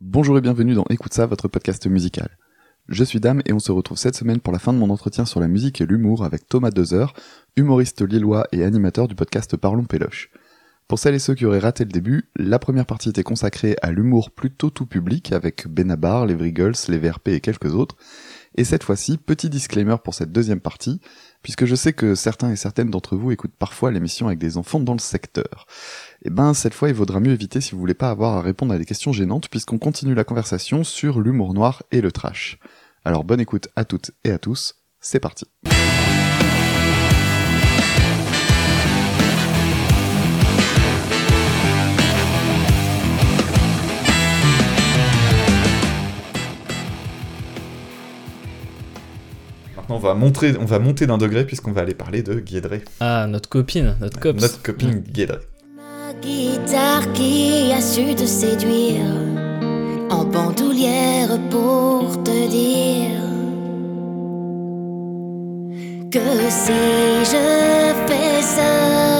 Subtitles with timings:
[0.00, 2.38] Bonjour et bienvenue dans Écoute ça, votre podcast musical.
[2.88, 5.24] Je suis Dame et on se retrouve cette semaine pour la fin de mon entretien
[5.24, 7.14] sur la musique et l'humour avec Thomas Dezer,
[7.56, 10.30] humoriste lillois et animateur du podcast Parlons Péloche.
[10.86, 13.90] Pour celles et ceux qui auraient raté le début, la première partie était consacrée à
[13.90, 17.96] l'humour plutôt tout public avec Benabar, les Vrigles, les VRP et quelques autres.
[18.58, 21.00] Et cette fois-ci, petit disclaimer pour cette deuxième partie,
[21.42, 24.80] puisque je sais que certains et certaines d'entre vous écoutent parfois l'émission avec des enfants
[24.80, 25.68] dans le secteur.
[26.24, 28.74] Et ben, cette fois, il vaudra mieux éviter si vous voulez pas avoir à répondre
[28.74, 32.58] à des questions gênantes, puisqu'on continue la conversation sur l'humour noir et le trash.
[33.04, 35.44] Alors bonne écoute à toutes et à tous, c'est parti.
[49.88, 52.82] Maintenant, on va, montrer, on va monter d'un degré puisqu'on va aller parler de Guédré.
[53.00, 54.42] Ah, notre copine, notre copine.
[54.42, 55.38] Notre copine Guédré.
[55.74, 59.00] Ma guitare qui a su te séduire
[60.10, 63.22] en bandoulière pour te dire
[66.10, 69.17] que si je fais ça,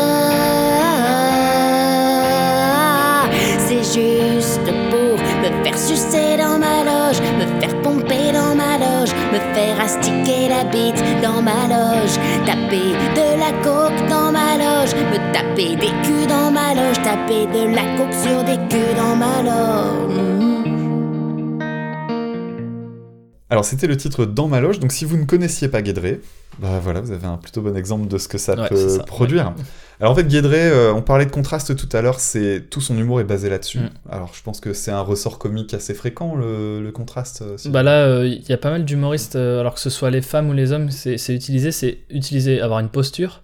[9.33, 14.95] me faire astiquer la bite dans ma loge, taper de la coke dans ma loge,
[14.95, 19.17] me taper des culs dans ma loge, taper de la coke sur des culs dans
[19.17, 20.48] ma loge.
[23.51, 26.21] Alors c'était le titre Dans ma loge, donc si vous ne connaissiez pas Guédré,
[26.59, 29.03] bah voilà, vous avez un plutôt bon exemple de ce que ça Ouais, peut ça,
[29.05, 29.55] produire.
[30.01, 32.97] Alors en fait Guédré, euh, on parlait de contraste tout à l'heure, c'est tout son
[32.99, 33.79] humour est basé là-dessus.
[33.79, 33.91] Mm.
[34.11, 37.41] Alors je pense que c'est un ressort comique assez fréquent le, le contraste.
[37.43, 40.11] euh, si- Bah là, il y a pas mal d'humoristes, euh, alors que ce soit
[40.11, 43.43] les femmes ou les hommes, c'est utilisé, c'est utiliser, avoir une posture.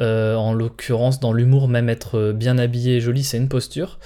[0.00, 3.98] Euh, en l'occurrence, dans l'humour, même être euh, bien habillé et joli, c'est une posture.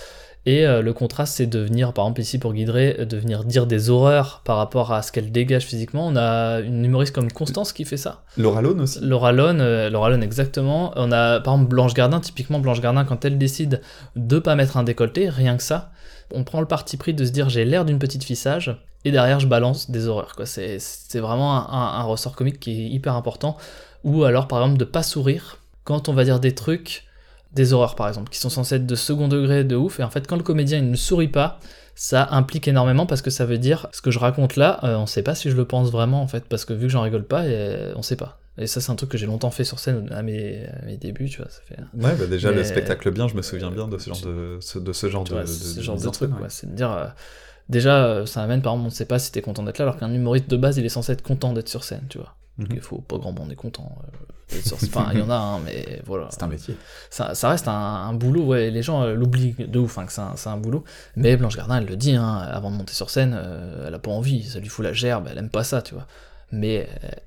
[0.44, 3.44] Et euh, le contraste, c'est de venir, par exemple ici pour Guidré, euh, de venir
[3.44, 6.06] dire des horreurs par rapport à ce qu'elle dégage physiquement.
[6.08, 8.24] On a une humoriste comme Constance qui fait ça.
[8.36, 8.98] Laura Lone aussi.
[9.02, 10.92] Laura Lone, euh, Laura Lone exactement.
[10.96, 13.80] On a par exemple Blanche Gardin, typiquement Blanche Gardin, quand elle décide
[14.16, 15.92] de pas mettre un décolleté, rien que ça,
[16.34, 19.38] on prend le parti pris de se dire j'ai l'air d'une petite fissage, et derrière
[19.38, 20.34] je balance des horreurs.
[20.34, 20.46] Quoi.
[20.46, 23.56] C'est, c'est vraiment un, un- un ressort comique qui est hyper important.
[24.02, 27.04] Ou alors par exemple de pas sourire quand on va dire des trucs,
[27.54, 30.10] des horreurs par exemple, qui sont censées être de second degré de ouf, et en
[30.10, 31.58] fait quand le comédien il ne sourit pas,
[31.94, 35.06] ça implique énormément parce que ça veut dire ce que je raconte là, euh, on
[35.06, 37.24] sait pas si je le pense vraiment en fait, parce que vu que j'en rigole
[37.24, 38.38] pas, euh, on sait pas.
[38.58, 40.98] Et ça, c'est un truc que j'ai longtemps fait sur scène à mes, à mes
[40.98, 41.48] débuts, tu vois.
[41.50, 44.20] Ça fait, Ouais, bah déjà le spectacle bien, je me souviens bien de ce genre
[44.20, 46.30] de, de ce genre tu de, vois, de- ce de genre mise de en truc,
[46.38, 46.46] ouais.
[46.50, 46.92] C'est de dire.
[46.92, 47.06] euh,
[47.70, 49.96] déjà, euh, ça amène, par exemple, on sait pas si t'es content d'être là, alors
[49.96, 52.34] qu'un humoriste de base, il est censé être content d'être sur scène, tu vois.
[52.58, 52.68] Mhm.
[52.70, 53.96] Il faut pas grand monde est content.
[54.04, 56.28] euh, Enfin, il y en a, hein, mais voilà.
[56.30, 56.76] C'est un métier.
[57.08, 60.12] ça, ça reste un, un boulot, ouais, les gens euh, l'oublient de ouf, hein, que
[60.12, 60.84] c'est un, boulot.
[61.16, 63.98] Mais Blanche Gardin, elle le dit, hein, avant de monter sur scène, euh, elle a
[63.98, 66.06] pas envie, ça lui fout la gerbe, elle aime pas ça, tu vois.
[66.54, 66.86] Mais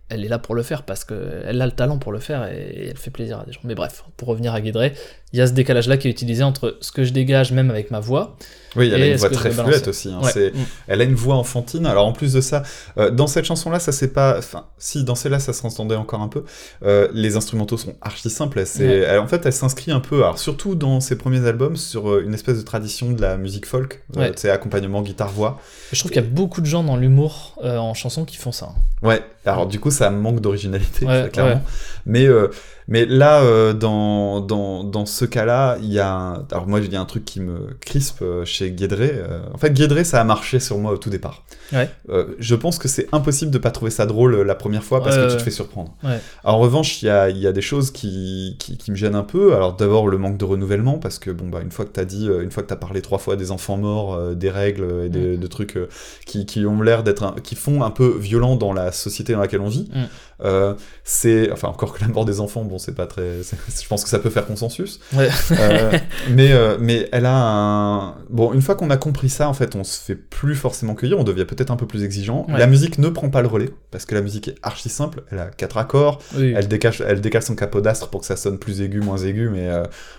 [0.09, 2.89] elle est là pour le faire parce qu'elle a le talent pour le faire et,
[2.91, 3.61] elle fait plaisir à des gens.
[3.63, 4.93] Mais bref, pour revenir à Guédré,
[5.33, 7.89] il y a ce décalage-là qui est utilisé entre ce que je dégage même avec
[7.89, 8.37] ma voix.
[8.75, 10.09] Oui, elle a une voix très fluette aussi.
[10.09, 10.19] hein.
[10.23, 10.31] Ouais.
[10.31, 10.65] C'est- Mm.
[10.87, 11.85] Elle a une voix enfantine.
[11.85, 12.63] Alors en plus de ça,
[12.97, 14.35] euh, dans cette chanson-là, ça c'est pas.
[14.37, 16.43] Enfin, si dans celle-là, ça s'entendait encore un peu.
[16.83, 18.59] euh, les instrumentaux sont archi simples.
[18.59, 19.05] Elle, c'est- Ouais.
[19.07, 22.23] elle- en fait, elle s'inscrit un peu, alors surtout dans ses premiers albums, sur euh,
[22.25, 24.03] une espèce de tradition de la musique folk.
[24.17, 24.31] Euh, Ouais.
[24.35, 25.59] sais, accompagnement guitare-voix.
[25.91, 28.51] Je trouve qu'il y a beaucoup de gens dans l'humour euh, en chanson qui font
[28.51, 28.67] ça.
[28.71, 29.07] hein.
[29.07, 29.21] Ouais.
[29.45, 31.61] Alors du coup, ça manque d'originalité, ça, clairement.
[32.05, 32.49] Mais euh,
[32.87, 36.11] mais là, euh, dans, dans, dans ce cas-là, il y a.
[36.11, 39.11] un- Alors moi, il y a un truc qui me crispe euh, chez Guédré.
[39.15, 41.43] euh, En fait, Guédré, ça a marché sur moi au tout départ.
[41.73, 41.89] Ouais.
[42.09, 45.03] Euh, je pense que c'est impossible de pas trouver ça drôle euh, la première fois
[45.03, 45.95] parce que tu te fais surprendre.
[46.03, 46.19] Ouais.
[46.43, 49.23] En revanche, il y a, y a des choses qui, qui, qui me gênent un
[49.23, 49.55] peu.
[49.55, 52.27] Alors d'abord le manque de renouvellement parce que bon bah une fois que t'as dit,
[52.27, 55.39] une fois que t'as parlé trois fois des enfants morts, des règles et des, Mm.
[55.39, 55.77] de trucs
[56.25, 59.61] qui, qui ont l'air d'être, qui font un peu violent dans la société dans laquelle
[59.61, 59.89] on vit.
[59.93, 60.34] Mm.
[60.43, 60.73] Euh,
[61.05, 64.03] c'est, enfin encore que la mort des enfants, bon c'est pas très, c'est- je pense
[64.03, 64.99] que ça peut faire consensus.
[65.13, 65.29] Ouais.
[65.51, 65.91] Euh,
[66.29, 69.75] mais euh, mais elle a un, bon une fois qu'on a compris ça en fait,
[69.75, 72.45] on se fait plus forcément cueillir, on devient peut-être un peu plus exigeant.
[72.49, 72.59] Ouais.
[72.59, 75.23] La musique ne prend pas le relais parce que la musique est archi simple.
[75.31, 76.19] Elle a quatre accords.
[76.35, 79.49] Oui, Elle décale, elle décale son capodastre pour que ça sonne plus aigu, moins aigu,
[79.49, 79.69] mais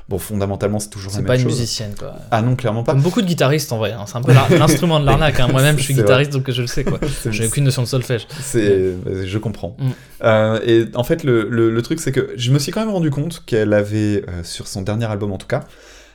[0.08, 1.52] bon, fondamentalement, c'est toujours la c'est même pas une chose.
[1.52, 2.14] musicienne, quoi.
[2.30, 2.92] Ah non, clairement pas.
[2.92, 4.04] Comme beaucoup de guitaristes en vrai, hein.
[4.06, 5.38] c'est un peu l'instrument de l'arnaque.
[5.40, 5.48] hein.
[5.50, 6.08] Moi-même, je suis C'est vrai.
[6.08, 6.98] guitariste donc je le sais quoi.
[7.22, 8.26] C'est- J'ai aucune notion de solfège.
[8.40, 8.92] C'est,
[9.26, 9.76] je comprends.
[9.78, 9.90] Mm.
[10.22, 13.44] Euh, et en fait, le, truc, c'est que je me suis quand même rendu compte
[13.44, 15.64] qu'elle avait, euh, sur son dernier album en tout cas,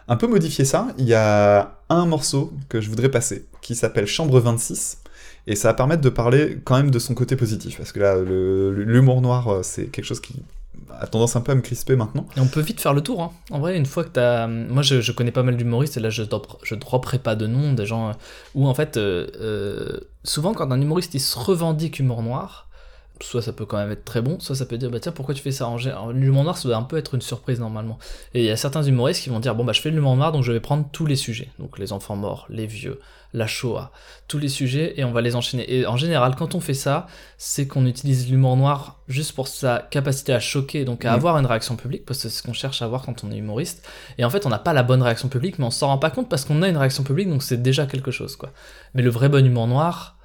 [0.08, 0.88] un peu modifié ça.
[0.98, 4.98] Il y a un morceau que je voudrais passer, qui s'appelle Chambre 26.
[5.48, 7.78] Et ça va permettre de parler quand même de son côté positif.
[7.78, 10.36] Parce que là, l'humour noir, euh, c'est quelque chose qui
[11.00, 12.28] a tendance un peu à me crisper maintenant.
[12.38, 13.24] Et on peut vite faire le tour.
[13.24, 13.32] Hein.
[13.50, 14.48] En vrai, une fois que t'as.
[14.48, 17.74] Moi, je, connais pas mal d'humoristes, et là, je, drop, je dropperai pas de nom,
[17.74, 18.12] des gens
[18.54, 19.00] où, en fait,
[20.24, 22.68] souvent, quand un humoriste il se revendique humour noir,
[23.24, 25.34] soit ça peut quand même être très bon, soit ça peut dire bah tiens pourquoi
[25.34, 27.98] tu fais ça en l'humour noir ça doit un peu être une surprise normalement.
[28.34, 30.32] Et il y a certains humoristes qui vont dire bon bah je fais l'humour noir
[30.32, 33.00] donc je vais prendre tous les sujets, donc les enfants morts, les vieux,
[33.34, 33.92] la Shoah,
[34.28, 35.74] tous les sujets et on va les enchaîner.
[35.74, 37.08] Et en général quand on fait ça,
[37.38, 41.46] c'est qu'on utilise l'humour noir juste pour sa capacité à choquer, donc à avoir une
[41.46, 43.88] réaction publique parce que c'est ce qu'on cherche à avoir quand on est humoriste.
[44.18, 46.10] Et en fait on n'a pas la bonne réaction publique mais on s'en rend pas
[46.10, 48.52] compte parce qu'on a une réaction publique donc c'est déjà quelque chose quoi.
[48.94, 50.18] Mais le vrai bon humour noir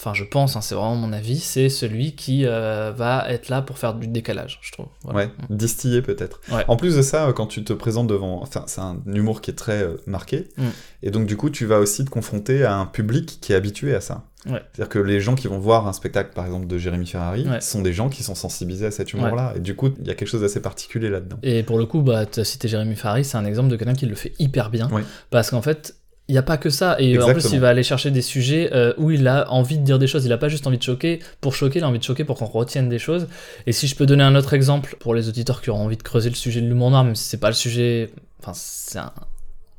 [0.00, 3.60] enfin je pense, hein, c'est vraiment mon avis, c'est celui qui euh, va être là
[3.60, 4.86] pour faire du décalage, je trouve.
[5.04, 5.56] Ouais, mm.
[5.56, 6.40] distiller peut-être.
[6.68, 9.54] En plus de ça, quand tu te présentes devant, enfin c'est un humour qui est
[9.54, 10.68] très euh, marqué, mm.
[11.02, 13.94] et donc du coup tu vas aussi te confronter à un public qui est habitué
[13.94, 14.24] à ça.
[14.46, 17.82] C'est-à-dire que les gens qui vont voir un spectacle, par exemple, de Jérémy Ferrari, sont
[17.82, 19.52] des gens qui sont sensibilisés à cet humour-là.
[19.56, 21.36] Et du coup, il y a quelque chose d'assez particulier là-dedans.
[21.42, 23.94] Et pour le coup, bah, tu as cité Jérémy Ferrari, c'est un exemple de quelqu'un
[23.94, 24.88] qui le fait hyper bien.
[25.30, 25.94] Parce qu'en fait,
[26.30, 26.94] il n'y a pas que ça.
[27.00, 29.82] Et en plus, il va aller chercher des sujets euh, où il a envie de
[29.82, 30.24] dire des choses.
[30.24, 32.38] Il n'a pas juste envie de choquer pour choquer, il a envie de choquer pour
[32.38, 33.26] qu'on retienne des choses.
[33.66, 36.04] Et si je peux donner un autre exemple pour les auditeurs qui auront envie de
[36.04, 38.12] creuser le sujet de l'humour noir, même si c'est pas le sujet.
[38.38, 39.12] Enfin, c'est un.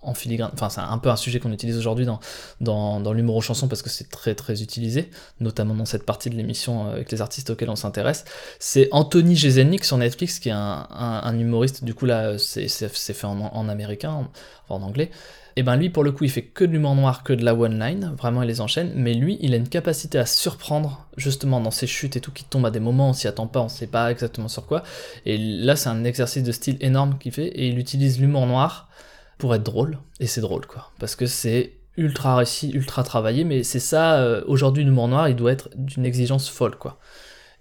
[0.03, 2.19] En filigrane, enfin c'est un peu un sujet qu'on utilise aujourd'hui dans,
[2.59, 6.31] dans, dans l'humour aux chansons parce que c'est très très utilisé, notamment dans cette partie
[6.31, 8.25] de l'émission euh, avec les artistes auxquels on s'intéresse.
[8.57, 13.27] C'est Anthony Jeselnik sur Netflix qui est un, un, humoriste, du coup là c'est fait
[13.27, 14.27] en, en américain,
[14.63, 15.11] enfin en anglais,
[15.55, 17.53] et ben lui pour le coup il fait que de l'humour noir, que de la
[17.53, 21.59] one line, vraiment il les enchaîne, mais lui il a une capacité à surprendre justement
[21.59, 23.69] dans ses chutes et tout qui tombe à des moments on s'y attend pas, on
[23.69, 24.83] sait pas exactement sur quoi.
[25.25, 27.47] Et là c'est un exercice de style énorme qu'il fait.
[27.47, 28.89] Et il utilise l'humour noir
[29.37, 29.99] pour être drôle.
[30.19, 30.91] Et c'est drôle quoi.
[30.99, 35.35] Parce que c'est ultra réussi, ultra travaillé, mais c'est ça euh, aujourd'hui l'humour noir il
[35.35, 36.99] doit être d'une exigence folle quoi.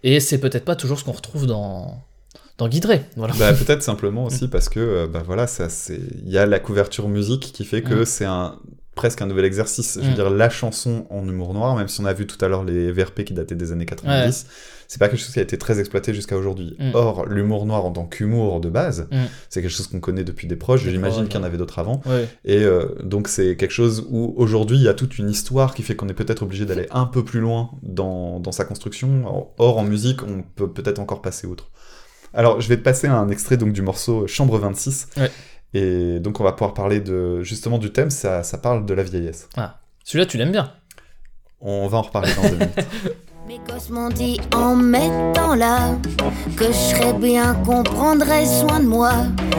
[0.03, 2.03] Et c'est peut-être pas toujours ce qu'on retrouve dans
[2.61, 2.69] dans
[3.17, 3.35] Voilà.
[3.39, 5.47] Bah, peut-être simplement aussi parce que euh, bah, voilà,
[5.89, 8.05] il y a la couverture musique qui fait que mm.
[8.05, 8.59] c'est un
[8.95, 9.99] presque un nouvel exercice.
[9.99, 10.15] Je veux mm.
[10.15, 12.93] dire, la chanson en humour noir, même si on a vu tout à l'heure les
[12.93, 14.47] VRP qui dataient des années 90,
[14.89, 16.77] c'est pas quelque chose qui a été très exploité jusqu'à aujourd'hui.
[16.79, 16.91] Mm.
[16.93, 19.09] Or, l'humour noir en tant qu'humour de base,
[19.49, 20.83] c'est quelque chose qu'on connaît depuis des proches.
[20.87, 22.03] J'imagine qu'il y en avait d'autres avant.
[22.45, 25.83] Et euh, donc, c'est quelque chose où aujourd'hui, il y a toute une histoire qui
[25.83, 29.49] fait qu'on est peut-être obligé d'aller un peu plus loin dans, dans sa construction.
[29.57, 31.71] Or, en musique, on peut peut-être encore passer outre.
[32.35, 35.09] Alors, je vais te passer un extrait donc du morceau Chambre 26.
[35.75, 39.03] Et donc, on va pouvoir parler de justement du thème, ça, ça parle de la
[39.03, 39.49] vieillesse.
[39.57, 40.73] Ah, celui-là, tu l'aimes bien?
[41.61, 42.75] On va en reparler dans deux minutes.
[43.51, 45.97] Mes gosses m'ont dit en mettant là
[46.57, 49.11] que je serais bien qu'on prendrait soin de moi.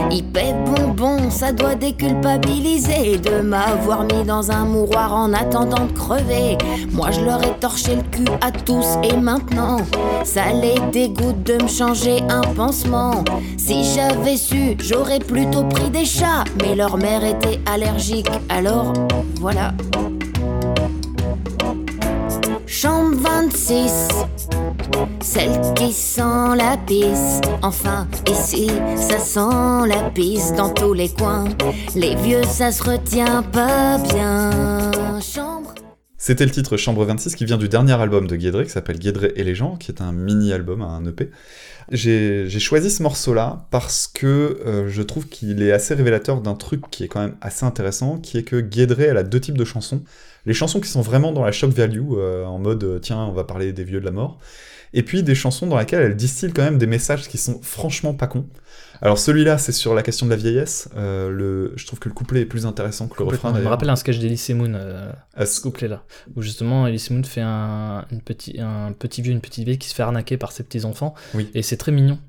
[0.10, 6.58] Hyper bonbon, ça doit déculpabiliser de m'avoir mis dans un mouroir en attendant de crever.
[6.94, 9.80] Moi je leur ai torché le cul à tous et maintenant
[10.24, 13.26] ça les dégoûte de me changer un pansement.
[13.58, 18.94] Si j'avais su, j'aurais plutôt pris des chats, mais leur mère était allergique, alors
[19.42, 19.74] voilà.
[22.82, 24.08] Chambre 26,
[25.22, 27.40] celle qui sent la pisse.
[27.62, 31.48] Enfin, ici, ça sent la pisse dans tous les coins.
[31.96, 35.20] Les vieux, ça se retient pas bien.
[35.22, 35.76] Chambre.
[36.18, 39.32] C'était le titre Chambre 26 qui vient du dernier album de Guédré qui s'appelle Guédré
[39.36, 41.30] et les gens, qui est un mini-album, un EP.
[41.92, 46.90] J'ai choisi ce morceau-là parce que euh, je trouve qu'il est assez révélateur d'un truc
[46.90, 49.66] qui est quand même assez intéressant, qui est que Guédré, elle a deux types de
[49.66, 50.02] chansons
[50.46, 53.32] les chansons qui sont vraiment dans la shock value, euh, en mode euh, tiens, on
[53.32, 54.40] va parler des vieux de la mort,
[54.94, 58.14] et puis des chansons dans lesquelles elle distille quand même des messages qui sont franchement
[58.14, 58.48] pas cons.
[59.02, 60.90] Alors celui-là, c'est sur la question de la vieillesse.
[60.96, 61.74] Euh, le...
[61.76, 63.54] Je trouve que le couplet est plus intéressant que le refrain.
[63.56, 64.74] Je me rappelle un sketch d'Elysée Moon,
[65.34, 66.04] à ce couplet-là,
[66.36, 69.90] où justement Elysée Moon fait un, une petit, un petit vieux, une petite vieille qui
[69.90, 71.50] se fait arnaquer par ses petits enfants, oui.
[71.54, 72.20] et c'est très mignon.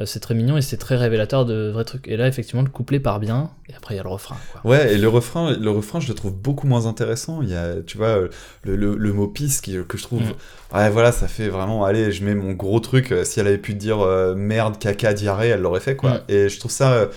[0.00, 2.08] Euh, c'est très mignon et c'est très révélateur de vrais trucs.
[2.08, 4.36] Et là, effectivement, le couplet part bien, et après, il y a le refrain.
[4.64, 7.42] Ouais, et le refrain, le refrain, je le trouve beaucoup moins intéressant.
[7.42, 8.18] Il y a, tu vois,
[8.64, 10.22] le, le, mot pisse qui, que je trouve.
[10.22, 10.76] Mm.
[10.76, 11.84] Ouais, voilà, ça fait vraiment.
[11.84, 13.12] Allez, je mets mon gros truc.
[13.12, 16.14] Euh, si elle avait pu dire euh, merde, caca, diarrhée, elle l'aurait fait, quoi.
[16.14, 16.20] Mm.
[16.28, 17.08] Et je trouve ça.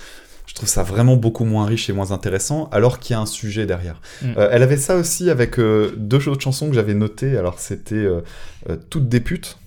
[0.46, 3.25] je trouve ça vraiment beaucoup moins riche et moins intéressant, alors qu'il y a un
[3.25, 4.01] sujet derrière.
[4.22, 4.34] Mm.
[4.38, 7.38] elle avait ça aussi avec deux autres chansons que j'avais notées.
[7.38, 8.07] Alors, c'était
[8.91, 9.57] Toutes des putes,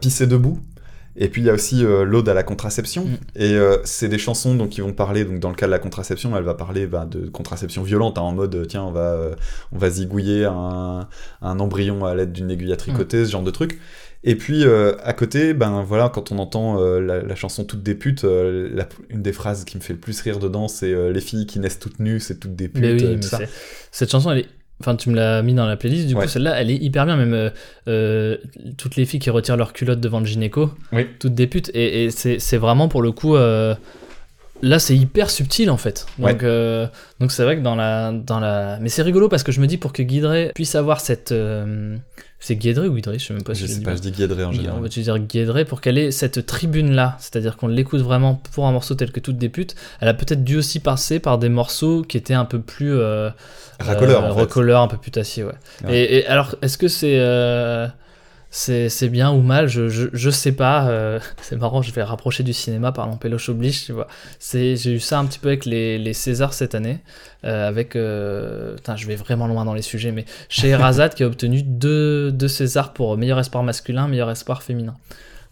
[0.00, 0.60] Pisser debout
[1.16, 3.04] et puis il y a aussi euh, l'ode à la contraception.
[3.04, 3.18] Mm.
[3.36, 5.78] Et euh, c'est des chansons donc, qui vont parler, donc, dans le cas de la
[5.78, 9.34] contraception, elle va parler bah, de contraception violente, hein, en mode tiens, on va, euh,
[9.72, 11.08] on va zigouiller un,
[11.42, 13.26] un embryon à l'aide d'une aiguille à tricoter, mm.
[13.26, 13.78] ce genre de truc.
[14.24, 19.20] Et puis à côté, ben voilà, quand on entend la, chanson Toutes des putes, une
[19.20, 21.98] des phrases qui me fait le plus rire dedans, c'est les filles qui naissent toutes
[21.98, 23.24] nues, c'est toutes des putes.
[23.90, 24.48] cette chanson, elle est
[24.82, 26.22] Enfin, tu me l'as mis dans la playlist, du Ouais.
[26.24, 27.16] coup, celle-là, elle est hyper bien.
[27.16, 27.50] Même euh,
[27.88, 28.36] euh,
[28.76, 31.06] toutes les filles qui retirent leur culotte devant le gynéco, Oui.
[31.20, 31.70] toutes des putes.
[31.74, 33.36] Et, et c'est c'est vraiment pour le coup.
[33.36, 33.74] euh,
[34.62, 36.06] là, c'est hyper subtil en fait.
[36.18, 36.86] Donc, euh,
[37.20, 38.78] donc c'est vrai que dans la, dans la.
[38.80, 41.32] Mais c'est rigolo parce que je me dis pour que Guidré puisse avoir cette.
[41.32, 41.96] euh,
[42.40, 44.02] C'est Guidré ou Guidré Je sais même pas si Je l'ai sais dit pas, bien.
[44.02, 44.80] je dis Guédré en On général.
[44.82, 48.72] va dire Guédré pour qu'elle ait cette tribune là, c'est-à-dire qu'on l'écoute vraiment pour un
[48.72, 49.74] morceau tel que toutes des putes.
[50.00, 53.30] Elle a peut-être dû aussi passer par des morceaux qui étaient un peu plus euh,
[53.80, 54.40] Racoleur, euh, en fait.
[54.40, 55.52] racoleur, un peu putassier, ouais.
[55.84, 55.96] Ouais.
[55.98, 57.18] Et, et alors, est-ce que c'est
[58.54, 60.86] c'est bien ou mal je, je, sais pas.
[60.88, 64.06] euh, c'est marrant, je vais rapprocher du cinéma par Péloche oblige, tu vois.
[64.40, 66.98] J'ai eu ça un petit peu avec les, les Césars cette année,
[67.44, 71.22] euh, avec euh, putain, je vais vraiment loin dans les sujets, mais chez Razad qui
[71.22, 74.94] a obtenu deux, deux Césars pour meilleur espoir masculin, meilleur espoir féminin.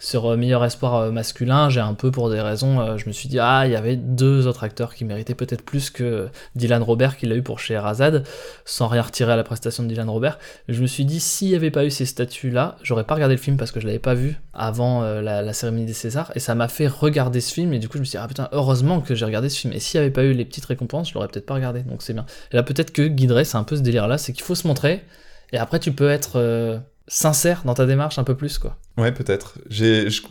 [0.02, 3.12] Sur euh, meilleur espoir euh, masculin, j'ai un peu pour des raisons, euh, je me
[3.12, 6.83] suis dit ah il y avait deux autres acteurs qui méritaient peut-être plus que Dylan
[6.83, 8.25] Robert qu'il a eu pour Scheherazade,
[8.64, 10.38] sans rien retirer à la prestation de Dylan Robert.
[10.69, 13.40] Je me suis dit s'il n'y avait pas eu ces statuts-là, j'aurais pas regardé le
[13.40, 16.69] film parce que je l'avais pas vu avant la, cérémonie des Césars, et ça m'a
[16.69, 19.14] fait regarder ce film, et du coup je me suis dit ah putain heureusement que
[19.14, 21.28] j'ai regardé ce film, et s'il n'y avait pas eu les petites récompenses, je l'aurais
[21.28, 22.25] peut-être pas regardé, donc c'est bien.
[22.52, 25.04] Et là peut-être que Guideret c'est un peu ce délire-là, c'est qu'il faut se montrer,
[25.52, 26.80] et après tu peux être
[27.12, 28.76] sincère dans ta démarche un peu plus quoi.
[28.97, 29.55] Ouais, peut-être.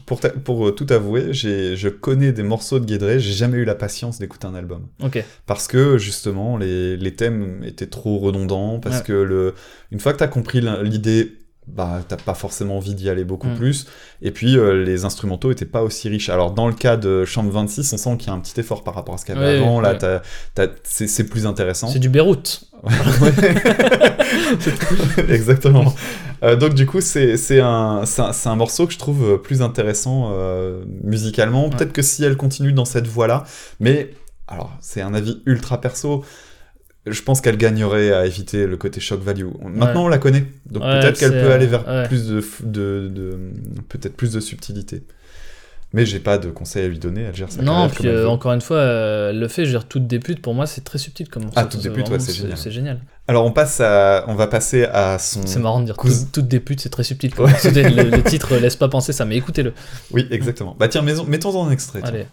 [0.05, 3.65] Pour, pour euh, tout avouer, j'ai, je connais des morceaux de Guédré, j'ai jamais eu
[3.65, 4.87] la patience d'écouter un album.
[5.03, 5.23] Ok.
[5.45, 9.03] Parce que, justement, les, les thèmes étaient trop redondants, parce Ouais.
[9.03, 9.55] que le,
[9.91, 11.38] une fois que t'as compris l'idée,
[11.75, 13.55] bah, t'as pas forcément envie d'y aller beaucoup Mm.
[13.55, 13.85] plus.
[14.21, 16.29] Et puis, euh, les instrumentaux étaient pas aussi riches.
[16.29, 18.83] Alors, dans le cas de Chambre 26, on sent qu'il y a un petit effort
[18.83, 19.79] par rapport à ce qu'il y avait avant.
[19.81, 19.97] Là, ouais.
[19.97, 20.21] t'as-
[20.55, 21.87] t'as- c'est, plus intéressant.
[21.87, 22.65] C'est du Beyrouth.
[25.29, 25.93] Exactement.
[26.43, 30.29] Euh, donc du coup, c'est un, un, un morceau que je trouve euh, plus intéressant
[30.31, 31.69] euh, musicalement.
[31.69, 33.43] Peut-être que si elle continue dans cette voie-là,
[33.79, 34.11] mais
[34.47, 36.23] alors c'est un avis ultra perso.
[37.05, 39.45] Je pense qu'elle gagnerait à éviter le côté shock value.
[39.63, 40.05] Maintenant, Ouais.
[40.05, 42.07] on la connaît, donc Ouais, peut-être qu'elle peut aller vers ouais.
[42.07, 43.39] plus de, f- de, de
[43.87, 45.03] peut-être plus de subtilité.
[45.91, 47.23] Mais j'ai pas de conseils à lui donner.
[47.23, 50.05] Elle gère sa Non, puis euh, encore une fois, euh, le fait, je dire, toute
[50.05, 51.49] débute, pour moi, c'est très subtil comme.
[51.55, 52.57] Ah, Toute débute, ouais, c'est génial.
[52.59, 52.99] C'est génial.
[53.27, 55.41] Alors on passe à, on va passer à son.
[55.47, 57.33] C'est marrant de dire Cousin- toute, toute débute, c'est très subtil.
[57.33, 57.69] comme morceau.
[57.73, 59.73] le, le titre laisse pas penser ça, mais écoutez-le.
[60.11, 60.75] Oui, exactement.
[60.79, 62.01] Bah tiens, mettons-en un extrait.
[62.03, 62.27] Allez.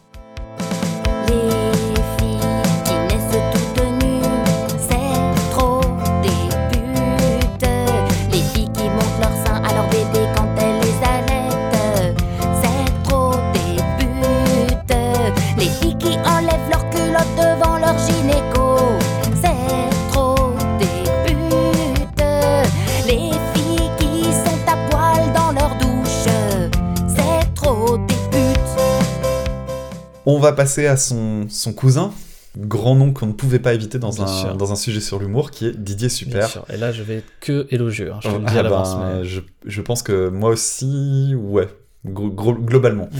[30.26, 32.12] On va passer à son, son cousin,
[32.59, 34.56] grand nom qu'on ne pouvait pas éviter dans un, sûr.
[34.56, 36.49] dans un sujet sur l'humour, qui est Didier Bien Super.
[36.50, 36.64] sûr.
[36.68, 38.12] Et là, je vais être que élogieux.
[38.12, 38.97] hein, je te le Ah dis à l'avance.
[38.97, 41.68] ben, mais- je, je pense que moi aussi, ouais,
[42.04, 43.09] gro- gro- globalement.
[43.12, 43.18] Mm.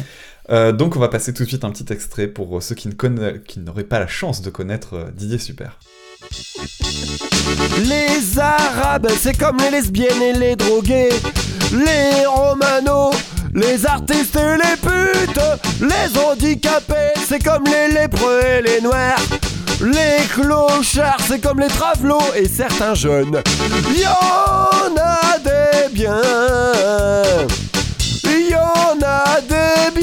[0.51, 2.93] Euh, donc on va passer tout de suite un petit extrait pour ceux qui ne
[2.95, 5.79] conna- qui n'auraient pas la chance de connaître euh, Didier Super.
[7.89, 11.11] Les Arabes, c'est comme les lesbiennes et les drogués.
[11.73, 13.15] Les Romanos,
[13.57, 15.41] les artistes et les putes.
[15.81, 19.19] Les handicapés, c'est comme les lépreux et les noirs.
[19.81, 23.43] Les clochards, c'est comme les travelots et certains jeunes.
[23.95, 26.23] Y a des biens.
[28.25, 29.96] Y a des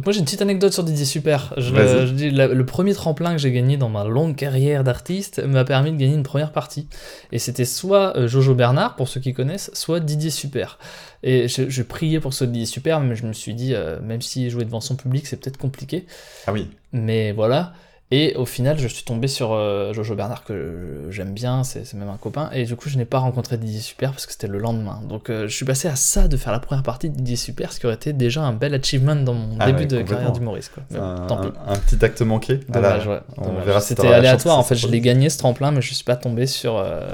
[0.00, 1.52] Donc moi j'ai une petite anecdote sur Didier Super.
[1.58, 2.06] Je, Vas-y.
[2.06, 5.62] je dis, la- le premier tremplin que j'ai gagné dans ma longue carrière d'artiste m'a
[5.62, 6.88] permis de gagner une première partie.
[7.32, 10.78] Et c'était soit euh, Jojo Bernard, pour ceux qui connaissent, soit Didier Super.
[11.22, 14.22] Et je, je priais pour ce Didier Super, mais je me suis dit, euh, même
[14.22, 16.06] si jouer devant son public, c'est peut-être compliqué.
[16.46, 16.66] Ah oui.
[16.94, 17.74] Mais voilà.
[18.12, 22.08] Et au final, je suis tombé sur euh, Jojo Bernard, que j'aime bien, c'est même
[22.08, 22.50] un copain.
[22.52, 25.00] Et du coup, je n'ai pas rencontré Didier Super parce que c'était le lendemain.
[25.08, 27.72] Donc, euh, je suis passé à ça de faire la première partie de Didier Super,
[27.72, 30.32] ce qui aurait été déjà un bel achievement dans mon Ah début ouais, de carrière
[30.32, 30.72] d'humoriste.
[30.98, 31.48] un, tant pis.
[31.68, 32.54] un- petit acte manqué.
[32.68, 33.20] la- Dommage, ouais.
[33.38, 34.74] on verra C'était la aléatoire, en fait.
[34.74, 36.78] Je l'ai gagné ce tremplin, mais je suis pas tombé sur.
[36.78, 37.06] euh,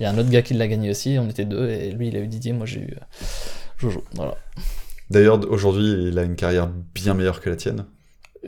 [0.00, 1.18] Il y a un autre gars qui l'a gagné aussi.
[1.20, 2.96] On était deux, et lui, il a eu Didier, moi, j'ai eu
[3.76, 4.02] Jojo.
[4.14, 4.34] Voilà.
[5.10, 7.84] D'ailleurs, aujourd'hui, il a une carrière bien meilleure que la tienne.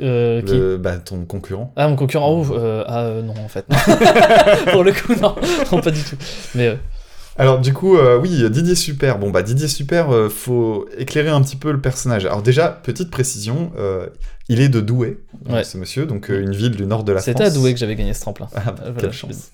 [0.03, 1.73] Euh, qui bah, ton concurrent.
[1.77, 3.65] Ah, mon concurrent, oh, euh, ah, euh, non, en fait.
[4.73, 5.35] Pour le coup, non.
[5.73, 6.17] non, pas du tout.
[6.55, 6.75] Mais euh,
[7.39, 9.19] Alors du coup, euh, oui, Didier Super.
[9.19, 12.25] Bon bah Didier Super, euh, faut éclairer un petit peu le personnage.
[12.27, 14.07] Alors déjà, petite précision, euh,
[14.49, 15.65] il est de Douai, Ouais.
[15.65, 17.27] ce monsieur, donc euh, une ville du nord de la France.
[17.27, 18.49] c'était à Douai que j'avais gagné ce tremplin.
[18.55, 19.51] Ah, bah, voilà, quelle chance.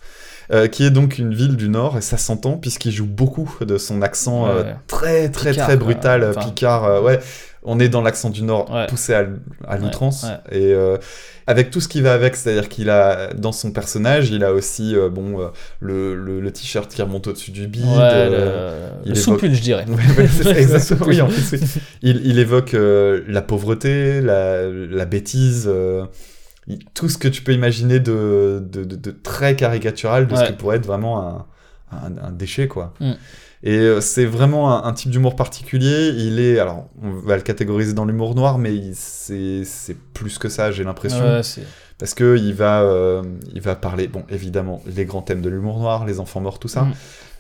[0.53, 3.79] Euh, qui est donc une ville du Nord, et ça s'entend puisqu'il joue beaucoup de
[3.79, 7.03] son accent euh, très très Picard, très brutal, euh, Enfin- Picard.
[7.03, 7.19] ouais,
[7.69, 8.87] on est dans l'accent du Nord Ouais.
[8.87, 10.57] poussé à, l'outrance, ouais.
[10.59, 10.99] et euh,
[11.49, 14.95] avec tout ce qui va avec, c'est-à-dire qu'il a dans son personnage, il a aussi
[14.97, 15.47] euh, bon euh,
[15.81, 17.85] le, le, le t-shirt qui remonte au-dessus du bide.
[17.85, 18.71] Le,
[19.05, 19.85] il le évoque- soupul, je dirais.
[20.57, 21.07] Exactement.
[21.07, 21.61] Oui, en plus, oui.
[22.03, 25.69] Il, il évoque la pauvreté, la, la bêtise,
[26.95, 30.53] tout ce que tu peux imaginer de, de, de- de très caricatural de ce que
[30.59, 31.47] pourrait être vraiment un,
[31.93, 32.93] un, un déchet, quoi.
[33.01, 33.13] Mm.
[33.63, 36.11] Et euh, c'est vraiment un, un type d'humour particulier.
[36.17, 40.71] Il est, alors, on va le catégoriser dans l'humour noir, mais c'est plus que ça,
[40.73, 41.43] j'ai l'impression Ouais,
[41.99, 43.23] parce que il va, euh,
[43.55, 46.69] il va parler, bon, évidemment, les grands thèmes de l'humour noir, les enfants morts, tout
[46.69, 46.83] ça.
[46.83, 46.93] Mm.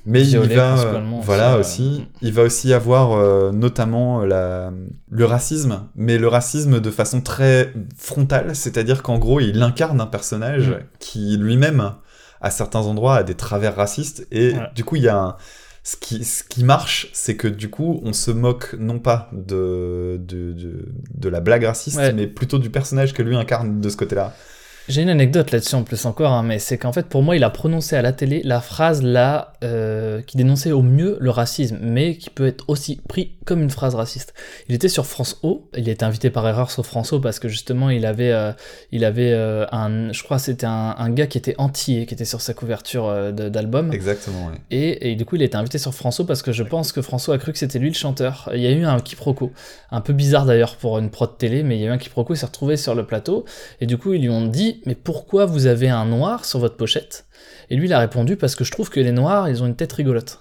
[0.06, 4.72] Mais il va, euh, voilà aussi, aussi, euh, il va aussi avoir euh, notamment la,
[5.10, 10.06] le racisme, mais le racisme de façon très frontale, c'est-à-dire qu'en gros, il incarne un
[10.06, 11.92] personnage qui lui-même,
[12.40, 15.36] à certains endroits, a des travers racistes, et du coup, il y a un,
[15.82, 20.20] ce qui, ce qui marche, c'est que du coup, on se moque non pas de,
[20.20, 22.12] de, de, de la blague raciste, Ouais.
[22.12, 24.34] mais plutôt du personnage que lui incarne de ce côté-là.
[24.88, 27.44] J'ai une anecdote là-dessus en plus encore, hein, mais c'est qu'en fait pour moi il
[27.44, 31.78] a prononcé à la télé la phrase là euh, qui dénonçait au mieux le racisme,
[31.80, 34.34] mais qui peut être aussi pris comme une phrase raciste.
[34.68, 37.48] Il était sur France O, il était invité par erreur sur France O parce que
[37.48, 38.52] justement il avait, euh,
[38.92, 42.24] il avait euh, un, je crois c'était un, un gars qui était entier qui était
[42.24, 43.92] sur sa couverture euh, d'album.
[43.92, 44.54] Exactement, ouais.
[44.70, 47.02] Et, et du coup, il a été invité sur François parce que je pense que
[47.02, 48.50] François a cru que c'était lui le chanteur.
[48.54, 49.52] Il y a eu un quiproquo,
[49.90, 52.34] un peu bizarre d'ailleurs pour une prod télé, mais il y a eu un quiproquo,
[52.34, 53.44] il s'est retrouvé sur le plateau,
[53.80, 56.76] et du coup, ils lui ont dit Mais pourquoi vous avez un noir sur votre
[56.76, 57.26] pochette?
[57.70, 59.76] Et lui, il a répondu Parce que je trouve que les noirs, ils ont une
[59.76, 60.40] tête rigolote.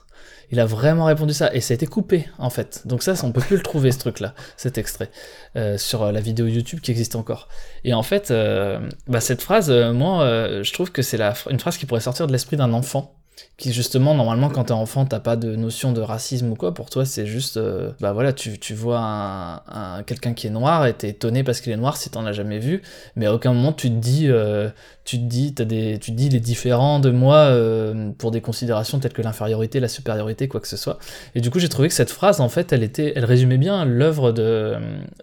[0.51, 2.83] Il a vraiment répondu ça, et ça a été coupé en fait.
[2.85, 5.09] Donc, ça, on peut plus le trouver ce truc-là, cet extrait,
[5.55, 7.47] euh, sur euh, la vidéo YouTube qui existe encore.
[7.83, 10.25] Et en fait, euh, bah, cette phrase, moi,
[10.61, 13.15] je trouve que c'est une phrase qui pourrait sortir de l'esprit d'un enfant
[13.57, 16.73] qui justement normalement quand t'es enfant t'as pas de notion de racisme ou quoi.
[16.73, 20.49] Pour toi c'est juste euh, bah voilà tu, tu vois un, un- quelqu'un qui est
[20.49, 22.81] noir et t'es étonné parce qu'il est noir si t'en as jamais vu.
[23.15, 24.69] Mais à aucun moment tu te dis euh,
[25.05, 28.41] tu te dis t'as des tu dis il est différent de moi euh, pour des
[28.41, 30.97] considérations telles que l'infériorité la supériorité quoi que ce soit.
[31.33, 33.85] Et du coup j'ai trouvé que cette phrase en fait elle était elle résumait bien
[33.85, 34.75] l'œuvre de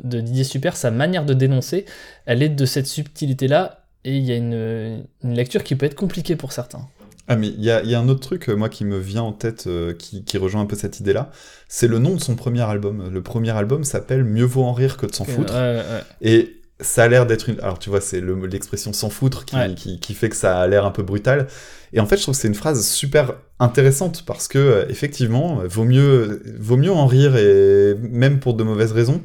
[0.04, 1.84] de Didier Super sa manière de dénoncer.
[2.26, 5.86] Elle est de cette subtilité là et il y a une, une lecture qui peut
[5.86, 6.88] être compliquée pour certains
[7.28, 8.98] Ah, mais il y a, il y a un autre truc, euh, moi, qui me
[8.98, 11.30] vient en tête, euh, qui, qui rejoint un peu cette idée-là.
[11.68, 13.08] C'est le nom de son premier album.
[13.12, 15.54] Le premier album s'appelle Mieux vaut en rire que de s'en foutre.
[15.54, 16.02] Ouais, ouais, ouais.
[16.20, 17.60] Et ça a l'air d'être une.
[17.60, 19.72] Alors, tu vois, c'est le- l'expression s'en foutre qui, Ouais.
[19.74, 21.46] qui, qui fait que ça a l'air un peu brutal.
[21.92, 25.60] Et en fait, je trouve que c'est une phrase super intéressante parce que, euh, effectivement,
[25.66, 29.22] vaut mieux, vaut mieux en rire et même pour de mauvaises raisons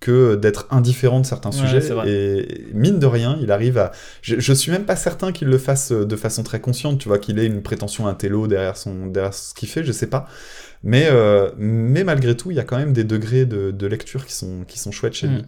[0.00, 1.80] que d'être indifférent de certains Ouais, sujets.
[2.06, 3.90] Et mine de rien, il arrive à.
[4.22, 7.08] Je, je suis même pas certain qu'il le fasse euh, de façon très consciente, tu
[7.08, 10.26] vois, qu'il ait une prétention intello derrière, son, derrière ce qu'il fait, je sais pas.
[10.84, 14.24] Mais, euh, mais malgré tout, il y a quand même des degrés de, de lecture
[14.24, 15.34] qui sont, qui sont chouettes chez Mm.
[15.34, 15.42] lui.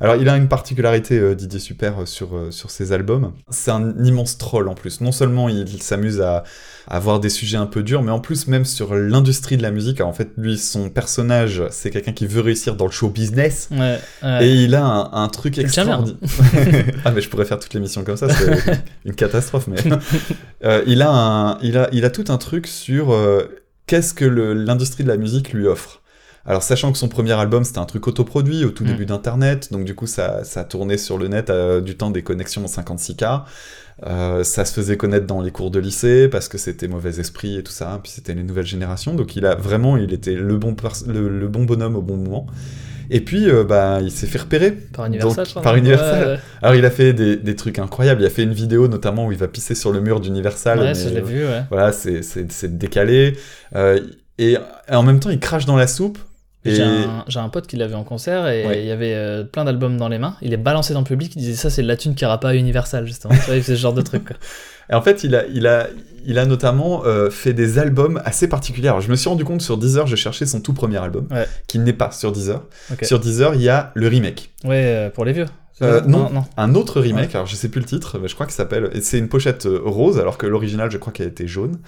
[0.00, 3.32] Alors, il a une particularité, euh, Didier Super, euh, sur, sur ses albums.
[3.48, 5.00] C'est un immense troll en plus.
[5.00, 6.44] Non seulement il, il s'amuse à,
[6.86, 9.70] à avoir des sujets un peu durs, mais en plus, même sur l'industrie de la
[9.70, 10.00] musique.
[10.00, 13.68] Alors, en fait, lui, son personnage, c'est quelqu'un qui veut réussir dans le show business.
[13.70, 14.46] Ouais, ouais.
[14.48, 16.16] Et il a un, un truc extraordinaire.
[17.04, 19.66] ah, mais je pourrais faire toute l'émission comme ça, c'est une catastrophe.
[19.66, 19.76] Mais
[20.64, 24.24] Euh, il, a un, il, a, il a tout un truc sur euh, qu'est-ce que
[24.24, 26.00] l'industrie de la musique lui offre.
[26.46, 28.88] Alors, sachant que son premier album, c'était un truc autoproduit au tout Mm.
[28.88, 32.22] début d'Internet, donc du coup, ça, ça tournait sur le net euh, du temps des
[32.22, 33.42] connexions en 56K.
[34.06, 37.56] Euh, ça se faisait connaître dans les cours de lycée parce que c'était mauvais esprit
[37.58, 39.14] et tout ça, puis c'était les nouvelles générations.
[39.14, 40.74] Donc il a vraiment, il était le bon,
[41.06, 42.46] le bon bonhomme au bon moment.
[43.10, 44.70] Et puis, euh, bah, il s'est fait repérer.
[44.72, 46.28] Par Universal, Donc, par Universal.
[46.34, 48.22] Ouais, Alors il a fait des, des trucs incroyables.
[48.22, 50.78] Il a fait une vidéo notamment où il va pisser sur le mur d'Universal.
[50.78, 51.62] ouais, mais, je l'ai euh, vu, ouais.
[51.70, 53.36] Voilà, c'est c'est- c'est décalé.
[53.74, 54.00] Euh,
[54.38, 56.18] et, et en même temps, il crache dans la soupe.
[56.66, 58.80] Et J'ai un, pote qui l'avait en concert et Ouais.
[58.82, 60.34] il y avait euh, plein d'albums dans les mains.
[60.40, 62.40] Il est balancé dans le public, il disait ça c'est de la thune qui ira
[62.40, 63.34] pas à Universal justement.
[63.34, 64.24] faisait ce genre de truc.
[64.24, 64.36] quoi.
[64.90, 65.88] Et en fait, il a, il a,
[66.26, 68.88] il a notamment euh, fait des albums assez particuliers.
[68.88, 71.46] Alors, je me suis rendu compte sur Deezer, je cherchais son tout premier album, Ouais.
[71.66, 72.62] qui n'est pas sur Deezer.
[73.02, 74.50] Sur Deezer, il y a le remake.
[74.64, 75.46] Ouais, euh, pour les vieux.
[75.82, 76.30] Euh, non.
[76.30, 76.44] non.
[76.56, 78.90] Un autre remake, alors je sais plus le titre, mais je crois qu'il s'appelle.
[79.02, 81.80] C'est une pochette euh, rose, alors que l'original, je crois qu'elle était jaune.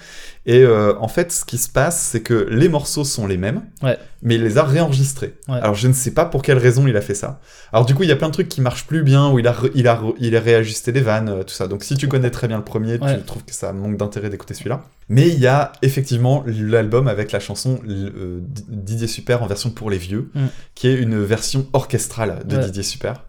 [0.45, 3.61] Et euh, en fait, ce qui se passe, c'est que les morceaux sont les mêmes,
[3.81, 3.97] Ouais.
[4.21, 5.35] mais il les a réenregistrés.
[5.47, 5.55] Ouais.
[5.61, 7.39] Alors je ne sais pas pour quelle raison il a fait ça.
[7.71, 9.47] Alors du coup, il y a plein de trucs qui marchent plus bien, où il
[9.47, 11.67] a, il a, il a réajusté les vannes, tout ça.
[11.69, 14.53] Donc si tu connais très bien le premier, tu trouves que ça manque d'intérêt d'écouter
[14.53, 14.83] celui-là.
[15.07, 19.89] Mais il y a effectivement l'album avec la chanson euh, Didier Super en version pour
[19.89, 20.47] les vieux, Mm.
[20.75, 22.57] qui est une version orchestrale de.
[22.57, 23.23] Didier Super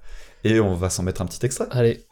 [0.44, 1.66] et on va s'en mettre un petit extrait.
[1.70, 2.05] Allez.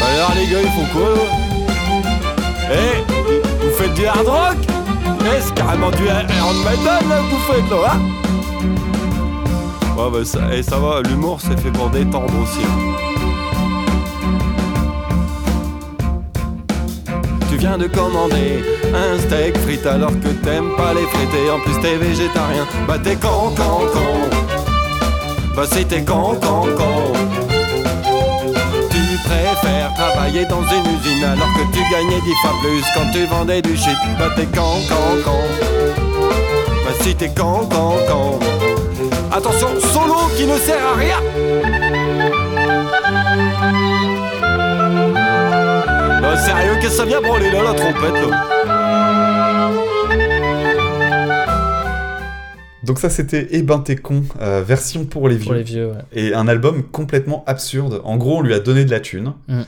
[0.00, 1.14] Alors les gars, ils font quoi
[2.72, 4.56] Eh, vous faites du hard rock?
[5.20, 6.28] Eh, c'est carrément du hard
[6.64, 8.00] metal là que vous faites là, hein?
[9.96, 12.60] Ouais, bah ça, et ça va, l'humour c'est fait pour détendre aussi.
[12.64, 13.03] Hein.
[17.54, 21.60] Tu viens de commander un steak frites alors que t'aimes pas les frites et en
[21.60, 22.66] plus t'es végétarien.
[22.88, 24.28] Bah t'es con, con, con.
[25.54, 27.12] Bah si t'es con, con, con.
[28.90, 33.24] Tu préfères travailler dans une usine alors que tu gagnais dix fois plus quand tu
[33.26, 33.98] vendais du shit.
[34.18, 35.44] Bah t'es con, con, con.
[36.84, 38.40] Bah si t'es con, con, con.
[39.30, 41.20] Attention, solo qui ne sert à rien.
[46.34, 49.70] Bah sérieux, qu'est-ce que ça vient branler là, la trompette là
[52.82, 55.44] Donc ça c'était Eh ben t'es con, euh, version pour les vieux.
[55.44, 55.98] Pour les vieux, ouais.
[56.12, 58.00] Et un album complètement absurde.
[58.02, 59.34] En gros, on lui a donné de la thune.
[59.46, 59.60] Mm.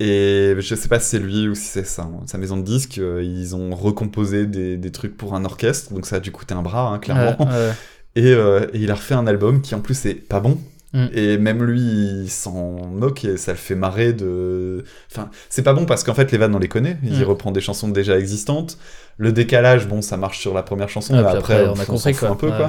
[0.00, 2.98] Et je sais pas si c'est lui ou si c'est ça, sa maison de disques.
[2.98, 6.54] euh, ils ont recomposé des, des trucs pour un orchestre, donc ça a dû coûter
[6.54, 7.36] un bras, hein, clairement.
[7.38, 7.72] Ouais, ouais.
[8.16, 10.58] Et, euh, et il a refait un album qui en plus est pas bon.
[10.94, 11.06] Mm.
[11.12, 11.80] Et même lui,
[12.24, 14.84] il s'en moque et ça le fait marrer de.
[15.12, 16.96] Enfin, c'est pas bon parce qu'en fait, les vannes, on les connaît.
[17.02, 17.24] Il Mm.
[17.24, 18.78] reprend des chansons déjà existantes.
[19.18, 21.92] Le décalage, bon, ça marche sur la première chanson, Ouais, mais après, on a s'en
[21.92, 22.28] compris quoi.
[22.30, 22.66] un peu, Ouais, quoi.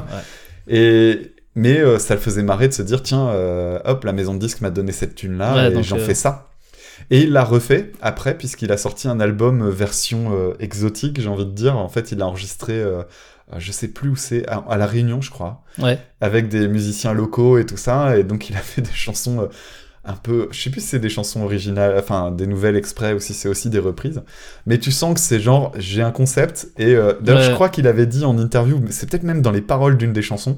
[0.67, 0.75] ouais.
[0.75, 4.34] Et mais euh, ça le faisait marrer de se dire tiens euh, hop la maison
[4.36, 6.47] de disques m'a donné cette thune là Ouais, et j'en euh, fais ça.
[7.12, 11.45] Et il l'a refait après puisqu'il a sorti un album version euh, exotique j'ai envie
[11.45, 13.01] de dire en fait il a enregistré euh,
[13.57, 14.47] je sais plus où c'est.
[14.47, 15.63] À, à la Réunion je crois.
[15.79, 15.99] Ouais.
[16.21, 18.17] avec des musiciens locaux et tout ça.
[18.17, 19.47] Et donc il a fait des chansons euh,
[20.05, 23.19] un peu je sais plus si c'est des chansons originales enfin des nouvelles exprès ou
[23.19, 24.21] si c'est aussi des reprises.
[24.65, 26.69] Mais tu sens que c'est genre j'ai un concept.
[26.77, 27.47] Et euh, d'ailleurs Ouais.
[27.49, 30.13] je crois qu'il avait dit en interview mais c'est peut-être même dans les paroles d'une
[30.13, 30.57] des chansons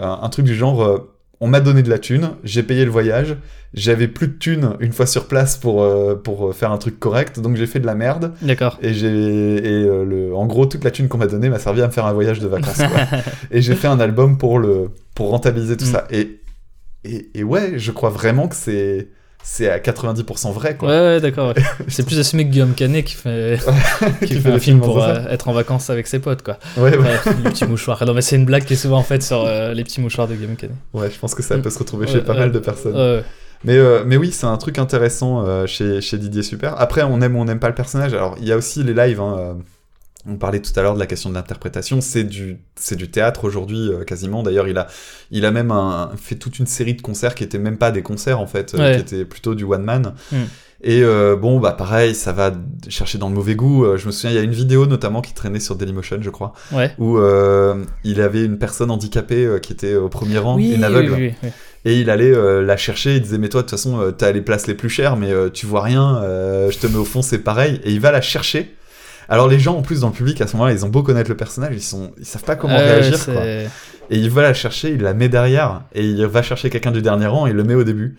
[0.00, 1.13] euh, un truc du genre euh,
[1.44, 3.36] on m'a donné de la thune, j'ai payé le voyage,
[3.74, 6.98] j'avais plus de thune une fois sur place pour, euh, pour euh, faire un truc
[6.98, 8.32] correct, donc j'ai fait de la merde.
[8.40, 8.78] D'accord.
[8.82, 11.82] Et j'ai et euh, le en gros toute la thune qu'on m'a donnée m'a servi
[11.82, 12.78] à me faire un voyage de vacances.
[12.78, 13.18] quoi.
[13.50, 15.92] et j'ai fait un album pour le pour rentabiliser tout Mm.
[15.92, 16.06] ça.
[16.10, 16.40] Et,
[17.04, 19.08] et et ouais, je crois vraiment que c'est
[19.46, 20.88] c'est à 90% vrai quoi.
[20.88, 21.48] ouais, d'accord.
[21.48, 21.62] ouais.
[21.88, 23.58] C'est plus assumé que Guillaume Canet qui fait,
[24.20, 26.18] qui Qui fait fait un des film pour en euh, être en vacances avec ses
[26.18, 26.58] potes, quoi.
[26.78, 27.06] Ouais, ouais,
[27.44, 28.02] les petits mouchoirs.
[28.06, 30.34] Non, mais c'est une blague qui est souvent faite sur euh, les petits mouchoirs de
[30.34, 30.74] Guillaume Canet.
[30.94, 33.22] ouais, je pense que ça peut se retrouver chez pas mal de personnes.
[33.64, 36.80] Mais, euh, mais oui, c'est un truc intéressant chez, chez Didier Super.
[36.80, 38.12] Après, on aime ou on n'aime pas le personnage.
[38.14, 39.20] Alors, il y a aussi les lives.
[39.20, 39.56] hein,
[40.26, 42.00] on parlait tout à l'heure de la question de l'interprétation.
[42.00, 44.42] C'est du, c'est du théâtre aujourd'hui, euh, quasiment.
[44.42, 44.86] D'ailleurs, il a,
[45.30, 48.02] il a même un- fait toute une série de concerts qui étaient même pas des
[48.02, 48.94] concerts, en fait, euh, Ouais.
[48.96, 50.14] qui étaient plutôt du one-man.
[50.32, 50.36] Mm.
[50.86, 52.52] Et euh, bon, bah pareil, ça va
[52.88, 53.96] chercher dans le mauvais goût.
[53.96, 56.52] Je me souviens, il y a une vidéo notamment qui traînait sur Dailymotion, je crois,
[56.72, 56.92] ouais.
[56.98, 57.18] où
[58.04, 61.12] il avait une personne handicapée qui était au premier rang, Oui, une aveugle.
[61.12, 61.48] oui, oui, oui.
[61.86, 64.32] Et il allait euh, la chercher, il disait mais toi de toute façon euh, t'as
[64.32, 66.18] les places les plus chères mais euh, tu vois rien,
[66.70, 68.74] je te mets au fond c'est pareil et il va la chercher.
[69.28, 71.30] Alors les gens en plus dans le public à ce moment-là ils ont beau connaître
[71.30, 73.44] le personnage ils sont ils savent pas comment réagir quoi.
[73.44, 73.68] Et
[74.10, 77.26] il va la chercher, il la met derrière et il va chercher quelqu'un du dernier
[77.26, 78.16] rang et il le met au début.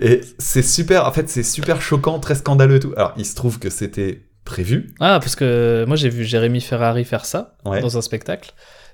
[0.00, 2.92] Et c'est super en fait c'est super choquant, très scandaleux et tout.
[2.96, 4.94] Alors il se trouve que c'était prévu.
[5.00, 7.80] Ah, parce que moi j'ai vu Jérémy Ferrari faire ça Ouais.
[7.80, 8.52] dans un spectacle.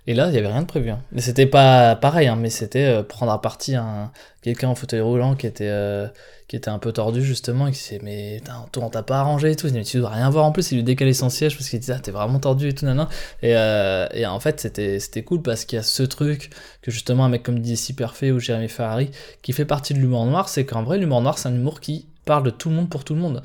[0.09, 0.91] Et là, il y avait rien de prévu.
[0.91, 1.01] hein.
[1.13, 4.11] Mais c'était pas pareil, hein, mais c'était euh, prendre à partie un
[4.43, 6.09] quelqu'un en fauteuil roulant qui était euh,
[6.49, 9.21] qui était un peu tordu justement et qui s'est mais putain, toi on t'a pas
[9.21, 9.69] arrangé et tout.
[9.69, 10.73] Il dit, mais tu dois rien voir en plus.
[10.73, 13.07] Il lui décalait son siège parce qu'il disait ah t'es vraiment tordu et tout nanan.
[13.43, 16.51] Et, euh, et en fait c'était cool parce qu'il y a ce truc
[16.83, 19.11] que justement un mec comme Didier Superfait ou Jérémy Ferrari
[19.43, 22.07] qui fait partie de l'humour noir, c'est qu'en vrai l'humour noir c'est un humour qui
[22.25, 23.43] parle de tout le monde pour tout le monde.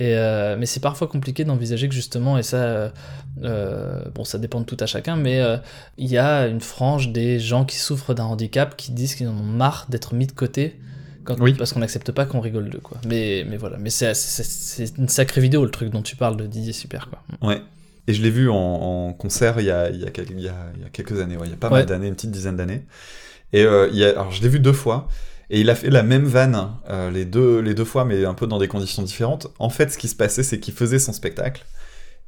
[0.00, 2.88] Et euh, mais c'est parfois compliqué d'envisager que justement, et ça, euh,
[3.44, 5.40] euh, bon, ça dépend de tout à chacun, mais
[5.98, 9.32] il y a une frange des gens qui souffrent d'un handicap qui disent qu'ils en
[9.36, 10.80] ont marre d'être mis de côté.
[11.22, 11.52] Quand, Oui.
[11.52, 12.96] Parce qu'on n'accepte pas qu'on rigole d'eux, quoi.
[13.06, 14.14] Mais, mais voilà, mais c'est-
[14.96, 17.22] une sacrée vidéo, le truc dont tu parles de Didier Super, quoi.
[17.46, 17.60] Ouais.
[18.06, 20.40] Et je l'ai vu en, en concert il y, a, il, y a, quel- il,
[20.40, 21.80] y a, il y a quelques années, ouais, il y a pas Ouais.
[21.80, 22.86] mal d'années, une petite dizaine d'années.
[23.52, 25.08] Et euh, il y a, alors je l'ai vu deux fois,
[25.50, 28.34] et il a fait la même vanne euh, les, deux, les deux fois, mais un
[28.34, 29.48] peu dans des conditions différentes.
[29.58, 31.64] En fait, ce qui se passait, c'est qu'il faisait son spectacle,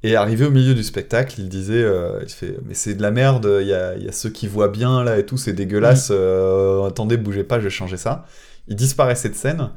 [0.02, 3.10] et arrivé au milieu du spectacle, il disait, euh, il fait, mais c'est de la
[3.10, 6.08] merde, il y a, y a ceux qui voient bien là et tout, c'est dégueulasse,
[6.10, 8.26] euh, attendez, bougez pas, je vais changer ça.
[8.68, 9.70] Il disparaissait de scène,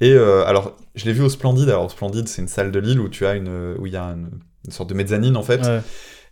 [0.00, 1.68] et alors, je l'ai vu au Splendide.
[1.68, 3.96] Alors, au Splendide, c'est une salle de Lille où tu as une, où il y
[3.96, 4.30] a une,
[4.64, 5.60] une sorte de mezzanine en fait.
[5.60, 5.80] Ouais.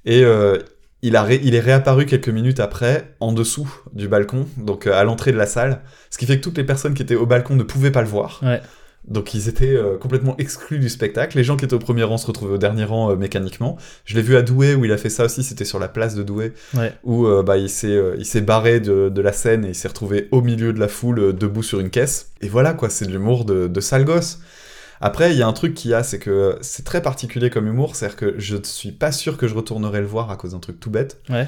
[0.05, 0.59] Et euh,
[1.03, 4.93] il, a ré- il est réapparu quelques minutes après, en dessous du balcon, donc euh,
[4.95, 5.81] à l'entrée de la salle.
[6.11, 8.09] Ce qui fait que toutes les personnes qui étaient au balcon ne pouvaient pas le
[8.09, 8.41] voir.
[8.43, 8.61] Ouais.
[9.07, 11.39] Donc ils étaient euh, complètement exclus du spectacle.
[11.39, 13.79] Les gens qui étaient au premier rang se retrouvaient au dernier rang euh, mécaniquement.
[14.05, 16.15] Je l'ai vu à Douai où il a fait ça aussi, c'était sur la place
[16.15, 16.93] de Douai, Ouais.
[17.05, 20.43] où euh, bah, il s'est barré de, de la scène et il s'est retrouvé au
[20.43, 22.33] milieu de la foule, debout sur une caisse.
[22.43, 24.41] Et voilà quoi, c'est de l'humour de, de sale gosse.
[25.01, 27.67] Après, il y a un truc qu'il y a, c'est que c'est très particulier comme
[27.67, 30.53] humour, c'est-à-dire que je ne suis pas sûr que je retournerai le voir à cause
[30.53, 31.21] d'un truc tout bête.
[31.29, 31.47] Ouais.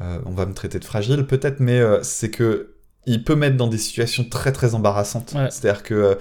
[0.00, 2.74] Euh, on va me traiter de fragile peut-être, mais euh, c'est que
[3.06, 5.32] il peut mettre dans des situations très très embarrassantes.
[5.34, 5.50] Ouais.
[5.50, 6.14] C'est-à-dire que euh,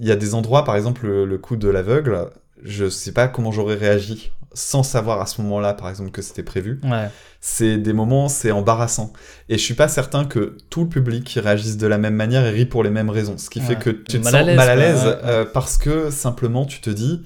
[0.00, 2.30] il y a des endroits, par exemple le, le coup de l'aveugle,
[2.62, 6.42] je sais pas comment j'aurais réagi sans savoir à ce moment-là, par exemple, que c'était
[6.42, 6.80] prévu.
[6.84, 7.08] Ouais.
[7.40, 9.12] C'est des moments, c'est embarrassant.
[9.48, 12.50] Et je suis pas certain que tout le public réagisse de la même manière et
[12.50, 13.38] rit pour les mêmes raisons.
[13.38, 15.78] Ce qui fait que tu te Mal sens à mal à l'aise ouais, euh, parce
[15.78, 17.22] que simplement tu te dis,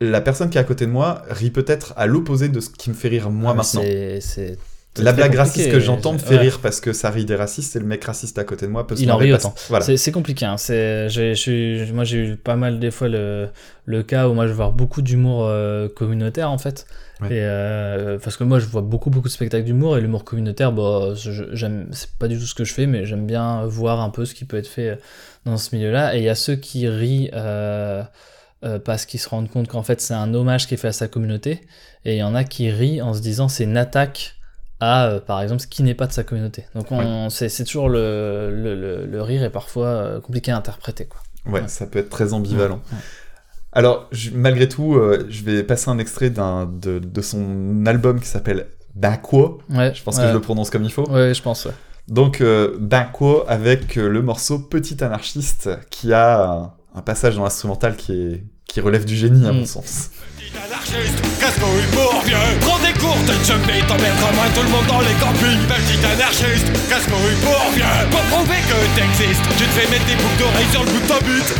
[0.00, 2.90] la personne qui est à côté de moi rit peut-être à l'opposé de ce qui
[2.90, 3.82] me fait rire moi Ah, maintenant.
[4.20, 4.58] c'est
[4.96, 6.40] La blague raciste que j'entends me fait Ouais.
[6.40, 8.84] rire parce que ça rit des racistes et le mec raciste à côté de moi
[8.86, 9.54] peut se Il en rit autant.
[9.68, 9.84] Voilà.
[9.84, 10.44] C'est- compliqué.
[10.44, 10.56] Hein.
[10.58, 13.48] J'ai- moi, j'ai eu pas mal des fois le,
[13.84, 16.86] le cas où moi je vois beaucoup d'humour euh, communautaire en fait.
[17.20, 17.28] Ouais.
[17.28, 20.72] Et euh, parce que moi je vois beaucoup beaucoup de spectacles d'humour et l'humour communautaire,
[20.72, 24.00] bah, je- j'aime, c'est pas du tout ce que je fais, mais j'aime bien voir
[24.00, 24.96] un peu ce qui peut être fait euh,
[25.44, 26.16] dans ce milieu-là.
[26.16, 28.02] Et il y a ceux qui rient euh,
[28.64, 30.92] euh, parce qu'ils se rendent compte qu'en fait c'est un hommage qui est fait à
[30.92, 31.60] sa communauté,
[32.04, 34.34] et il y en a qui rient en se disant c'est une attaque
[34.80, 36.64] à euh, par exemple ce qui n'est pas de sa communauté.
[36.74, 40.56] Donc on, c'est, c'est toujours le, le, le, le rire est parfois euh, compliqué à
[40.56, 41.20] interpréter quoi.
[41.46, 41.68] Ouais, Ouais.
[41.68, 42.80] ça peut être très ambivalent.
[42.92, 42.98] Ouais.
[43.72, 48.18] Alors, je- malgré tout, euh, je vais passer un extrait d'un, de, de son album
[48.20, 49.60] qui s'appelle Bakwo.
[49.70, 51.08] Ouais, Je pense que je le prononce comme il faut.
[51.10, 51.68] Ouais, je pense.
[52.08, 57.96] Donc, euh, Bakwo avec le morceau Petit anarchiste qui a un, un passage dans l'instrumental
[57.96, 59.56] qui, est, qui relève du génie, à Mm.
[59.58, 60.10] mon sens.
[60.64, 62.36] Anarchiste, casse-couille pour vieux?
[62.62, 65.62] Prends des cours, te jumpé, t'emmèneras moins tout le monde dans les campings.
[65.68, 67.84] Petit anarchiste, casse-couille pour vieux?
[68.10, 71.06] Pour prouver que t'existes, tu te fais mettre des boucles d'oreilles sur le bout de
[71.06, 71.54] ta bite.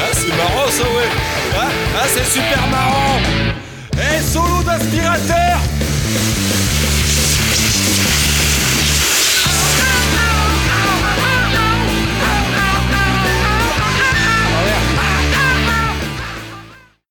[0.00, 1.10] Ah c'est marrant ça ouais.
[1.58, 1.68] Ah,
[2.00, 3.20] ah, c'est super marrant.
[3.92, 5.58] Et solo d'aspirateur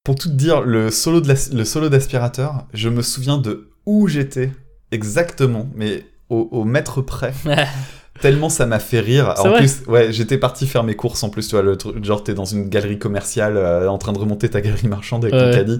[0.06, 3.72] Pour tout te dire, le solo, de l'as- le solo d'aspirateur, je me souviens de
[3.86, 4.52] où j'étais
[4.92, 7.34] exactement, mais au, au mètre près.
[8.22, 9.34] Tellement ça m'a fait rire.
[9.40, 12.24] En plus, ouais, j'étais parti faire mes courses en plus, tu vois, le truc, genre
[12.24, 15.48] t'es dans une galerie commerciale euh, en train de remonter ta galerie marchande avec ton
[15.48, 15.52] Ouais.
[15.54, 15.80] caddie.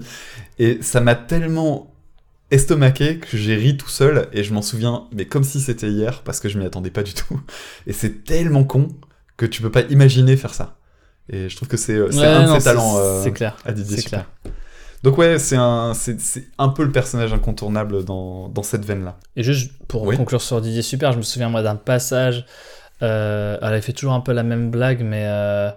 [0.58, 1.94] Et ça m'a tellement
[2.50, 6.22] estomaqué que j'ai ri tout seul et je m'en souviens, mais comme si c'était hier,
[6.24, 7.40] parce que je m'y attendais pas du tout.
[7.86, 8.88] Et c'est tellement con
[9.38, 10.76] que tu peux pas imaginer faire ça.
[11.28, 13.56] Et je trouve que c'est euh, Ouais, un de ses talents euh, clair.
[13.64, 14.26] à Didier clair.
[15.02, 16.16] Donc ouais, c'est un, c'est,
[16.58, 19.16] un peu le personnage incontournable dans, dans cette veine-là.
[19.36, 20.16] Et juste pour Oui.
[20.16, 22.44] conclure sur Didier Super, je me souviens moi d'un passage.
[23.02, 25.70] Euh, elle fait toujours un peu la même blague, mais euh,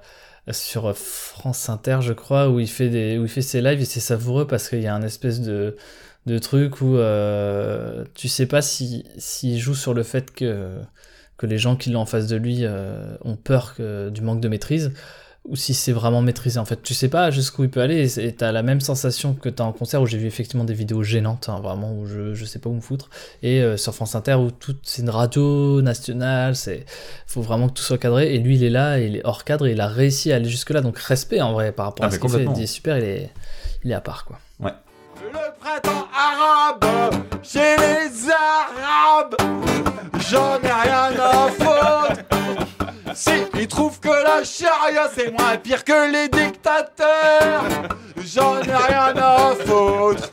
[0.51, 3.85] sur France Inter, je crois, où il fait des, où il fait ses lives et
[3.85, 5.75] c'est savoureux parce qu'il y a un espèce de
[6.25, 10.77] de truc où euh, tu sais pas si s'il joue sur le fait que
[11.37, 14.41] que les gens qui l'ont en face de lui euh, ont peur que, du manque
[14.41, 14.91] de maîtrise
[15.49, 16.81] ou si c'est vraiment maîtrisé en fait.
[16.83, 19.71] Tu sais pas jusqu'où il peut aller et t'as la même sensation que t'as en
[19.71, 22.69] concert où j'ai vu effectivement des vidéos gênantes hein, vraiment où je, je sais pas
[22.69, 23.09] où me foutre.
[23.43, 26.85] Et euh, sur France Inter où tout c'est une radio nationale c'est
[27.27, 28.33] faut vraiment que tout soit cadré.
[28.35, 30.47] Et lui il est là il est hors cadre et il a réussi à aller
[30.49, 32.45] jusque là donc respect en vrai par rapport Ah, à ce qu'il fait.
[32.55, 33.29] il est super il est
[33.83, 34.39] il est à part quoi.
[34.61, 36.85] Le printemps arabe
[37.43, 39.35] chez les arabes
[40.29, 42.68] J'en ai rien à foutre
[43.15, 47.63] Si ils trouvent que la charia c'est moins pire que les dictateurs
[48.17, 50.29] J'en ai rien à foutre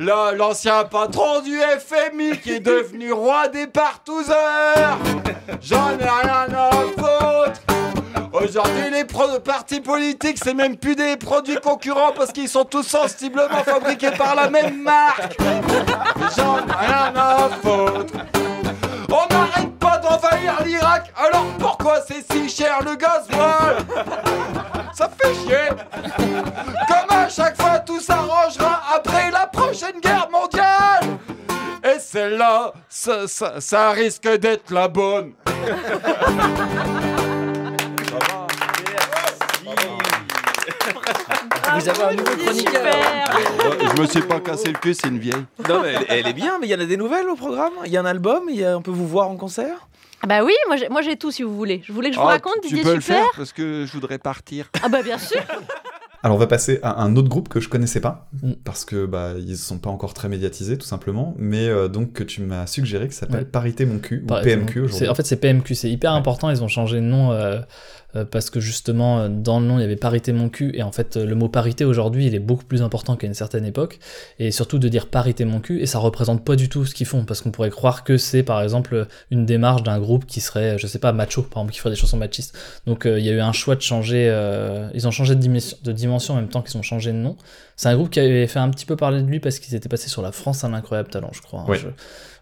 [0.00, 4.98] l'ancien patron du FMI qui est devenu roi des partouzeurs
[5.60, 7.60] J'en ai rien à foutre
[8.32, 9.04] Aujourd'hui, les
[9.40, 14.34] partis politiques, c'est même plus des produits concurrents parce qu'ils sont tous sensiblement fabriqués par
[14.34, 15.36] la même marque.
[16.36, 18.14] J'en ai rien à foutre.
[19.08, 19.77] On n'arrête
[20.08, 23.76] pas d'envahir l'Irak, alors pourquoi c'est si cher le gasoil
[24.94, 25.68] Ça fait chier.
[26.88, 31.18] Comme à chaque fois, tout s'arrangera après la prochaine guerre mondiale.
[31.84, 35.32] Et celle-là, ça, ça- ça risque d'être la bonne.
[41.74, 42.82] Vous avez un nouveau chroniqueur.
[43.96, 45.44] Je me suis pas cassé le cul, c'est une vieille.
[45.68, 47.72] Non, mais elle, elle est bien, mais il y en a des nouvelles au programme?
[47.84, 49.87] Il y a un album, il y a- on peut vous voir en concert?
[50.22, 51.80] Ah Bah oui, moi j'ai, moi j'ai tout si vous voulez.
[51.84, 53.16] Je voulais que je vous Ah, raconte tu Didier peux le Super.
[53.18, 54.70] faire parce que je voudrais partir.
[54.82, 55.40] Ah bah bien sûr.
[56.24, 58.52] Alors on va passer à un autre groupe que je connaissais pas Mm.
[58.64, 62.24] parce que bah ils sont pas encore très médiatisés tout simplement, mais euh, donc que
[62.24, 63.44] tu m'as suggéré qui s'appelle Ouais.
[63.44, 64.98] Parité mon cul ou Par PMQ aujourd'hui.
[64.98, 66.18] C'est- En fait, c'est PMQ, c'est hyper Ouais.
[66.18, 66.50] important.
[66.50, 67.60] Ils ont changé de nom euh,
[68.30, 70.70] parce que justement, euh, dans le nom, il y avait parité mon cul.
[70.74, 73.34] Et en fait, euh, le mot parité aujourd'hui, il est beaucoup plus important qu'à une
[73.34, 73.98] certaine époque.
[74.38, 77.06] Et surtout de dire parité mon cul, et ça représente pas du tout ce qu'ils
[77.06, 77.24] font.
[77.24, 80.86] Parce qu'on pourrait croire que c'est par exemple une démarche d'un groupe qui serait, je
[80.86, 82.56] sais pas, macho, par exemple, qui ferait des chansons machistes.
[82.86, 84.28] Donc euh, il y a eu un choix de changer.
[84.30, 87.16] euh, ils ont changé de dimension, de dimension en même temps qu'ils ont changé de
[87.18, 87.36] nom.
[87.76, 89.88] C'est un groupe qui avait fait un petit peu parler de lui parce qu'ils étaient
[89.88, 91.60] passés sur la France à l'incroyable talent, je crois.
[91.60, 91.64] hein.
[91.76, 91.88] Je-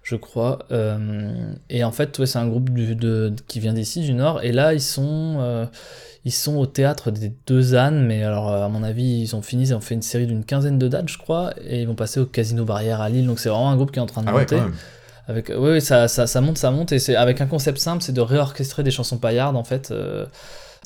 [0.09, 0.61] je crois.
[0.71, 1.35] Euh,
[1.69, 4.41] et en fait, ouais, c'est un groupe du, de, qui vient d'ici, du Nord.
[4.45, 5.67] Et là, ils sont, euh,
[6.25, 8.07] ils sont au théâtre des Deux Ânes.
[8.07, 10.45] Mais alors, euh, à mon avis, ils ont fini, ils ont fait une série d'une
[10.45, 11.55] quinzaine de dates, je crois.
[11.67, 13.27] Et ils vont passer au Casino Barrière à Lille.
[13.27, 14.57] Donc, c'est vraiment un groupe qui est en train de Ah ouais, monter.
[14.57, 14.75] même.
[15.27, 18.01] Avec, oui, oui, ça, ça, ça monte, ça monte, et c'est avec un concept simple,
[18.01, 19.91] c'est de réorchestrer des chansons paillardes, en fait.
[19.91, 20.25] euh,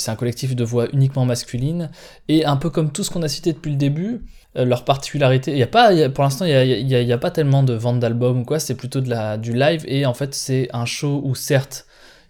[0.01, 1.91] c'est un collectif de voix uniquement masculine,
[2.29, 4.23] et un peu comme tout ce qu'on a cité depuis le début,
[4.57, 7.75] euh, leur particularité, a pas, pour l'instant, il n'y a, y a- pas tellement de
[7.75, 11.35] vente d'albums ou quoi, c'est plutôt du live, et en fait, c'est un show où
[11.35, 11.87] certes,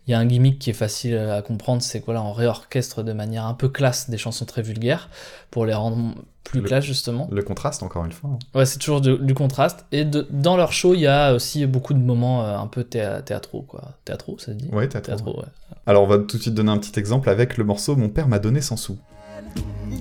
[0.07, 3.03] il y a un gimmick qui est facile à comprendre, c'est quoi là, on réorchestre
[3.03, 5.09] de manière un peu classe des chansons très vulgaires,
[5.51, 7.29] pour les rendre plus Le- classe, justement.
[7.31, 8.31] Le contraste encore une fois.
[8.33, 8.39] hein.
[8.59, 9.85] Ouais, c'est toujours de- du contraste.
[9.93, 12.83] Et de- dans leur show, il y a aussi beaucoup de moments euh, un peu
[12.83, 13.93] théâtraux, quoi.
[14.05, 15.47] Théâtraux, ça se dit Ouais, Théâtraux, ouais.
[15.87, 18.27] Alors on va tout de suite donner un petit exemple avec le morceau Mon père
[18.27, 18.99] m'a donné 100 sous.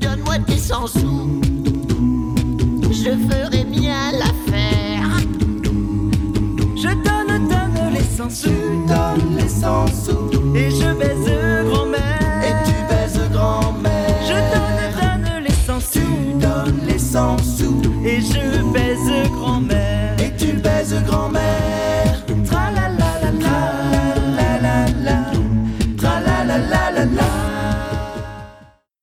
[0.02, 1.42] Donne-moi tes 100 sous.
[2.92, 5.20] Je ferai bien l'affaire.
[6.76, 8.50] Je donne, donne les 100 sous,
[9.70, 11.49] donne les 100 sous, et je baise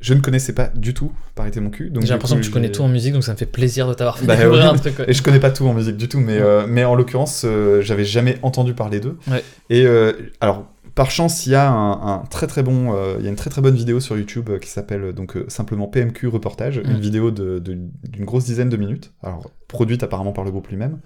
[0.06, 1.90] Je ne connaissais pas du tout Parité mon cul.
[2.00, 4.16] J'ai l'impression que tu connais tout en musique, donc ça me fait plaisir de t'avoir
[4.18, 4.70] fait Bah, découvrir ouais.
[4.70, 5.00] un truc.
[5.00, 5.06] ouais.
[5.08, 7.82] Et je connais pas tout en musique du tout, mais, euh, mais en l'occurrence, euh,
[7.82, 9.16] j'avais jamais entendu parler d'eux.
[9.28, 9.42] Ouais.
[9.68, 10.64] Et euh, alors,
[10.96, 13.36] par chance, il y a un, un très très bon, euh, il y a une
[13.36, 16.94] très très bonne vidéo sur YouTube euh, qui s'appelle euh, donc simplement PMQ reportage, une
[16.96, 17.00] Mm.
[17.00, 17.78] vidéo de- de-
[18.08, 20.98] d'une grosse dizaine de minutes, alors produite apparemment par le groupe lui-même,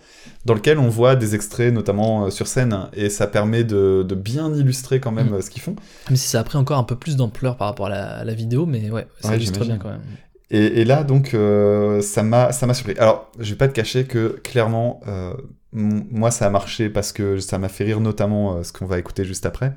[0.46, 4.54] dans lequel on voit des extraits notamment sur scène et ça permet de, de bien
[4.54, 5.42] illustrer quand même Mm.
[5.42, 5.76] ce qu'ils font.
[6.08, 8.24] Même si ça a pris encore un peu plus d'ampleur par rapport à la, à
[8.24, 10.00] la vidéo, mais ouais, ça Ouais, illustre bien quand même.
[10.52, 12.98] Et, là, donc, euh, ça m'a surpris.
[12.98, 15.32] Alors, je vais pas te cacher que, clairement, euh,
[15.72, 18.98] moi, ça a marché parce que ça m'a fait rire, notamment euh, ce qu'on va
[18.98, 19.74] écouter juste après.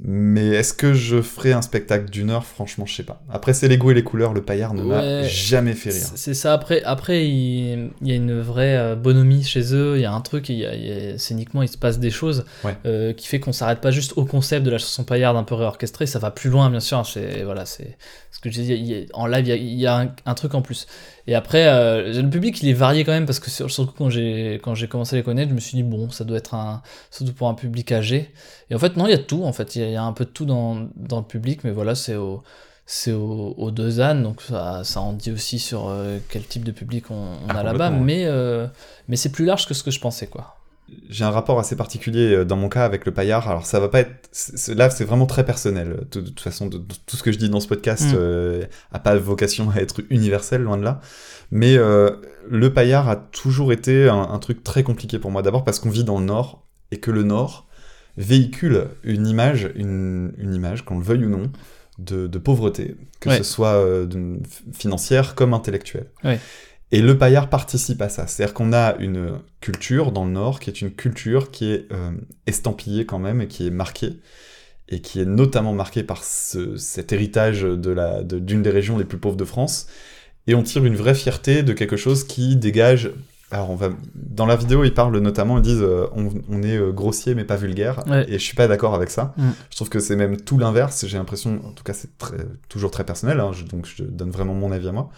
[0.00, 2.44] Mais est-ce que je ferai un spectacle d'une heure?
[2.44, 3.22] Franchement, je sais pas.
[3.30, 4.34] Après, c'est les goûts et les couleurs.
[4.34, 6.08] Le paillard ne m'a jamais fait rire.
[6.16, 10.02] C'est ça, après, après il, il y a une vraie euh, bonhomie chez eux, il
[10.02, 12.10] y a un truc, il y a, il y a- scéniquement il se passe des
[12.10, 12.76] choses Ouais.
[12.86, 15.54] euh, qui fait qu'on s'arrête pas juste au concept de la chanson paillarde un peu
[15.54, 17.96] réorchestrée, ça va plus loin bien sûr, c'est voilà, c'est
[18.32, 19.96] ce que je disais, il y a- en live il y a, il y a
[20.00, 20.86] un, un truc en plus.
[21.26, 24.10] Et après, euh, le public il est varié quand même parce que sur- surtout quand
[24.10, 26.54] j'ai quand j'ai commencé à les connaître, je me suis dit bon, ça doit être
[26.54, 28.30] un surtout pour un public âgé.
[28.70, 29.96] Et en fait non, il y a tout en fait, il y a, il y
[29.96, 32.42] a un peu de tout dans, dans le public, mais voilà, c'est au
[32.86, 36.70] c'est aux, deux ânes, donc ça, ça en dit aussi sur euh, quel type de
[36.72, 38.66] public on, on Ah, a là-bas, mais, euh,
[39.08, 40.56] mais c'est plus large que ce que je pensais, quoi.
[41.08, 43.48] J'ai un rapport assez particulier euh, dans mon cas avec le paillard.
[43.48, 44.30] Alors ça va pas être
[44.74, 46.06] là, c'est vraiment très personnel.
[46.10, 48.14] De, de toute façon, de- tout ce que je dis dans ce podcast Mm.
[48.16, 51.00] euh, a pas vocation à être universel, loin de là.
[51.50, 52.10] Mais euh,
[52.48, 55.42] le paillard a toujours été un, un truc très compliqué pour moi.
[55.42, 57.66] D'abord parce qu'on vit dans le Nord et que le Nord
[58.16, 61.50] véhicule une image, une, une image, qu'on le veuille ou non,
[61.98, 63.38] de, de pauvreté, que Ouais.
[63.38, 64.06] ce soit euh,
[64.72, 66.06] financière comme intellectuelle.
[66.24, 66.38] Ouais.
[66.92, 68.26] Et le paillard participe à ça.
[68.26, 72.12] C'est-à-dire qu'on a une culture dans le Nord qui est une culture qui est euh,
[72.46, 74.20] estampillée quand même et qui est marquée.
[74.88, 78.98] Et qui est notamment marquée par ce- cet héritage de la- de- d'une des régions
[78.98, 79.86] les plus pauvres de France.
[80.46, 83.10] Et on tire une vraie fierté de quelque chose qui dégage.
[83.50, 86.76] Alors, on va, dans la vidéo, ils parlent notamment, ils disent euh, on, on est
[86.76, 88.04] euh, grossier mais pas vulgaire.
[88.06, 88.26] Ouais.
[88.28, 89.32] Et je suis pas d'accord avec ça.
[89.38, 89.50] Mm.
[89.70, 91.06] Je trouve que c'est même tout l'inverse.
[91.08, 92.10] J'ai l'impression, en tout cas, c'est
[92.68, 95.10] toujours très personnel, hein, je- donc je donne vraiment mon avis à moi.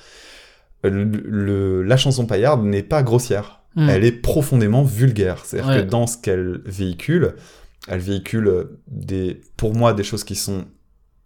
[0.91, 3.61] Le, le- la chanson paillarde n'est pas grossière.
[3.77, 3.89] Mm.
[3.91, 5.45] Elle est profondément vulgaire.
[5.45, 5.85] C'est-à-dire Ouais.
[5.85, 7.35] que dans ce qu'elle véhicule,
[7.89, 10.65] elle véhicule des, pour moi des choses qui sont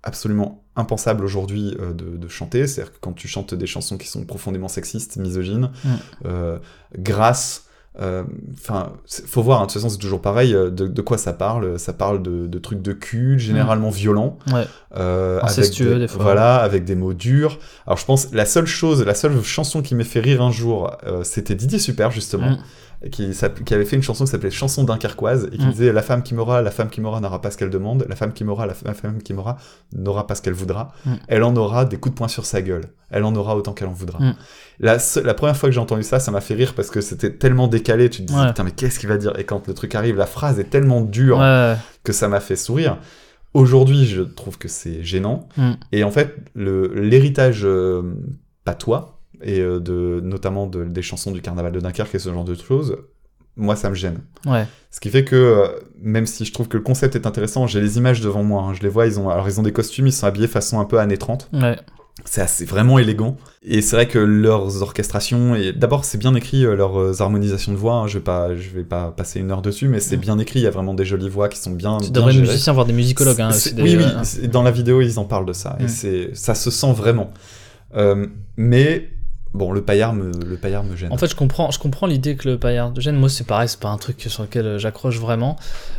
[0.02, 2.66] absolument impensables aujourd'hui euh, de, de chanter.
[2.66, 5.88] C'est-à-dire que quand tu chantes des chansons qui sont profondément sexistes, misogynes, Mm.
[6.26, 6.58] euh,
[6.98, 10.54] grasses, euh, Enfin, c'est- faut voir, hein, de toute façon, c'est toujours pareil.
[10.54, 11.78] euh, De, de quoi ça parle?
[11.78, 14.38] Ça parle de, de trucs de cul, généralement violents.
[14.52, 14.66] Ouais.
[14.96, 16.22] euh, avec Incestueux, des fois.
[16.22, 17.58] Voilà, avec des mots durs.
[17.86, 20.96] Alors, je pense, la seule chose, la seule chanson qui m'ait fait rire un jour,
[21.06, 22.50] euh, c'était Didier Super, justement.
[22.50, 22.58] Mm.
[23.10, 23.32] Qui,
[23.74, 25.70] avait fait une chanson qui s'appelait Chanson dunkerquoise et qui Mm.
[25.70, 28.14] disait La femme qui m'aura, la femme qui m'aura n'aura pas ce qu'elle demande, la
[28.16, 29.56] femme qui m'aura, la femme qui m'aura
[29.94, 30.92] n'aura pas ce qu'elle voudra.
[31.06, 31.12] Mm.
[31.28, 32.84] Elle en aura des coups de poing sur sa gueule.
[33.10, 34.18] Elle en aura autant qu'elle en voudra.
[34.18, 34.34] Mm.
[34.80, 37.32] La, la première fois que j'ai entendu ça, ça m'a fait rire parce que c'était
[37.32, 38.10] tellement décalé.
[38.10, 38.48] Tu te disais, Ouais.
[38.48, 39.32] putain, mais qu'est-ce qu'il va dire?
[39.38, 42.56] Et quand le truc arrive, la phrase est tellement dure Ouais, que ça m'a fait
[42.56, 42.98] sourire.
[43.54, 45.48] Aujourd'hui, je trouve que c'est gênant.
[45.90, 48.02] Et en fait, l'héritage euh,
[48.64, 52.44] patois, et euh, de, notamment de- des chansons du carnaval de Dunkerque et ce genre
[52.44, 52.96] de choses,
[53.56, 54.20] moi, ça me gêne.
[54.46, 54.66] ouais.
[54.90, 55.66] Ce qui fait que, euh,
[56.00, 58.62] même si je trouve que le concept est intéressant, j'ai les images devant moi.
[58.62, 58.74] hein.
[58.74, 60.84] je les vois, ils ont, alors ils ont des costumes, ils sont habillés façon un
[60.84, 61.48] peu années 30.
[61.52, 61.76] ouais.
[62.26, 63.38] C'est assez vraiment élégant.
[63.62, 67.78] Et c'est vrai que leurs orchestrations, et d'abord c'est bien écrit, euh, leurs harmonisations de
[67.78, 70.38] voix, hein, je vais pas, je vais pas passer une heure dessus, mais c'est bien
[70.38, 72.46] écrit, il y a vraiment des jolies voix qui sont bien, Tu devrais gérées.
[72.46, 73.40] musicien voir des musicologues.
[73.40, 76.54] Hein, des- oui, oui, dans la vidéo ils en parlent de ça, et c'est, ça
[76.54, 77.30] se sent vraiment.
[77.96, 78.26] Euh,
[78.56, 79.08] mais
[79.54, 81.12] bon, le paillard me, le paillard me gêne.
[81.12, 83.16] En fait, je comprends, je comprends l'idée que le paillard de gêne.
[83.16, 85.56] Moi, c'est pareil, c'est pas un truc sur lequel euh, j'accroche vraiment.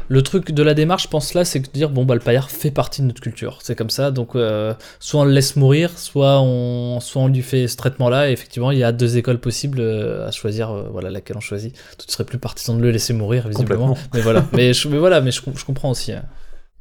[0.07, 2.49] Le truc de la démarche, je pense là, c'est de dire bon bah le paillard
[2.51, 3.59] fait partie de notre culture.
[3.63, 7.41] C'est comme ça, donc euh, soit on le laisse mourir, soit on, soit on lui
[7.41, 8.29] fait ce traitement-là.
[8.29, 10.71] Et effectivement, il y a deux écoles possibles euh, à choisir.
[10.71, 11.73] euh, voilà laquelle on choisit.
[11.97, 13.97] Tu serais plus partisan de le laisser mourir, visiblement.
[14.13, 16.11] Mais voilà, mais, je, mais voilà, mais je, com- je comprends aussi.
[16.11, 16.23] hein.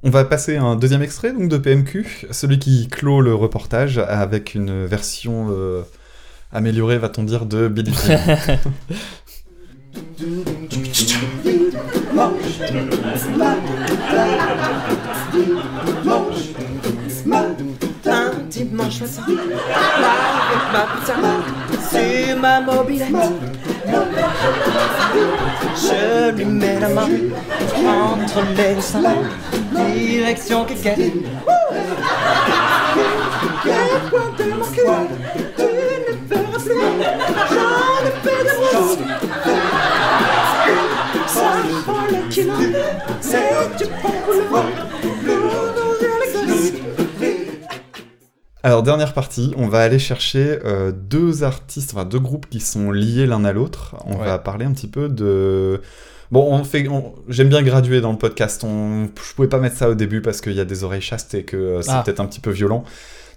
[0.02, 3.98] On va passer à un deuxième extrait donc de PMQ, celui qui clôt le reportage
[3.98, 5.82] avec une version euh,
[6.52, 7.92] améliorée, va-t-on dire, de Jean.
[18.06, 19.36] Un dimanche matin,
[20.48, 21.14] avec ma pizza
[21.90, 23.14] sur ma mobilette.
[25.76, 27.08] Je lui mets la main
[27.86, 29.22] entre les seins,
[29.74, 30.66] direction.
[37.00, 37.06] De.
[41.26, 41.52] Ça
[41.84, 42.52] prend le kilo,
[43.20, 44.66] c'est du bon boulot.
[48.62, 52.90] Alors, dernière partie, on va aller chercher euh, deux artistes, enfin deux groupes qui sont
[52.90, 53.96] liés l'un à l'autre.
[54.04, 54.26] On Ouais.
[54.26, 55.80] va parler un petit peu de.
[56.30, 58.62] Bon, on fait, on- j'aime bien graduer dans le podcast.
[58.62, 61.32] On, je pouvais pas mettre ça au début parce qu'il y a des oreilles chastes
[61.34, 62.02] et que euh, c'est Ah.
[62.04, 62.84] peut-être un petit peu violent.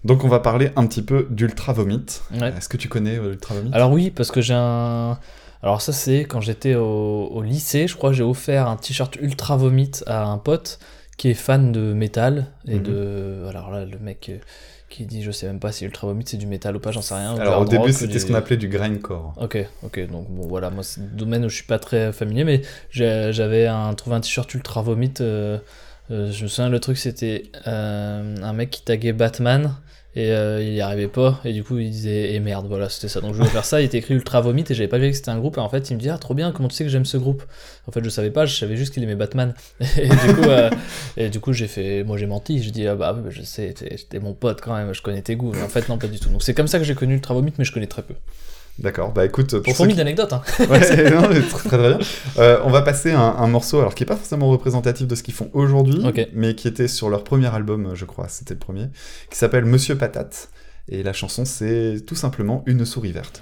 [0.03, 2.05] Donc, on va parler un petit peu d'Ultra Vomit.
[2.39, 2.49] Ouais.
[2.57, 3.69] Est-ce que tu connais euh, Ultra Vomit?
[3.73, 5.17] Alors oui, parce que j'ai un...
[5.61, 9.55] Alors ça c'est quand j'étais au, au lycée, je crois j'ai offert un t-shirt ultra
[9.55, 10.77] vomit à un pote
[11.15, 12.83] qui est fan de métal et Mhm.
[12.83, 13.45] de...
[13.47, 14.39] Alors là, le mec euh,
[14.89, 17.01] qui dit, je sais même pas si ultra vomit c'est du métal ou pas, j'en
[17.01, 17.37] sais rien.
[17.37, 19.33] Alors, au début, c'était ce qu'on appelait du grindcore.
[19.39, 22.43] Ok, ok, donc bon voilà, moi c'est un domaine où je suis pas très familier,
[22.43, 25.13] mais j'avais un, trouvé un t-shirt ultra vomit.
[25.21, 25.57] euh,
[26.11, 29.75] euh, je me souviens, le truc c'était euh, un mec qui taguait Batman
[30.15, 33.07] et euh, il y arrivait pas, et du coup il disait et merde, voilà, c'était
[33.07, 33.19] ça.
[33.21, 35.15] Donc je voulais faire ça, il était écrit ultra vomit et j'avais pas vu que
[35.15, 36.83] c'était un groupe, et en fait il me dit ah trop bien, comment tu sais
[36.83, 37.43] que j'aime ce groupe?
[37.87, 39.53] En fait je savais pas, je savais juste qu'il aimait Batman.
[39.97, 40.69] Et du coup, euh,
[41.17, 43.73] et du coup j'ai fait, moi j'ai menti, je dis ah bah bah, je sais,
[43.73, 46.19] t'es mon pote quand même, je connais tes goûts, mais en fait non pas du
[46.19, 46.29] tout.
[46.29, 48.13] Donc c'est comme ça que j'ai connu ultra vomit, mais je connais très peu.
[48.79, 49.97] D'accord, bah écoute, pour fourmis qui...
[49.97, 50.41] d'anecdotes, hein.
[50.59, 51.99] Ouais, non, très, très bien.
[52.39, 55.21] Euh, on va passer un, un morceau, alors qui est pas forcément représentatif de ce
[55.21, 56.03] qu'ils font aujourd'hui,
[56.33, 58.87] mais qui était sur leur premier album, je crois, c'était le premier,
[59.29, 60.49] qui s'appelle Monsieur Patate.
[60.89, 63.41] Et la chanson, c'est tout simplement Une souris verte.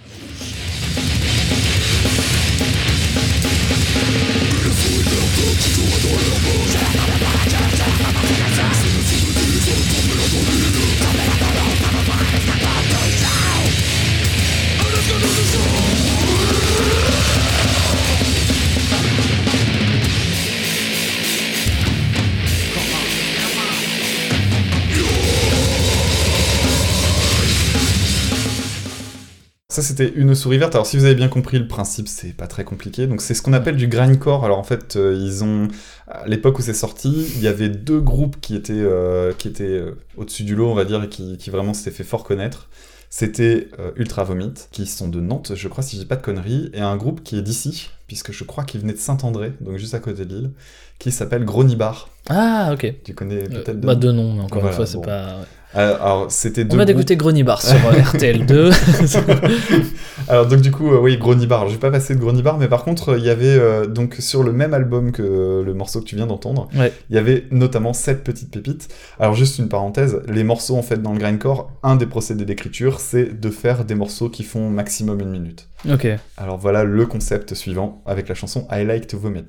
[29.82, 30.76] Ça, c'était une souris verte.
[30.76, 33.08] Alors, si vous avez bien compris le principe, c'est pas très compliqué.
[33.08, 34.46] Donc, c'est ce qu'on appelle du grindcore.
[34.46, 35.70] Alors, en fait, euh, ils ont,
[36.08, 39.64] à l'époque où c'est sorti, il y avait deux groupes qui étaient, euh, qui étaient
[39.64, 42.70] euh, au-dessus du lot, on va dire, et qui, qui vraiment s'étaient fait fort connaître.
[43.10, 46.22] C'était euh, Ultra Vomit, qui sont de Nantes, je crois, si je dis pas de
[46.22, 49.78] conneries, et un groupe qui est d'ici, puisque je crois qu'il venait de Saint-André, donc
[49.78, 50.52] juste à côté de Lille,
[51.00, 52.08] qui s'appelle Gronibar.
[52.30, 52.94] Ah, ok.
[53.04, 55.02] Tu connais peut-être bah, nom deux noms, mais encore Voilà, une fois, c'est bon.
[55.02, 55.40] pas.
[55.76, 58.74] Euh, Alors, c'était deux On va d'écouter Grenibar sur euh, RTL2.
[60.28, 61.67] Alors donc du coup, euh, oui, Gronibar.
[61.67, 64.43] Je vais pas passer de Gronibar, mais par contre, il y avait euh, donc sur
[64.43, 66.91] le même album que euh, le morceau que tu viens d'entendre, Ouais.
[67.09, 68.89] il y avait notamment cette petite pépite.
[69.19, 72.99] Alors juste une parenthèse, les morceaux en fait dans le grindcore, un des procédés d'écriture,
[72.99, 75.67] c'est de faire des morceaux qui font maximum une minute.
[75.89, 76.07] ok.
[76.38, 79.47] Alors voilà le concept suivant avec la chanson I Like to Vomit.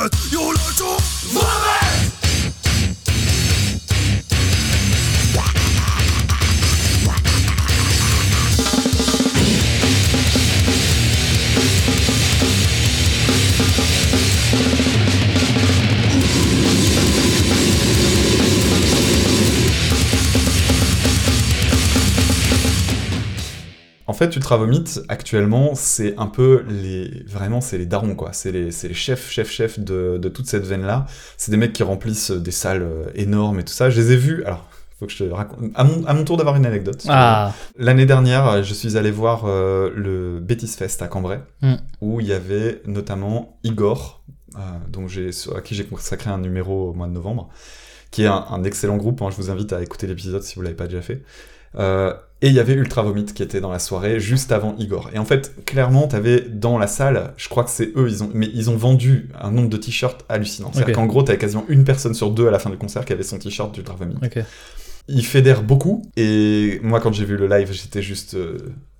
[0.00, 0.54] You're
[24.12, 27.22] fait, Ultra Vomit, actuellement, c'est un peu les.
[27.26, 28.32] Vraiment, c'est les darons, quoi.
[28.32, 31.06] C'est les, les chefs, chefs, chefs de, de toute cette veine-là.
[31.36, 33.90] C'est des mecs qui remplissent des salles euh, énormes et tout ça.
[33.90, 34.42] Je les ai vus.
[34.44, 34.66] Alors,
[34.98, 35.58] faut que je te raconte.
[35.74, 37.04] À mon, à mon tour d'avoir une anecdote.
[37.08, 41.74] Ah, L'année dernière, euh, je suis allé voir euh, le Betis Fest à Cambrai, Mm.
[42.02, 44.22] où il y avait notamment Igor,
[44.56, 44.58] euh,
[44.88, 45.10] donc
[45.56, 47.48] à qui j'ai consacré un numéro au mois de novembre,
[48.10, 49.22] qui est un, un excellent groupe.
[49.22, 51.22] hein, je vous invite à écouter l'épisode si vous l'avez pas déjà fait.
[51.78, 55.10] Euh, et il y avait Ultra Vomit qui était dans la soirée juste avant Igor.
[55.12, 58.30] Et en fait, clairement, t'avais dans la salle, je crois que c'est eux, ils ont,
[58.32, 60.70] mais ils ont vendu un nombre de t-shirts hallucinant.
[60.72, 63.12] C'est-à-dire qu'en gros, t'avais quasiment une personne sur deux à la fin du concert qui
[63.12, 64.16] avait son t-shirt d'Ultra Vomit.
[64.24, 64.42] ok.
[65.08, 68.34] Il fédère beaucoup, et moi, quand j'ai vu le live, j'étais juste.
[68.34, 68.58] euh,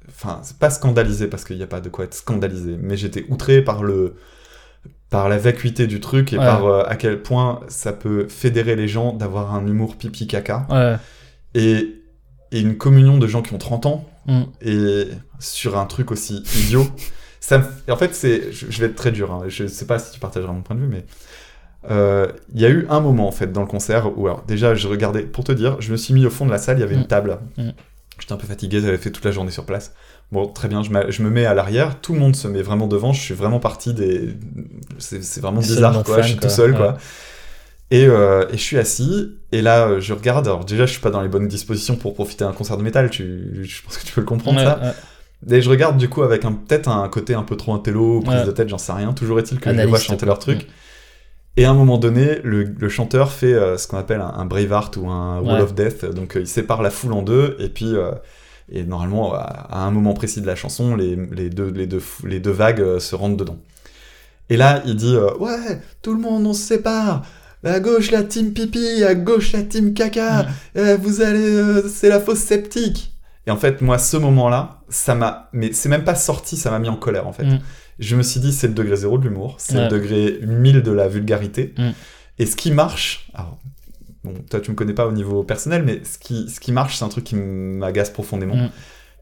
[0.09, 3.25] Enfin, c'est pas scandalisé parce qu'il n'y a pas de quoi être scandalisé, mais j'étais
[3.29, 4.17] outré par le.
[5.09, 6.45] par la vacuité du truc et Ouais.
[6.45, 10.67] par euh, à quel point ça peut fédérer les gens d'avoir un humour pipi caca
[10.69, 10.97] Ouais.
[11.55, 12.00] et,
[12.53, 14.43] et une communion de gens qui ont 30 ans Mm.
[14.61, 15.05] et
[15.39, 16.87] sur un truc aussi idiot.
[17.41, 19.33] Ça me- et en fait, c'est, je, je vais être très dur.
[19.33, 21.07] hein, Je sais pas si tu partageras mon point de vue, mais
[21.91, 24.75] euh, il y a eu un moment en fait dans le concert où alors déjà
[24.75, 26.81] je regardais, pour te dire, je me suis mis au fond de la salle, il
[26.81, 27.01] y avait Mm.
[27.01, 27.39] une table.
[27.57, 27.71] Mm.
[28.19, 29.95] J'étais un peu fatigué, j'avais fait toute la journée sur place.
[30.31, 30.91] Bon, très bien, je,
[31.23, 33.95] me mets à l'arrière, tout le monde se met vraiment devant, je suis vraiment parti
[33.95, 34.35] des.
[34.99, 36.49] C'est vraiment bizarre, non quoi, fan, je suis quoi.
[36.51, 36.77] tout seul, Ouais.
[36.77, 36.99] quoi.
[37.91, 40.47] Et, euh, et je suis assis, et là, euh, je regarde.
[40.47, 43.11] Alors, déjà, je suis pas dans les bonnes dispositions pour profiter d'un concert de métal,
[43.11, 44.79] tu, je pense que tu peux le comprendre, Ouais, ça.
[44.81, 45.57] ouais.
[45.57, 48.47] Et je regarde, du coup, avec peut-être un côté un peu trop intello, prise Ouais.
[48.47, 49.13] de tête, j'en sais rien.
[49.13, 50.69] Toujours est-il que je les Analyste, vois chanter leur truc.
[51.57, 54.45] Et à un moment donné, le, le chanteur fait euh, ce qu'on appelle un, un
[54.45, 56.05] Braveheart ou un Wall of Death.
[56.05, 57.93] Donc, euh, il sépare la foule en deux, et puis.
[58.71, 62.27] et normalement, à, un moment précis de la chanson, les, les deux, les, deux, fou-
[62.27, 63.59] les deux vagues se rentrent dedans.
[64.49, 67.23] Et là, il dit euh, Ouais, tout le monde, on se sépare.
[67.65, 70.47] À gauche, la team pipi, à gauche, la team caca.
[70.77, 71.39] Euh, vous allez.
[71.57, 73.13] euh, c'est la fausse sceptique.
[73.47, 75.49] Et en fait, moi, ce moment-là, ça m'a.
[75.53, 77.45] Mais c'est même pas sorti, ça m'a mis en colère, en fait.
[77.45, 77.61] Mm.
[77.99, 79.83] Je me suis dit C'est le degré zéro de l'humour, c'est Ouais.
[79.85, 81.75] le degré 1000 de la vulgarité.
[81.77, 81.91] Mm.
[82.39, 83.29] Et ce qui marche.
[83.35, 83.59] Alors,
[84.25, 86.97] bon, toi, tu me connais pas au niveau personnel, mais ce qui, ce qui marche,
[86.97, 88.71] c'est un truc qui m'agace profondément, Mm.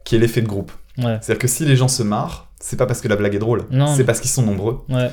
[0.05, 0.71] qui est l'effet de groupe.
[0.97, 1.17] Ouais.
[1.21, 3.63] C'est-à-dire que si les gens se marrent, c'est pas parce que la blague est drôle,
[3.97, 4.79] c'est parce qu'ils sont nombreux.
[4.89, 5.09] Ouais.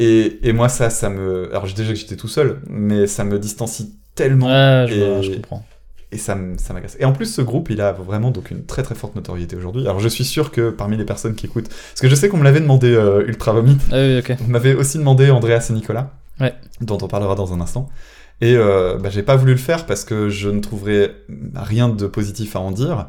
[0.00, 1.48] Et, et moi, ça, ça me.
[1.50, 4.46] Alors, déjà que j'étais tout seul, mais ça me distancie tellement.
[4.46, 5.64] Ouais, je, et- vois, je comprends.
[6.10, 6.96] Et ça, ça m'agace.
[6.98, 9.82] Et en plus, ce groupe, il a vraiment donc une très très forte notoriété aujourd'hui.
[9.82, 11.68] Alors, je suis sûr que parmi les personnes qui écoutent.
[11.68, 13.76] Parce que je sais qu'on me l'avait demandé euh, Ultra Vomit.
[13.92, 14.36] Ah oui, ok.
[14.42, 16.12] On m'avait aussi demandé Andreas et Nicolas.
[16.40, 16.54] Ouais.
[16.80, 17.90] Dont on parlera dans un instant.
[18.40, 21.12] Et euh, bah, j'ai pas voulu le faire parce que je ne trouverais
[21.54, 23.08] rien de positif à en dire.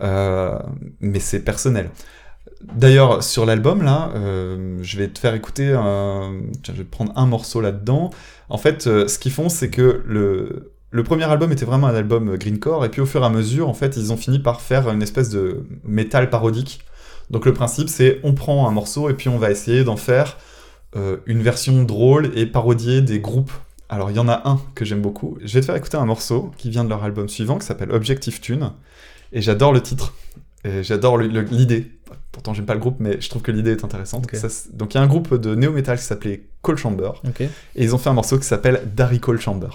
[0.00, 0.56] Euh,
[1.00, 1.90] mais c'est personnel.
[2.60, 6.40] D'ailleurs, sur l'album, là, euh, je vais te faire écouter un...
[6.62, 8.10] Tiens, je vais prendre un morceau là-dedans.
[8.48, 11.04] En fait, euh, ce qu'ils font, c'est que le...
[11.04, 13.74] premier album était vraiment un album greencore, et puis au fur et à mesure, en
[13.74, 16.80] fait, ils ont fini par faire une espèce de métal parodique.
[17.30, 20.38] Donc le principe, c'est on prend un morceau, et puis on va essayer d'en faire
[20.96, 23.52] euh, une version drôle et parodier des groupes.
[23.88, 25.38] Alors il y en a un que j'aime beaucoup.
[25.44, 27.92] Je vais te faire écouter un morceau qui vient de leur album suivant, qui s'appelle
[27.92, 28.72] Objective Tune,
[29.32, 30.14] et j'adore le titre.
[30.64, 31.92] Et j'adore l'idée.
[32.38, 34.32] Pourtant, j'aime pas le groupe, mais je trouve que l'idée est intéressante.
[34.36, 37.10] Ça, donc, il y a un groupe de néo-metal qui s'appelait Cold Chamber,
[37.40, 39.70] et ils ont fait un morceau qui s'appelle Darry Cold Chamber.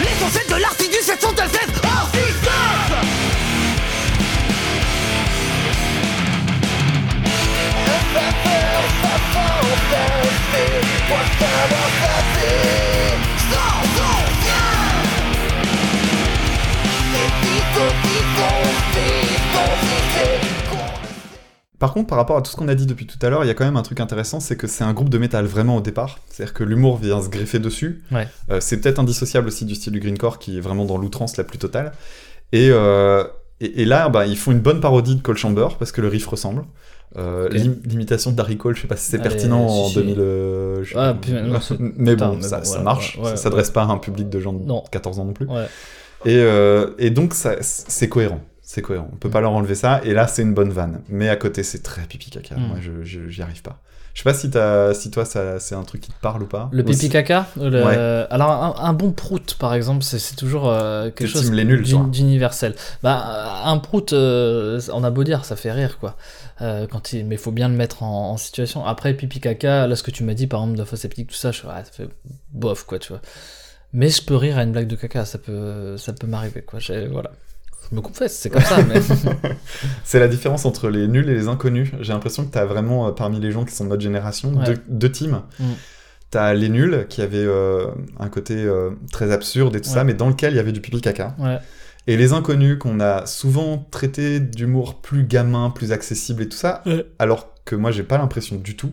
[0.00, 0.54] L'essentiel de
[1.84, 2.10] hors
[11.54, 12.83] système
[21.84, 23.46] Par contre, par rapport à tout ce qu'on a dit depuis tout à l'heure, il
[23.46, 25.76] y a quand même un truc intéressant, c'est que c'est un groupe de métal vraiment
[25.76, 26.18] au départ.
[26.30, 28.02] C'est-à-dire que l'humour vient se greffer dessus.
[28.10, 28.26] Ouais.
[28.50, 31.44] Euh, c'est peut-être indissociable aussi du style du greencore qui est vraiment dans l'outrance la
[31.44, 31.92] plus totale.
[32.52, 33.24] Et, euh,
[33.60, 36.08] et, et là, bah, ils font une bonne parodie de Cold Chamber parce que le
[36.08, 36.64] riff ressemble.
[37.18, 39.94] Euh, L'imitation de Darry Cole, je sais pas si c'est pertinent si, en si.
[39.96, 40.16] 2000.
[40.20, 41.58] euh, je Ah, puis, non,
[41.98, 43.18] mais bon, ça, bon, ça ouais, marche.
[43.18, 44.82] ouais, ouais, ça s'adresse pas à un public de gens de Non.
[44.90, 45.46] 14 ans non plus.
[45.48, 45.66] Ouais.
[46.24, 46.42] Et,
[46.98, 48.40] et donc, c'est cohérent.
[48.66, 49.10] C'est cohérent.
[49.12, 50.00] On peut pas leur enlever ça.
[50.04, 51.02] Et là, c'est une bonne vanne.
[51.08, 52.56] Mais à côté, c'est très pipi caca.
[52.56, 52.66] Mm.
[52.66, 53.80] Moi, je, j'y arrive pas.
[54.14, 56.46] Je sais pas si, t'as- si toi, ça, c'est un truc qui te parle ou
[56.46, 56.68] pas.
[56.72, 58.26] Le pipi caca le- Ouais.
[58.30, 61.50] Alors, un, un bon prout, par exemple, c'est c'est toujours euh, quelque chose
[62.10, 62.74] d'universel.
[63.02, 66.16] Bah, un prout, euh, on a beau dire, ça fait rire, quoi.
[66.62, 67.26] Euh, quand il...
[67.26, 68.86] Mais il faut bien le mettre en, en situation.
[68.86, 71.62] Après, pipi caca, là, ce que tu m'as dit, par exemple, sceptique, tout ça, je...
[71.66, 72.08] ouais, ça fait
[72.52, 73.20] bof, quoi, tu vois.
[73.92, 76.78] Mais je peux rire à une blague de caca, ça peut, ça peut m'arriver, quoi.
[77.10, 77.32] Voilà.
[77.90, 79.00] Je me confesse, c'est comme ça, mais.
[80.04, 81.90] C'est la différence entre les nuls et les inconnus.
[82.00, 84.64] J'ai l'impression que t'as vraiment, euh, parmi les gens qui sont de notre génération, Ouais.
[84.64, 85.42] deux, deux teams.
[85.60, 85.64] Mm.
[86.30, 87.86] T'as Les Nuls, qui avait euh,
[88.18, 89.94] un côté euh, très absurde et tout Ouais.
[89.94, 91.36] ça, mais dans lequel il y avait du pipi caca.
[91.38, 91.58] Ouais.
[92.08, 96.82] Et Les Inconnus, qu'on a souvent traité d'humour plus gamin, plus accessible et tout ça,
[96.86, 97.06] Ouais.
[97.18, 98.92] alors que moi, j'ai pas l'impression du tout.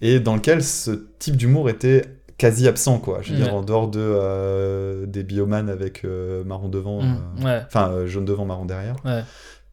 [0.00, 2.02] Et dans lequel ce type d'humour était
[2.38, 3.20] quasi absent, quoi.
[3.22, 7.44] Je veux dire, en dehors de, euh, des biomanes avec euh, marron devant, Mm, euh,
[7.44, 7.62] ouais.
[7.66, 8.96] enfin jaune devant, marron derrière.
[9.04, 9.22] Ouais.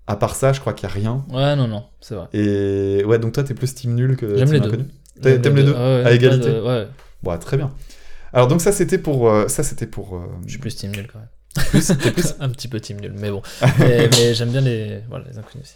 [0.07, 1.23] À part ça, je crois qu'il y a rien.
[1.29, 2.27] Ouais, non, non, c'est vrai.
[2.33, 4.85] Et ouais, donc toi, t'es plus team nul que J'aime les inconnu
[5.21, 6.87] T'a- T'aimes les deux ouais, À égalité de- Ouais,
[7.21, 7.71] Bon, très bien.
[8.33, 10.19] Alors donc ça, c'était pour, ça, c'était pour.
[10.45, 11.29] je suis plus team nul quand même.
[11.69, 13.41] plus- plus- un petit peu team nul, mais bon.
[13.79, 15.75] mais mais j'aime bien les, voilà, les inconnus aussi.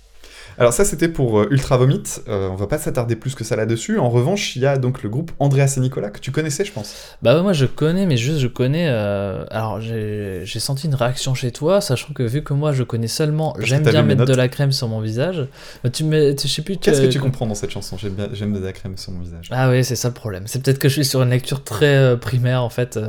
[0.59, 2.01] Alors ça, c'était pour euh, Ultra Vomit.
[2.27, 3.99] Euh, on va pas s'attarder plus que ça là-dessus.
[3.99, 6.71] En revanche, il y a donc le groupe Andreas et Nicolas que tu connaissais, je
[6.71, 6.95] pense.
[7.21, 8.87] Bah ouais, moi je connais, mais juste je connais.
[8.89, 13.07] euh, Alors j'ai senti une réaction chez toi, sachant que vu que moi je connais
[13.07, 15.45] seulement, que j'aime bien mettre de la crème sur mon visage.
[15.93, 16.77] Tu mets, tu- je sais plus.
[16.77, 19.11] Qu'est-ce que tu euh, comprends dans cette chanson J'aime bien, j'aime de la crème sur
[19.11, 19.49] mon visage?
[19.51, 20.43] Ah oui, c'est ça le problème.
[20.47, 22.99] C'est peut-être que je suis sur une lecture très euh, primaire en fait.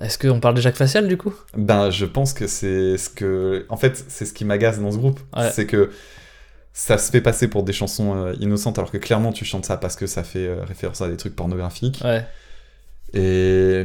[0.00, 1.34] Est-ce qu'on parle de Jacques Facial du coup?
[1.56, 4.96] Ben, je pense que c'est ce que, en fait, c'est ce qui m'agace dans ce
[4.96, 5.50] groupe, Ouais.
[5.52, 5.90] c'est que
[6.72, 9.76] ça se fait passer pour des chansons euh, innocentes, alors que clairement tu chantes ça
[9.76, 12.00] parce que ça fait euh, référence à des trucs pornographiques.
[12.04, 12.24] Ouais.
[13.14, 13.84] Et,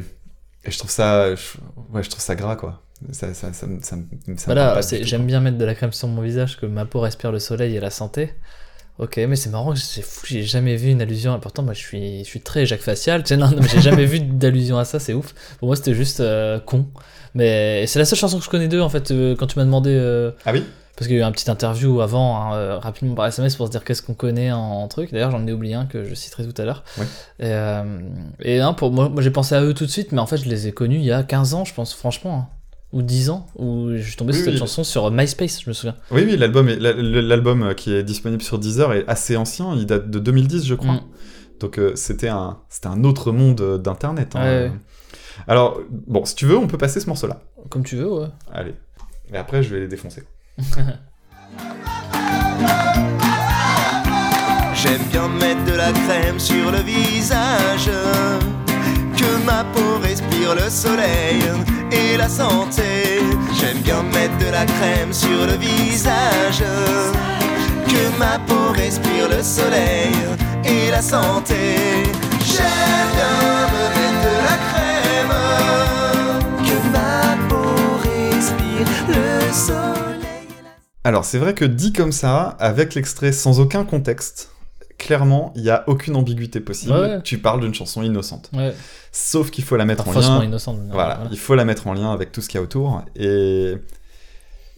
[0.64, 1.58] et je trouve ça, je-
[1.94, 2.82] ouais, je trouve ça gras quoi.
[3.12, 3.96] Ça, ça, ça, me- ça,
[4.46, 7.40] Voilà, j'aime bien mettre de la crème sur mon visage, que ma peau respire le
[7.40, 8.34] soleil et la santé.
[8.98, 11.40] Ok, mais c'est marrant, c'est fou, j'ai jamais vu une allusion.
[11.40, 13.22] Pourtant, moi, je suis, je suis très Jacques Facial.
[13.22, 15.36] Tu sais, non, j'ai jamais vu d'allusion à ça, c'est ouf.
[15.60, 16.88] Pour moi, c'était juste euh, con.
[17.36, 20.32] Mais c'est la seule chanson que je connais d'eux, en fait, quand tu m'as demandé.
[20.44, 20.64] Ah oui?
[20.98, 23.68] Parce qu'il y a eu un petit interview avant, hein, euh, rapidement par SMS, pour
[23.68, 25.12] se dire qu'est-ce qu'on connaît en, en truc.
[25.12, 26.84] D'ailleurs, j'en ai oublié un que je citerai tout à l'heure.
[26.98, 27.06] Ouais.
[27.40, 28.00] Et, euh,
[28.42, 30.50] et pour moi, moi j'ai pensé à eux tout de suite, mais en fait, je
[30.50, 32.36] les ai connus il y a 15 ans, je pense, franchement.
[32.36, 32.54] hein.
[32.94, 34.60] Ou 10 ans, où je suis tombé Oui, sur cette oui.
[34.60, 35.96] chanson sur MySpace, je me souviens.
[36.10, 40.10] Oui, oui, l'album, est- euh, qui est disponible sur Deezer est assez ancien, il date
[40.10, 40.94] de 2010, je crois.
[40.94, 41.02] Mm.
[41.60, 44.36] Donc euh, c'était un, c'était un autre monde d'internet.
[44.36, 44.42] hein.
[44.42, 44.72] Ouais, ouais.
[45.48, 47.42] Alors bon, si tu veux, on peut passer ce morceau-là.
[47.70, 48.28] Comme tu veux, ouais.
[48.54, 48.74] Allez.
[49.34, 50.24] Et après, je vais les défoncer.
[54.74, 57.92] J'aime bien mettre de la crème sur le visage,
[59.16, 61.44] que ma peau respire le soleil
[61.92, 63.22] et la santé.
[63.60, 66.64] J'aime bien mettre de la crème sur le visage,
[67.88, 70.16] que ma peau respire le soleil
[70.66, 71.76] et la santé.
[72.44, 75.36] J'aime bien me mettre de la crème,
[76.66, 80.07] que ma peau respire le soleil.
[81.08, 84.52] Alors c'est vrai que dit comme ça, avec l'extrait sans aucun contexte,
[84.98, 86.92] clairement, il n'y a aucune ambiguïté possible.
[86.92, 87.22] Ouais.
[87.24, 88.50] Tu parles d'une chanson innocente.
[88.54, 88.74] Ouais.
[89.14, 90.44] Sauf qu'il faut la mettre Enfin, en lien.
[90.44, 90.80] innocente.
[90.92, 93.04] Voilà, il faut la mettre en lien avec tout ce qu'il y a autour.
[93.16, 93.76] Et,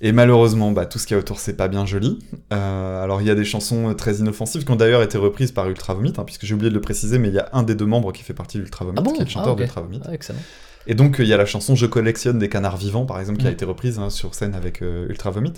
[0.01, 2.19] et malheureusement, bah, tout ce qu'il y a autour, c'est pas bien joli.
[2.53, 5.67] Euh, alors, il y a des chansons très inoffensives qui ont d'ailleurs été reprises par
[5.67, 7.73] Ultra Vomit, hein, puisque j'ai oublié de le préciser, mais il y a un des
[7.73, 9.57] deux membres qui fait partie d'Ultra Vomit, Ah bon qui est le chanteur Ah, ok.
[9.57, 10.01] d'Ultra Vomit.
[10.05, 10.39] Ah, excellent.
[10.89, 13.45] Et donc, il y a la chanson Je collectionne des canards vivants, par exemple, qui
[13.47, 13.53] a Mm.
[13.53, 15.53] été reprise hein, sur scène avec euh, Ultra Vomit.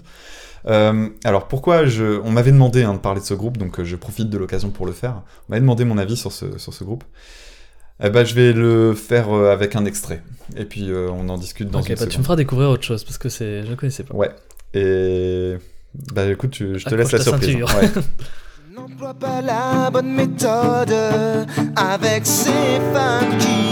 [0.67, 2.19] Euh, alors, pourquoi je...
[2.23, 4.69] On m'avait demandé hein, de parler de ce groupe, donc euh, je profite de l'occasion
[4.69, 5.21] pour le faire.
[5.47, 7.03] On m'avait demandé mon avis sur ce, sur ce groupe.
[8.03, 10.21] Eh ben, je vais le faire euh, avec un extrait.
[10.57, 12.83] Et puis, euh, on en discute dans Ok, une bah, tu me feras découvrir autre
[12.83, 13.63] chose, parce que c'est...
[13.63, 14.13] je ne connaissais pas.
[14.13, 14.31] Ouais.
[14.73, 15.55] Et...
[16.13, 17.57] Bah écoute, tu- je te Accroche laisse la surprise.
[17.67, 17.79] hein.
[17.81, 18.01] Ouais.
[18.75, 20.93] N'emploie pas la bonne méthode
[21.75, 23.70] avec ces femmes qui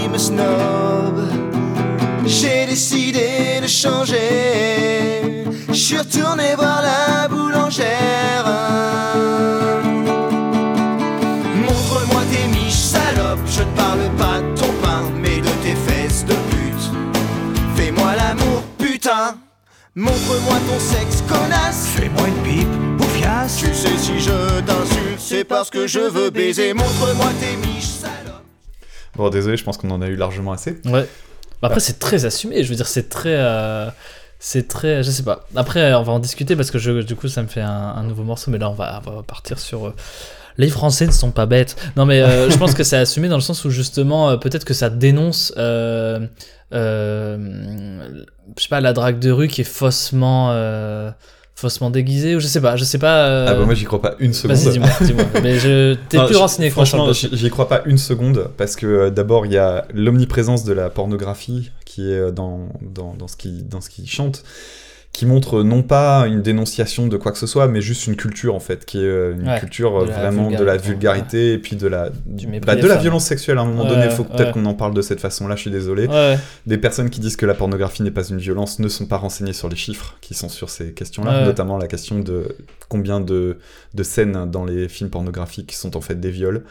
[20.30, 21.88] Montre-moi ton sexe, connasse.
[21.96, 22.70] Fais-moi une pipe,
[23.00, 23.58] bouffiasse.
[23.58, 26.72] Tu sais, si je t'insulte, c'est parce que je veux baiser.
[26.76, 28.44] Montre-moi tes miches, salope.
[29.16, 30.80] Bon, désolé, je pense qu'on en a eu largement assez.
[30.86, 31.08] Ouais.
[31.64, 32.64] Bah, après, c'est très assumé.
[32.64, 33.34] Je veux dire, c'est très.
[33.38, 33.90] euh,
[34.38, 35.02] C'est très.
[35.02, 35.48] Je sais pas.
[35.56, 38.04] Après, on va en discuter parce que je, du coup, ça me fait un, un
[38.04, 38.52] nouveau morceau.
[38.52, 39.96] Mais là, on va, on va partir sur.
[40.60, 41.76] Les Français ne sont pas bêtes.
[41.95, 44.66] Non, mais euh, je pense que c'est assumé dans le sens où justement, euh, peut-être
[44.66, 45.51] que ça dénonce.
[45.57, 46.20] Euh,
[48.57, 50.51] je sais pas, la drague de rue qui est faussement.
[51.55, 52.76] faussement déguisée ou je sais pas.
[52.78, 53.26] Je sais pas.
[53.28, 54.55] euh, Ah bah moi j'y crois pas une seconde.
[54.57, 55.26] Vas-y, dis-moi, dis-moi.
[55.43, 59.45] Mais je t'es plus renseigné Franchement, j'y crois pas une seconde parce que euh, d'abord
[59.45, 63.82] il y a l'omniprésence de la pornographie qui est dans, dans, dans ce qui dans
[63.82, 64.43] ce qui chante,
[65.12, 68.55] qui montre non pas une dénonciation de quoi que ce soit, mais juste une culture
[68.55, 71.57] en fait, qui est euh, une Ouais, culture euh, de vraiment de la vulgarité, et
[71.57, 72.10] puis de la
[72.66, 74.05] bah, de la violence sexuelle à un moment Ouais, donné.
[74.05, 75.55] Il faut peut-être qu'on en parle de cette façon-là.
[75.55, 76.07] Je suis désolé.
[76.68, 79.53] Des personnes qui disent que la pornographie n'est pas une violence ne sont pas renseignées
[79.53, 82.55] sur les chiffres qui sont sur ces questions-là, notamment la question de
[82.88, 83.57] combien de,
[83.93, 86.64] de scènes dans les films pornographiques sont en fait des viols.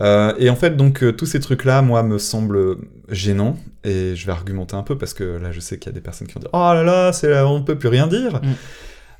[0.00, 2.76] Euh, et en fait, donc, euh, tous ces trucs-là, moi, me semblent
[3.08, 3.56] gênants.
[3.84, 6.00] Et je vais argumenter un peu parce que là, je sais qu'il y a des
[6.00, 8.36] personnes qui vont dire Oh là là, c'est là, on peut plus rien dire.
[8.36, 8.52] Mm.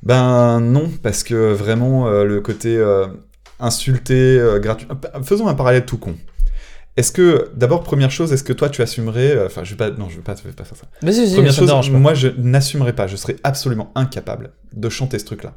[0.05, 2.83] Ben non, parce que vraiment, euh, le côté
[3.61, 4.89] insulté, gratuit.
[5.23, 6.17] Faisons un parallèle tout con.
[6.97, 9.47] Est-ce que, d'abord, première chose, est-ce que toi, tu assumerais.
[9.47, 9.91] Enfin, je vais pas.
[9.91, 10.87] Non, je vais pas, je vais pas faire ça.
[11.03, 15.19] Mais si, si, Première chose, moi je n'assumerais pas, je serais absolument incapable de chanter
[15.19, 15.55] ce truc-là.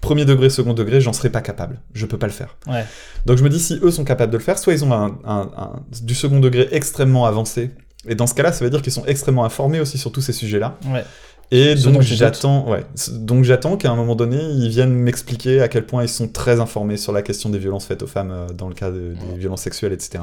[0.00, 1.80] Premier degré, second degré, j'en serais pas capable.
[1.92, 2.56] Je peux pas le faire.
[2.66, 2.84] Ouais.
[3.26, 5.18] Donc je me dis, si eux sont capables de le faire, soit ils ont un,
[5.24, 7.70] un- un- du second degré extrêmement avancé,
[8.06, 10.32] et dans ce cas-là, ça veut dire qu'ils sont extrêmement informés aussi sur tous ces
[10.32, 10.78] sujets-là.
[10.86, 11.04] Ouais.
[11.50, 15.68] Et Ce donc j'attends, ouais, donc j'attends qu'à un moment donné, ils viennent m'expliquer à
[15.68, 18.46] quel point ils sont très informés sur la question des violences faites aux femmes euh,
[18.52, 20.18] dans le cas de- des violences sexuelles, etc.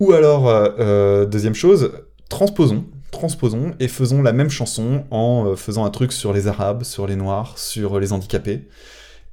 [0.00, 1.92] Ou alors, euh, euh, deuxième chose,
[2.28, 6.82] transposons, transposons et faisons la même chanson en euh, faisant un truc sur les Arabes,
[6.82, 8.66] sur les Noirs, sur les handicapés,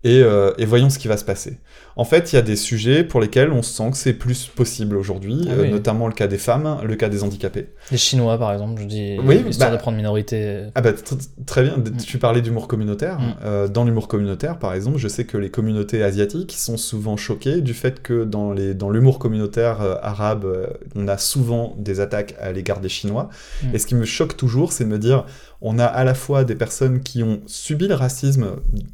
[0.04, 1.58] et, euh, et voyons ce qui va se passer.
[2.00, 4.96] En fait, il y a des sujets pour lesquels on sent que c'est plus possible
[4.96, 5.70] aujourd'hui, Ah euh, oui.
[5.70, 7.68] notamment le cas des femmes, le cas des handicapés.
[7.92, 10.68] Les Chinois, par exemple, je dis, Oui, histoire bah- de prendre minorité.
[10.76, 11.76] Ah bah tr- très bien,
[12.06, 13.20] tu parlais d'humour communautaire.
[13.20, 13.34] Mm.
[13.44, 17.60] Euh, dans l'humour communautaire, par exemple, je sais que les communautés asiatiques sont souvent choquées
[17.60, 20.48] du fait que dans les dans l'humour communautaire euh, arabe,
[20.96, 23.28] on a souvent des attaques à l'égard des Chinois.
[23.62, 23.76] Mm.
[23.76, 25.26] Et ce qui me choque toujours, c'est de me dire,
[25.62, 28.52] on a à la fois des personnes qui ont subi le racisme,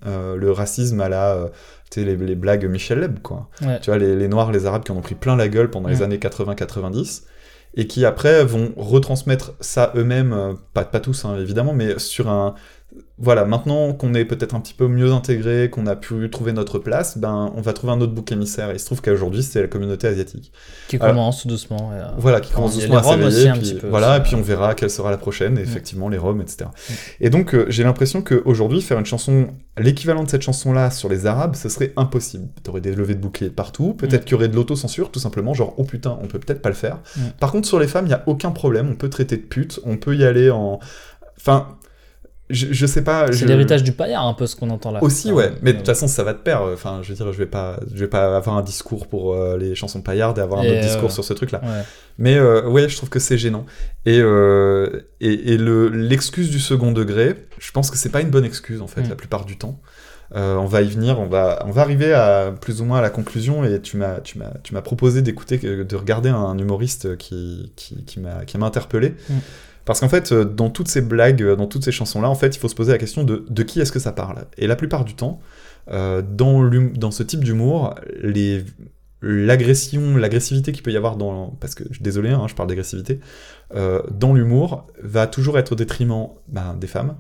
[0.08, 1.51] euh, le racisme à la...
[1.92, 3.50] tu sais, les, les blagues Michel Leb, quoi.
[3.62, 3.80] Ouais.
[3.80, 5.90] Tu vois, les, les Noirs, les Arabes qui en ont pris plein la gueule pendant
[5.90, 7.24] les années 80-90,
[7.76, 12.30] et qui après vont retransmettre ça eux-mêmes, euh, pas, pas tous hein, évidemment, mais sur
[12.30, 12.56] un...
[13.18, 16.80] Voilà, maintenant qu'on est peut-être un petit peu mieux intégré, qu'on a pu trouver notre
[16.80, 18.70] place, ben on va trouver un autre bouc émissaire.
[18.72, 20.52] Et il se trouve qu'aujourd'hui, c'est la communauté asiatique.
[20.90, 21.92] Qui commence doucement.
[21.94, 24.90] euh, Voilà, qui commence doucement à s'éveiller, puis, peu voilà, et puis on verra quelle
[24.90, 26.66] sera la prochaine, et effectivement les Roms, etc.
[27.22, 31.26] Et donc euh, j'ai l'impression qu'aujourd'hui, faire une chanson, l'équivalent de cette chanson-là sur les
[31.26, 32.48] Arabes, ce serait impossible.
[32.64, 34.26] T'aurais des levées de boucliers partout, peut-être Mm.
[34.26, 36.76] qu'il y aurait de l'autocensure, tout simplement, genre oh putain, on peut peut-être pas le
[36.76, 37.00] faire.
[37.16, 37.22] Mm.
[37.40, 39.80] Par contre, sur les femmes, il y a aucun problème, on peut traiter de pute,
[39.86, 40.80] on peut y aller en...
[41.38, 41.68] Enfin,
[42.50, 43.28] je, je sais pas...
[43.28, 45.02] C'est je- l'héritage du paillard, un peu ce qu'on entend là.
[45.04, 45.52] aussi, ouais.
[45.62, 46.62] Mais de euh, toute façon, ça va de pair.
[46.62, 49.58] Enfin, je veux dire, je vais pas, je vais pas avoir un discours pour euh,
[49.58, 51.62] les chansons paillardes et avoir un Et, autre discours euh, sur ce truc-là.
[51.64, 51.84] ouais.
[52.18, 53.66] Mais euh, ouais, je trouve que c'est gênant.
[54.06, 58.30] Et, euh, et, et le, l'excuse du second degré, je pense que c'est pas une
[58.30, 59.10] bonne excuse en fait, Mm.
[59.10, 59.82] la plupart du temps.
[60.36, 63.02] Euh, on va y venir, on va, on va arriver à plus ou moins à
[63.02, 63.64] la conclusion.
[63.64, 68.04] Et tu m'as, tu m'as, tu m'as proposé d'écouter, de regarder un humoriste qui, qui,
[68.06, 69.14] qui m'a, qui m'a interpellé.
[69.30, 69.34] Mm.
[69.86, 72.56] Parce qu'en fait, euh, dans toutes ces blagues, euh, dans toutes ces chansons-là, en fait,
[72.56, 74.46] il faut se poser la question de, de qui est-ce que ça parle?
[74.58, 75.40] Et la plupart du temps,
[75.92, 78.64] euh, dans, dans ce type d'humour, les
[79.22, 81.56] l'agression, l'agressivité qu'il peut y avoir dans...
[81.60, 83.20] Parce que, désolé, hein, je parle d'agressivité.
[83.76, 87.16] euh, dans l'humour, va toujours être au détriment ben, des femmes.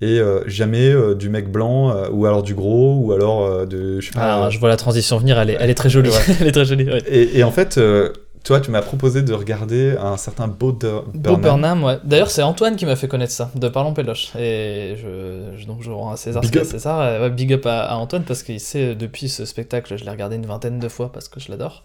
[0.00, 4.00] Et euh, jamais euh, du mec blanc, euh, ou alors du gros, ou alors de...
[4.00, 4.46] Je sais pas...
[4.46, 6.10] Ah, je vois la transition venir, elle est, elle est très jolie.
[6.10, 6.16] Ouais.
[6.40, 6.84] elle est très jolie.
[6.84, 7.02] ouais.
[7.08, 7.80] et, et en fait,
[8.44, 11.40] toi, tu m'as proposé de regarder un certain Bo Bo Burnham.
[11.40, 11.98] Burnham, ouais.
[12.04, 14.32] D'ailleurs, c'est Antoine qui m'a fait connaître ça, de Parlons Péloche.
[14.36, 17.20] Et je, je- donc je rends à César Big ce César.
[17.20, 20.36] Ouais, big up à, à Antoine parce qu'il sait, depuis ce spectacle, je l'ai regardé
[20.36, 21.84] une vingtaine de fois parce que je l'adore.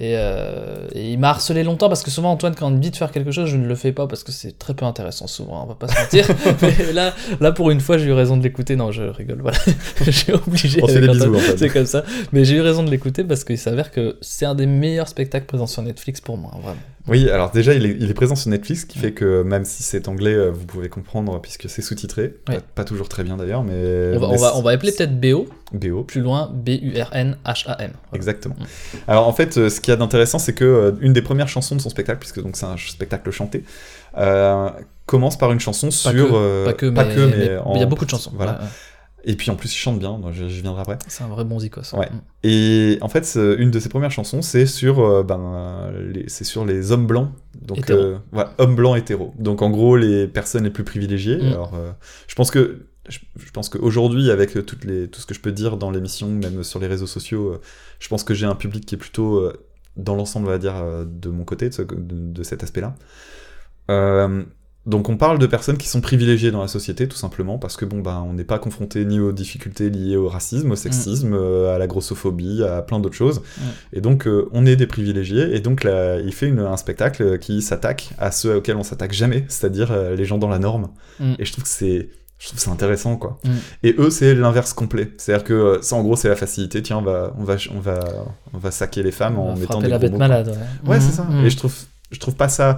[0.00, 2.90] Et, euh, et il m'a harcelé longtemps parce que souvent, Antoine, quand on me dit
[2.90, 5.26] de faire quelque chose, je ne le fais pas parce que c'est très peu intéressant,
[5.26, 6.28] souvent, on va pas se mentir.
[6.62, 8.76] Mais là, là, pour une fois, j'ai eu raison de l'écouter.
[8.76, 9.58] Non, je rigole, voilà.
[10.06, 10.82] j'ai obligé.
[10.82, 11.58] En fait.
[11.58, 12.04] C'est comme ça.
[12.32, 15.46] Mais j'ai eu raison de l'écouter parce qu'il s'avère que c'est un des meilleurs spectacles
[15.46, 16.80] présents sur Netflix pour moi, vraiment.
[17.08, 19.64] Oui, alors déjà, il est, il est présent sur Netflix, ce qui fait que même
[19.64, 22.34] si c'est anglais, euh, vous pouvez comprendre puisque c'est sous-titré.
[22.48, 22.56] Ouais.
[22.56, 24.12] Pas, pas toujours très bien d'ailleurs, mais...
[24.14, 26.04] On va, on va, on va appeler peut-être BO, BO.
[26.04, 27.76] plus loin B-U-R-N-H-A-M.
[27.78, 27.90] Voilà.
[28.12, 28.56] Exactement.
[28.58, 28.96] Mm.
[29.08, 31.48] Alors en fait, euh, ce qu'il y a d'intéressant, c'est que euh, une des premières
[31.48, 33.64] chansons de son spectacle, puisque donc c'est un spectacle chanté,
[34.16, 34.68] euh,
[35.06, 37.80] commence par une chanson Pas sur que, euh, pas que, mais, mais- mais en- il
[37.80, 38.32] y a beaucoup de chansons.
[38.34, 38.52] Voilà.
[38.52, 38.64] Ouais, ouais.
[39.30, 40.18] Et puis en plus, il chante bien.
[40.18, 40.98] donc je- J'y viendrai après.
[41.06, 41.94] C'est un vrai bon zikos.
[41.94, 42.06] Ouais.
[42.10, 42.20] Mm.
[42.44, 45.92] Et en fait, une de ses premières chansons, c'est sur, euh, ben,
[46.26, 47.30] c'est sur les hommes blancs.
[47.60, 48.16] Donc, euh,
[48.58, 49.34] hommes blancs hétéros.
[49.38, 51.36] Donc, en gros, les personnes les plus privilégiées.
[51.36, 51.46] Mm.
[51.52, 51.92] Alors, euh,
[52.26, 55.52] je pense que, je, je pense qu'aujourd'hui, avec toutes les, tout ce que je peux
[55.52, 57.60] dire dans l'émission, même sur les réseaux sociaux,
[58.00, 59.52] je pense que j'ai un public qui est plutôt,
[59.96, 60.74] dans l'ensemble, on va dire,
[61.06, 61.96] de mon côté, de, ce- de-
[62.32, 62.94] de cet aspect-là.
[63.90, 64.42] Euh,
[64.88, 67.84] donc on parle de personnes qui sont privilégiées dans la société, tout simplement, parce que
[67.84, 71.74] bon, ben, on n'est pas confronté ni aux difficultés liées au racisme, au sexisme, euh,
[71.74, 73.40] à la grossophobie, à plein d'autres choses.
[73.40, 73.62] Mm.
[73.92, 77.38] Et donc euh, on est des privilégiés, et donc là, il fait une- un spectacle
[77.38, 80.88] qui s'attaque à ceux auxquels on s'attaque jamais, c'est-à-dire euh, les gens dans la norme.
[81.20, 81.34] Mm.
[81.38, 82.08] Et je trouve que c'est
[82.40, 83.38] je trouve c'est intéressant quoi.
[83.44, 83.48] Mm.
[83.82, 85.12] Et eux c'est l'inverse complet.
[85.18, 87.98] C'est-à-dire que ça en gros c'est la facilité, tiens on va on va on va
[88.54, 90.48] on va saquer les femmes On en va mettant des la gros bête mots, malade.
[90.48, 91.24] Ouais, Ouais, Mm, c'est ça.
[91.24, 91.44] mm.
[91.44, 91.74] Et je trouve,
[92.10, 92.76] je trouve pas ça.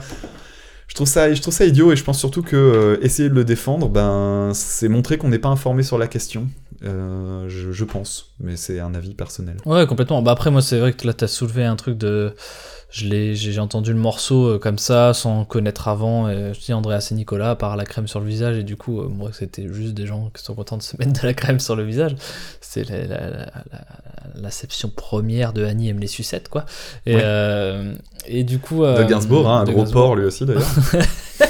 [0.91, 3.34] Je trouve ça, je trouve ça idiot et je pense surtout que euh, essayer de
[3.34, 6.49] le défendre, ben, c'est montrer qu'on n'est pas informé sur la question.
[6.84, 9.56] Euh, je, je pense, mais c'est un avis personnel.
[9.66, 10.22] Ouais, complètement.
[10.22, 12.34] Bah après, moi, c'est vrai que là, t'as soulevé un truc de.
[12.92, 16.28] J'ai entendu le morceau euh, comme ça, sans connaître avant.
[16.28, 18.56] Et je dis Andreas et Nicolas, par la crème sur le visage.
[18.58, 21.20] Et du coup, euh, moi, c'était juste des gens qui sont contents de se mettre
[21.20, 22.16] de la crème sur le visage.
[22.60, 26.64] C'est la, la, la- la- l'acception première de Annie aime les sucettes, quoi.
[27.06, 27.20] Et, Ouais.
[27.22, 27.94] euh,
[28.26, 28.84] et du coup.
[28.84, 30.02] De Gainsbourg, hein, un de gros Gainsbourg.
[30.06, 30.62] porc lui aussi d'ailleurs.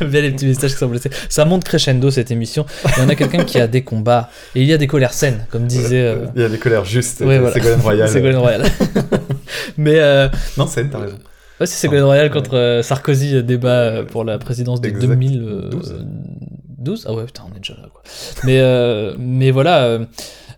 [0.00, 1.10] J'aime bien les petits messages qui sont blessés.
[1.28, 2.66] Ça monte crescendo cette émission.
[2.96, 4.30] Il y en a quelqu'un qui a des combats.
[4.54, 6.02] Et il y a des colères saines, comme disait.
[6.02, 7.54] euh, Il y a des colères justes, Ouais, voilà.
[7.54, 8.08] Ségolène Royal.
[8.08, 8.62] Ségolène Royal.
[9.76, 11.16] Mais euh, Non, scène, t'as raison.
[11.60, 15.00] ouais, c'est Ségolène Royal contre euh, Sarkozy débat pour la présidence de Exact.
[15.06, 16.04] 2012.
[16.78, 18.02] 12 Ah ouais, putain, on est déjà là, quoi.
[18.44, 18.60] Mais,
[19.18, 19.98] mais voilà.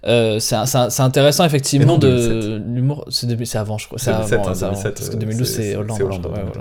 [0.07, 2.63] euh, c'est intéressant effectivement non, de 2007.
[2.75, 3.05] l'humour.
[3.11, 3.99] C'est avant, je crois.
[3.99, 6.01] C'est 2007, avant, hein, c'est avant, 2007, parce que euh, 2012 c'est- Hollande.
[6.03, 6.33] Hollande, ouais.
[6.45, 6.61] voilà.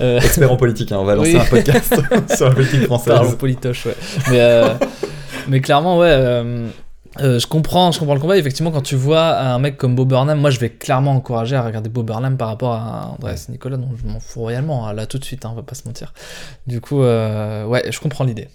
[0.00, 1.40] Euh, Expert en politique, hein, on va lancer Oui.
[1.40, 1.94] un podcast
[2.36, 3.14] sur la politique française.
[3.14, 3.96] Parlons politoche, ouais.
[4.30, 4.74] Mais, euh,
[5.48, 6.08] mais clairement, ouais.
[6.10, 6.68] euh,
[7.20, 8.36] euh, je comprends, je comprends le combat.
[8.36, 11.62] Effectivement, quand tu vois un mec comme Bob Burnham, moi je vais clairement encourager à
[11.62, 15.06] regarder Bob Burnham par rapport à Andreas Nicolas, dont je m'en fous royalement, hein, là
[15.06, 16.12] tout de suite, hein, on va pas se mentir.
[16.66, 18.48] Du coup, euh, ouais, je comprends l'idée.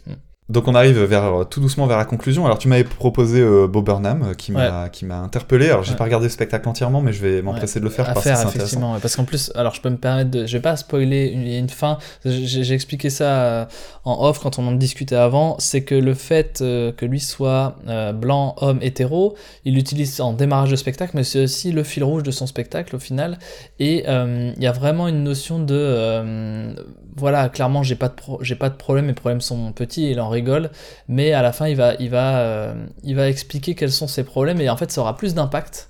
[0.51, 2.45] Donc on arrive vers, tout doucement vers la conclusion.
[2.45, 5.67] Alors tu m'avais proposé euh, Bob Burnham euh, qui m'a qui m'a interpellé.
[5.69, 5.97] Alors j'ai Ouais.
[5.97, 8.35] pas regardé le spectacle entièrement, mais je vais m'empresser de le faire à parce faire
[8.43, 10.75] que c'est effectivement parce qu'en plus alors je peux me permettre de je vais pas
[10.75, 13.65] spoiler une- une fin j'ai expliqué ça euh,
[14.03, 17.77] en off quand on en discutait avant c'est que le fait euh, que lui soit
[17.87, 22.03] euh, blanc homme hétéro il l'utilise en démarrage de spectacle mais c'est aussi le fil
[22.03, 23.39] rouge de son spectacle au final
[23.79, 26.73] et euh, il y a vraiment une notion de euh,
[27.15, 30.29] voilà clairement j'ai pas de j'ai pas de problème mes problèmes sont petits il en
[30.29, 30.71] rigole
[31.07, 34.91] mais à la fin euh, il va expliquer quels sont ses problèmes et en fait
[34.91, 35.89] ça aura plus d'impact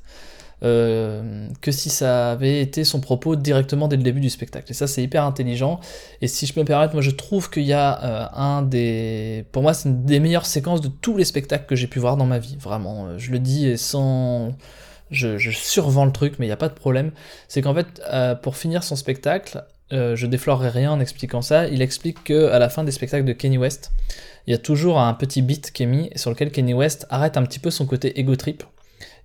[0.64, 4.70] euh, que si ça avait été son propos directement dès le début du spectacle.
[4.70, 5.80] Et ça, c'est hyper intelligent.
[6.22, 9.44] Et si je peux me permettre, moi, je trouve qu'il y a euh, un des...
[9.54, 12.16] Pour moi, c'est une des meilleures séquences de tous les spectacles que j'ai pu voir
[12.16, 12.58] dans ma vie.
[12.60, 14.54] Vraiment, je le dis sans...
[15.10, 17.10] Je, je survends le truc, mais il n'y a pas de problème.
[17.48, 18.00] C'est qu'en fait,
[18.44, 22.60] pour finir son spectacle, euh, je déflorerai rien en expliquant ça, il explique que à
[22.60, 23.92] la fin des spectacles de Kenny West,
[24.48, 27.44] il y a toujours un petit beat qui est sur lequel Kenny West arrête un
[27.44, 28.64] petit peu son côté ego trip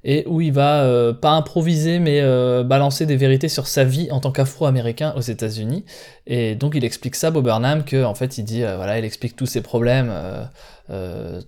[0.04, 4.08] et où il va euh, pas improviser mais euh, balancer des vérités sur sa vie
[4.12, 5.84] en tant qu'afro-américain aux États-Unis.
[6.26, 9.36] Et donc il explique ça Bob Burnham que en fait il dit voilà il explique
[9.36, 10.12] tous ses problèmes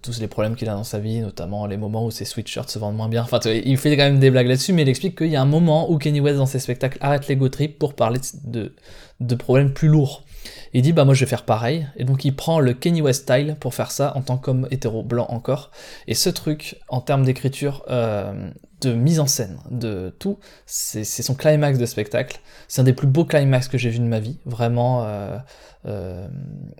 [0.03, 2.79] tous les problèmes qu'il a dans sa vie notamment les moments où ses sweatshirts se
[2.79, 3.23] vendent moins bien.
[3.23, 5.47] Enfin il fait quand même des blagues là-dessus mais il explique qu'il y a un
[5.47, 8.73] moment où Kenny West dans ses spectacles arrête l'ego trip pour parler de,
[9.21, 10.25] de problèmes plus lourds.
[10.73, 11.87] Il dit bah moi je vais faire pareil.
[11.97, 15.03] Et donc il prend le Kenny West style pour faire ça en tant qu'homme hétéro
[15.03, 15.71] blanc encore.
[16.07, 18.51] Et ce truc en termes d'écriture euh,
[18.81, 22.39] de mise en scène de tout c'est son climax de spectacle.
[22.69, 24.39] C'est un des plus beaux climax que j'ai vu de ma vie.
[24.47, 25.37] Vraiment euh,
[25.87, 26.29] euh,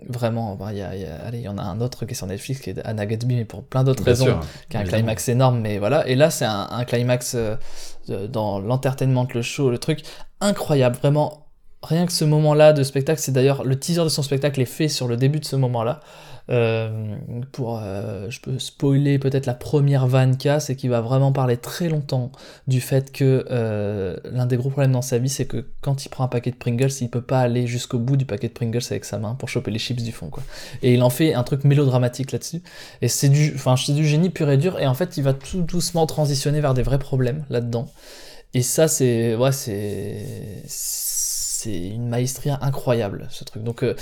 [0.07, 2.15] vraiment bah, y a, y a- allez il y en a un autre qui est
[2.15, 4.83] sur Netflix qui est Anna Gatsby mais pour plein d'autres raisons sûr, qui a un
[4.83, 5.03] évidemment.
[5.03, 6.07] climax énorme mais voilà.
[6.07, 7.35] Et là c'est un, un climax
[8.07, 10.03] dans l'entertainment le show le truc
[10.39, 10.95] incroyable.
[10.97, 11.47] Vraiment
[11.81, 14.87] rien que ce moment-là de spectacle, c'est d'ailleurs le teaser de son spectacle est fait
[14.87, 16.01] sur le début de ce moment-là.
[16.49, 17.15] Euh,
[17.51, 21.89] pour, euh, je peux spoiler peut-être la première vanne c'est qu'il va vraiment parler très
[21.89, 22.31] longtemps
[22.67, 26.09] du fait que euh, l'un des gros problèmes dans sa vie, c'est que quand il
[26.09, 28.81] prend un paquet de Pringles, il peut pas aller jusqu'au bout du paquet de Pringles
[28.89, 30.41] avec sa main pour choper les chips du fond, quoi.
[30.81, 32.63] Et il en fait un truc mélodramatique là-dessus.
[33.03, 34.79] Et c'est du, enfin, c'est du génie pur et dur.
[34.79, 37.87] Et en fait, il va tout doucement transitionner vers des vrais problèmes là-dedans.
[38.55, 40.63] Et ça, c'est, ouais, c'est,
[41.59, 43.63] c'est une maestria incroyable, ce truc.
[43.63, 43.95] Donc, euh,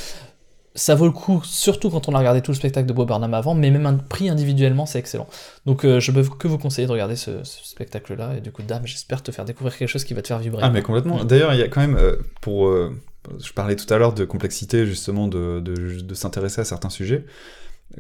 [0.76, 3.34] ça vaut le coup, surtout quand on a regardé tout le spectacle de Bob Burnham
[3.34, 5.28] avant, mais même un pris individuellement, c'est excellent.
[5.66, 8.36] Donc, euh, je peux que vous conseiller de regarder ce, ce spectacle-là.
[8.38, 10.62] Et du coup, Dame, j'espère te faire découvrir quelque chose qui va te faire vibrer.
[10.64, 11.24] Ah mais complètement.
[11.24, 11.28] Mm.
[11.28, 12.96] D'ailleurs, il y a quand même euh, pour euh,
[13.44, 17.26] je parlais tout à l'heure de complexité justement de, de, de s'intéresser à certains sujets.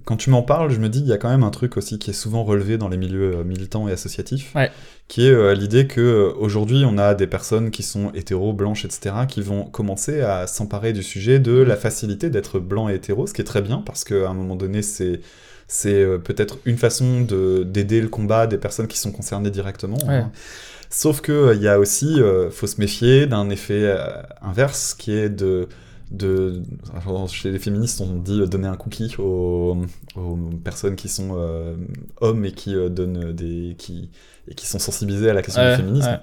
[0.05, 1.97] Quand tu m'en parles, je me dis il y a quand même un truc aussi
[1.97, 4.69] qui est souvent relevé dans les milieux euh, militants et associatifs, Ouais.
[5.07, 8.85] qui est euh, l'idée que euh, aujourd'hui on a des personnes qui sont hétéros, blanches,
[8.85, 13.25] etc., qui vont commencer à s'emparer du sujet de la facilité d'être blanc et hétéro,
[13.27, 15.21] ce qui est très bien parce qu'à un moment donné c'est
[15.69, 19.97] c'est peut-être une façon de d'aider le combat des personnes qui sont concernées directement.
[20.07, 20.15] Ouais.
[20.15, 20.31] hein.
[20.89, 23.97] Sauf que il y a aussi, euh, faut se méfier d'un effet euh,
[24.41, 25.67] inverse qui est de
[26.12, 26.62] de
[27.28, 29.78] chez les féministes on dit euh, donner un cookie aux,
[30.16, 31.76] aux personnes qui sont euh,
[32.22, 34.10] hommes et qui euh, donnent des qui
[34.49, 36.20] et qui sont sensibilisés à la question Ouais, du féminisme ouais.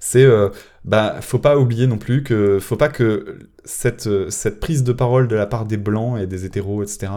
[0.00, 0.48] c'est euh,
[0.84, 5.28] bah faut pas oublier non plus que faut pas que cette cette prise de parole
[5.28, 7.08] de la part des blancs et des hétéros etc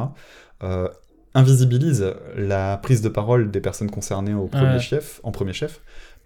[1.35, 4.79] invisibilise la prise de parole des personnes concernées au premier Ouais.
[4.79, 5.79] chef en premier chef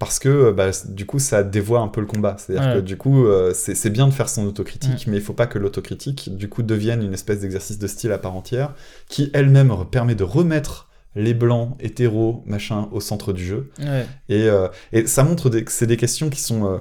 [0.06, 2.68] parce que euh, bah, du coup ça dévoie un peu le combat c'est à dire
[2.70, 2.76] Ouais.
[2.76, 5.12] que du coup euh, c'est bien de faire son autocritique Mm.
[5.12, 8.18] mais il faut pas que l'autocritique du coup devienne une espèce d'exercice de style à
[8.18, 8.74] part entière
[9.10, 13.70] qui elle-même permet de remettre les blancs, hétéros, machin, au centre du jeu.
[13.80, 14.08] Ouais.
[14.30, 16.78] Et, euh, et ça montre que c'est des questions qui sont, euh,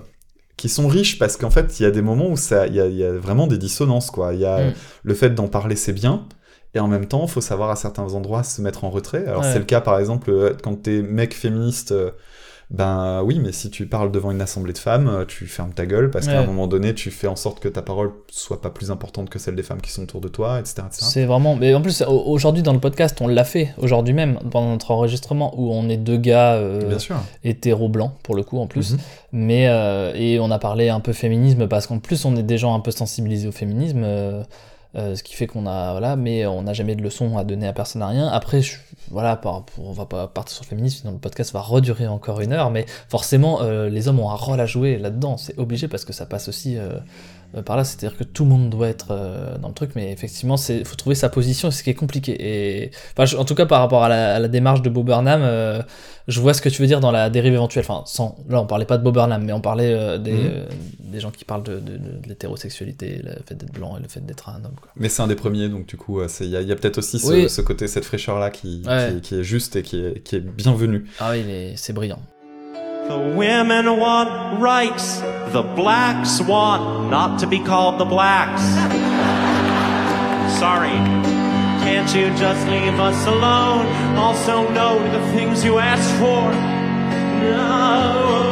[0.56, 2.36] qui sont riches parce qu'en fait, il y a des moments où
[2.68, 4.10] il y a, il y a vraiment des dissonances.
[4.10, 4.32] Quoi.
[4.32, 4.72] Il y a Mm.
[5.02, 6.26] le fait d'en parler, c'est bien.
[6.74, 9.26] Et en même temps, il faut savoir à certains endroits se mettre en retrait.
[9.26, 9.52] Alors, Ouais.
[9.52, 11.92] c'est le cas, par exemple, quand t'es mec féministe.
[12.74, 15.84] Ben oui, mais si tu parles devant une assemblée de femmes, euh, tu fermes ta
[15.84, 18.70] gueule parce qu'à un moment donné, tu fais en sorte que ta parole soit pas
[18.70, 20.76] plus importante que celle des femmes qui sont autour de toi, etc.
[20.86, 21.04] etc.
[21.06, 21.54] C'est vraiment.
[21.54, 24.90] Mais en plus, au- aujourd'hui dans le podcast, on l'a fait aujourd'hui même pendant notre
[24.90, 27.16] enregistrement où on est deux gars euh, Bien sûr.
[27.44, 28.92] hétéro blancs pour le coup en plus.
[28.92, 28.98] Mhm.
[29.32, 32.56] Mais euh, et on a parlé un peu féminisme parce qu'en plus on est des
[32.56, 34.02] gens un peu sensibilisés au féminisme.
[34.02, 34.42] euh,
[34.96, 37.66] euh, ce qui fait qu'on a voilà mais on n'a jamais de leçons à donner
[37.66, 38.28] à personne à rien.
[38.28, 38.60] Après
[39.10, 42.40] voilà pour- on va pas partir sur le féminisme sinon le podcast va redurer encore
[42.40, 45.36] une heure mais forcément euh, les hommes ont un rôle à jouer là-dedans.
[45.38, 46.90] C'est obligé parce que ça passe aussi euh,
[47.60, 49.90] par là c'est à dire que tout le monde doit être euh, dans le truc
[49.94, 53.36] mais effectivement c'est faut trouver sa position c'est ce qui est compliqué et enfin, je-
[53.36, 55.82] en tout cas par rapport à la, à la démarche de Bob Burnham euh,
[56.28, 58.66] je vois ce que tu veux dire dans la dérive éventuelle enfin sans là on
[58.66, 60.40] parlait pas de Bob Burnham mais on parlait euh, des, Mhm.
[60.44, 60.64] euh,
[61.00, 64.24] des gens qui parlent de, de- de l'hétérosexualité le fait d'être blanc et le fait
[64.24, 64.90] d'être un homme quoi.
[64.96, 67.18] Mais c'est un des premiers, donc du coup, euh, il y a, il peut-être aussi
[67.18, 67.50] ce, Oui.
[67.50, 69.14] ce côté, cette fraîcheur-là qui, Ouais.
[69.16, 71.04] qui, qui est juste et qui est, qui est bienvenue.
[71.20, 72.18] ah oui il est- c'est brillant
[73.08, 75.18] The women want rights.
[75.18, 78.62] The blacks want not to be called the blacks.
[80.58, 80.96] Sorry.
[81.82, 83.86] Can't you just leave us alone?
[84.16, 86.52] Also, no to the things you asked for.
[87.42, 88.51] No.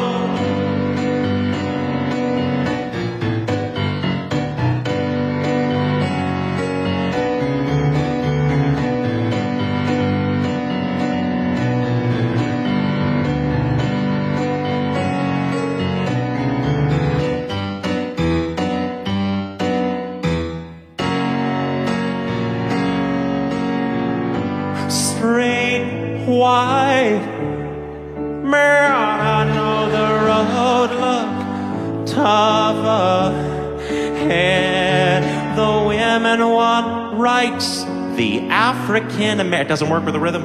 [39.53, 40.45] African American doesn't work with the rhythm.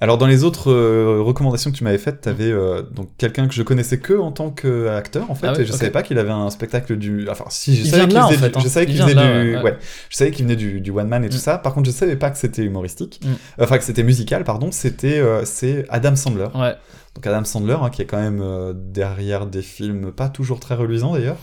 [0.00, 3.54] Alors dans les autres euh, recommandations que tu m'avais faites, t'avais euh, donc quelqu'un que
[3.54, 5.78] je connaissais que en tant qu'acteur en fait, Ah oui, et je ok.
[5.78, 7.28] savais pas qu'il avait un spectacle du.
[7.28, 8.58] Enfin si, je savais qu'il là, en faisait, fait, du...
[8.58, 8.60] hein.
[8.62, 9.76] je savais Il qu'il vient faisait de là, du, ouais,
[10.08, 11.40] je savais qu'il venait du, du one man et tout Mm.
[11.40, 11.58] ça.
[11.58, 13.62] Par contre, je savais pas que c'était humoristique, Mm.
[13.64, 14.70] enfin que c'était musical, pardon.
[14.70, 16.46] C'était euh, c'est Adam Sandler.
[16.54, 16.76] ouais
[17.16, 20.76] Donc Adam Sandler hein, qui est quand même euh, derrière des films pas toujours très
[20.76, 21.38] reluisants d'ailleurs.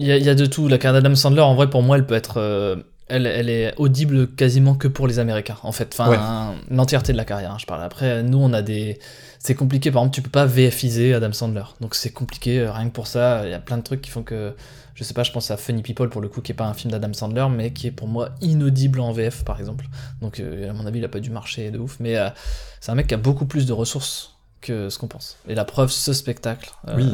[0.00, 0.66] Il y, a, il y a de tout.
[0.68, 2.38] La carrière d'Adam Sandler, en vrai, pour moi, elle peut être.
[2.38, 2.76] euh,
[3.06, 5.94] elle, elle est audible quasiment que pour les Américains, en fait.
[5.96, 6.74] Enfin, Ouais.
[6.74, 7.82] l'entièreté de la carrière, hein, je parle.
[7.82, 8.98] Après, nous, on a des.
[9.38, 11.64] C'est compliqué, par exemple, tu peux pas VFiser Adam Sandler.
[11.80, 13.42] Donc, c'est compliqué, euh, rien que pour ça.
[13.44, 14.54] Il y a plein de trucs qui font que.
[14.96, 16.74] Je sais pas, je pense à Funny People, pour le coup, qui est pas un
[16.74, 19.86] film d'Adam Sandler, mais qui est pour moi inaudible en VF, par exemple.
[20.22, 21.96] Donc, euh, à mon avis, il a pas dû marcher de ouf.
[22.00, 22.28] Mais euh,
[22.80, 25.36] c'est un mec qui a beaucoup plus de ressources que ce qu'on pense.
[25.48, 26.70] Et la preuve, ce spectacle.
[26.96, 27.12] Oui.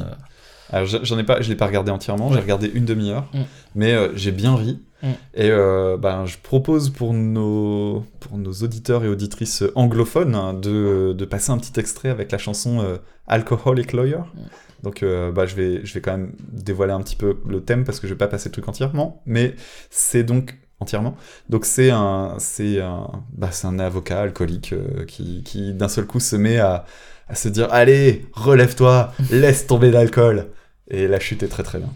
[0.73, 3.39] Alors je- j'en ai pas, je l'ai pas regardé entièrement, j'ai regardé une demi-heure, Mm.
[3.75, 4.81] mais euh, j'ai bien ri.
[5.03, 5.07] Mm.
[5.35, 11.15] Et euh, ben, je propose pour nos, pour nos auditeurs et auditrices anglophones hein, de,
[11.17, 14.19] de passer un petit extrait avec la chanson euh, Alcoholic Lawyer.
[14.35, 14.39] Mm.
[14.83, 17.85] Donc euh, bah, je, vais, je vais quand même dévoiler un petit peu le thème
[17.85, 19.55] parce que je vais pas passer le truc entièrement, mais
[19.91, 21.17] c'est donc entièrement.
[21.51, 24.75] Donc c'est un, c'est un, bah, c'est un avocat alcoolique
[25.07, 26.85] qui, qui d'un seul coup se met à,
[27.29, 30.47] à se dire allez relève-toi, laisse tomber l'alcool.
[30.91, 31.91] Et la chute est très très bien.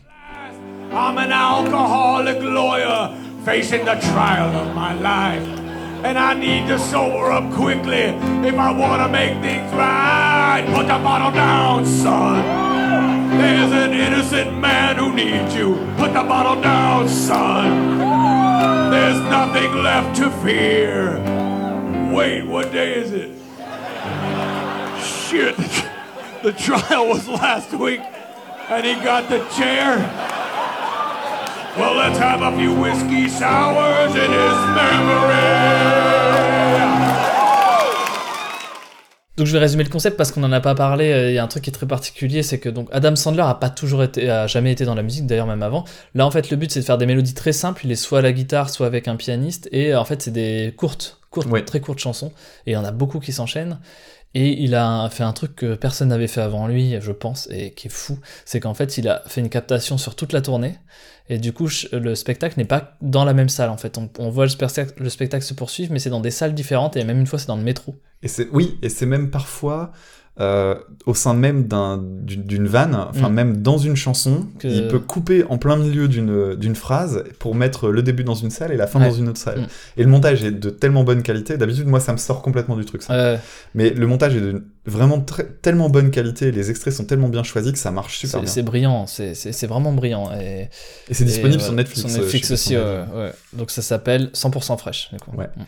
[0.92, 3.10] I'm an alcoholic lawyer
[3.44, 5.42] facing the trial of my life.
[6.04, 8.14] And I need to sober up quickly
[8.46, 10.64] if I want to make things right.
[10.72, 12.42] Put the bottle down, son.
[13.38, 15.74] There's an innocent man who needs you.
[15.96, 17.98] Put the bottle down, son.
[18.92, 21.18] There's nothing left to fear.
[22.14, 23.30] Wait, what day is it?
[25.02, 25.56] Shit.
[26.44, 28.02] The trial was last week,
[28.70, 29.98] and he got the chair.
[31.76, 35.64] Well, let's have a few whiskey sours in his memory.
[39.36, 41.10] Donc je vais résumer le concept parce qu'on n'en a pas parlé.
[41.12, 43.42] euh, Il y a un truc qui est très particulier, c'est que donc Adam Sandler
[43.42, 45.84] a pas toujours été, a jamais été dans la musique, d'ailleurs même avant.
[46.14, 47.82] Là en fait le but c'est de faire des mélodies très simples.
[47.84, 50.72] Il est soit à la guitare, soit avec un pianiste, et en fait c'est des
[50.76, 51.64] courtes, courtes, Ouais.
[51.64, 52.30] très courtes chansons.
[52.66, 53.80] Et il y en a beaucoup qui s'enchaînent.
[54.34, 57.72] Et il a fait un truc que personne n'avait fait avant lui, je pense, et
[57.72, 60.78] qui est fou, c'est qu'en fait il a fait une captation sur toute la tournée.
[61.28, 63.98] Et du coup, le spectacle n'est pas dans la même salle en fait.
[64.18, 67.04] On, voit le spectacle, le spectacle se poursuivre, mais c'est dans des salles différentes et
[67.04, 67.94] même une fois c'est dans le métro.
[68.22, 69.92] Et oui, et c'est même parfois
[70.40, 70.74] euh,
[71.06, 73.34] au sein même d'un- d'une d'une vanne, enfin Mm.
[73.34, 77.88] même dans une chanson, Que- il peut couper en plein milieu d'une phrase pour mettre
[77.90, 79.08] le début dans une salle et la fin Ouais.
[79.08, 79.60] dans une autre salle.
[79.60, 79.66] Mm.
[79.98, 81.56] Et le montage est de tellement bonne qualité.
[81.56, 83.02] D'habitude, moi, ça me sort complètement du truc.
[83.02, 83.12] Ça.
[83.12, 83.36] Euh,
[83.76, 86.50] Mais le montage est de vraiment très- tellement bonne qualité.
[86.50, 88.50] Les extraits sont tellement bien choisis que ça marche super bien.
[88.50, 90.30] c'est brillant, c'est- vraiment brillant.
[90.32, 90.68] Et,
[91.08, 92.00] Et c'est disponible ouais, sur Netflix.
[92.08, 93.30] Sur euh, Netflix sais aussi, ouais.
[93.52, 95.10] Donc ça s'appelle 100% fraîche.
[95.12, 95.30] du coup.
[95.36, 95.48] Ouais.
[95.56, 95.62] Mm.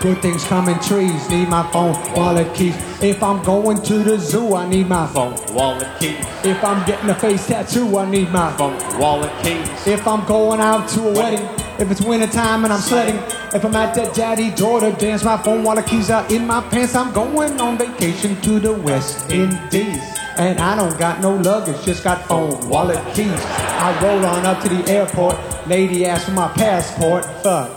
[0.00, 2.76] Good things come in trees, need my phone, wallet keys.
[3.02, 6.24] If I'm going to the zoo, I need my phone, wallet keys.
[6.44, 9.86] If I'm getting a face tattoo, I need my phone, wallet keys.
[9.86, 11.48] If I'm going out to a wedding,
[11.80, 13.16] if it's winter time and I'm sledding,
[13.54, 16.94] if I'm at that daddy daughter dance, my phone, wallet keys are in my pants.
[16.94, 20.02] I'm going on vacation to the West Indies.
[20.36, 23.30] And I don't got no luggage, just got phone, wallet, keys.
[23.30, 27.70] I roll on up to the airport, lady asks for my passport, fuck.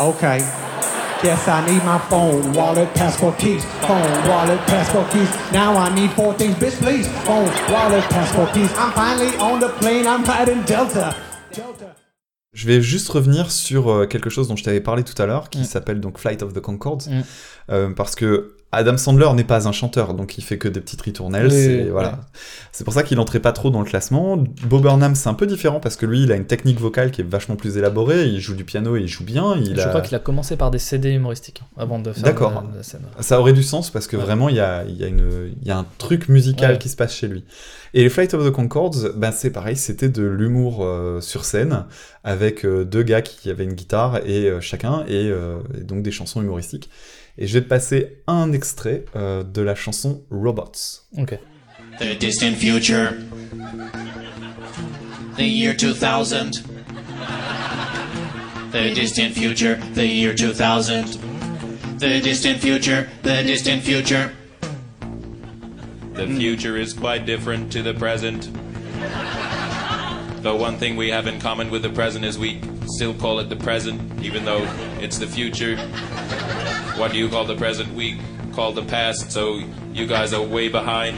[0.00, 0.40] Okay.
[1.22, 3.62] Guess I need my phone, wallet, passport, keys.
[3.82, 5.28] Phone, wallet, passport, keys.
[5.52, 7.06] Now I need four things, bitch, please.
[7.26, 8.70] Phone, wallet, passport, keys.
[8.78, 11.14] I'm finally on the plane, I'm riding Delta.
[11.54, 11.94] Delta.
[12.54, 15.50] Je vais juste revenir sur euh, quelque chose dont je t'avais parlé tout à l'heure,
[15.50, 15.64] qui Mm.
[15.64, 17.20] s'appelle donc Flight of the Concords, Mm.
[17.70, 21.00] Euh, parce que Adam Sandler n'est pas un chanteur, donc il fait que des petites
[21.02, 21.46] ritournelles.
[21.46, 22.10] Oui, c'est oui, voilà.
[22.10, 22.14] ouais.
[22.70, 24.36] C'est pour ça qu'il entrait pas trop dans le classement.
[24.68, 27.20] Bob Burnham, c'est un peu différent parce que lui, il a une technique vocale qui
[27.20, 28.26] est vachement plus élaborée.
[28.26, 29.56] Il joue du piano et il joue bien.
[29.56, 29.88] Il Je a...
[29.88, 32.64] crois qu'il a commencé par des CD humoristiques hein, avant de faire D'accord.
[32.72, 33.02] la, la scène.
[33.18, 34.22] Ça aurait du sens parce que Ouais.
[34.22, 36.78] vraiment, il y a, il y, a une- il y a un truc musical Ouais.
[36.78, 37.42] qui se passe chez lui.
[37.92, 41.86] Et les Flight of the Concords, ben, c'est pareil, c'était de l'humour euh, sur scène
[42.22, 46.02] avec euh, deux gars qui avaient une guitare et euh, chacun et, euh, et donc
[46.04, 46.88] des chansons humoristiques.
[47.42, 51.06] Et je vais te passer un extrait euh, de la chanson Robots.
[51.16, 51.38] Ok.
[51.98, 53.14] The distant future.
[55.36, 56.62] The year 2000.
[58.72, 59.78] The distant future.
[59.94, 61.18] The year 2000.
[61.98, 63.08] The distant future.
[63.22, 64.32] The distant future.
[66.14, 68.50] The future is quite different to the present.
[70.42, 73.48] The one thing we have in common with the present is we still call it
[73.48, 74.66] the present, even though
[75.00, 75.78] it's the future.
[77.00, 77.94] What do you call the present?
[77.94, 78.20] We
[78.52, 79.62] call the past, so
[79.94, 81.16] you guys are way behind.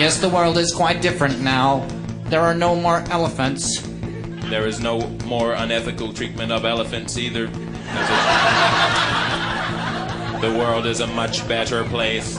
[0.00, 1.86] Yes, the world is quite different now.
[2.24, 3.80] There are no more elephants.
[4.50, 7.46] There is no more unethical treatment of elephants either.
[10.40, 12.36] The world is a much better place.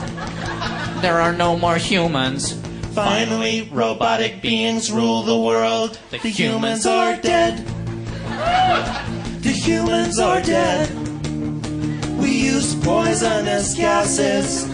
[1.00, 2.52] There are no more humans.
[2.94, 5.98] Finally, robotic beings rule the world.
[6.10, 7.66] The humans are dead.
[9.40, 10.91] The humans are dead.
[12.42, 14.64] We use poisonous gases.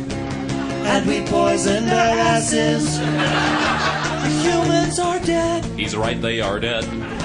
[0.88, 2.98] And we poisoned our asses.
[2.98, 5.66] The humans are dead.
[5.78, 6.84] He's right, they are dead.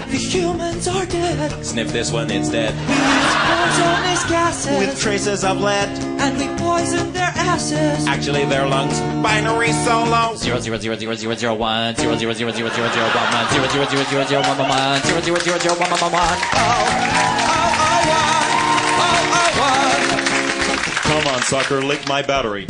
[0.10, 1.64] The humans are dead.
[1.64, 2.76] Sniff this one, it's dead.
[2.76, 4.80] We use poisonous gases.
[4.80, 5.88] With traces of lead.
[6.20, 8.06] And we poisoned their asses.
[8.06, 9.00] Actually, their lungs.
[9.24, 10.36] Binary solo.
[10.36, 13.48] Zero zero zero zero zero zero one zero zero zero zero zero zero one one
[13.54, 16.12] zero zero zero zero zero one one one zero zero zero zero one one one
[16.12, 17.43] one.
[21.24, 22.68] Come on, sucker, lick my battery.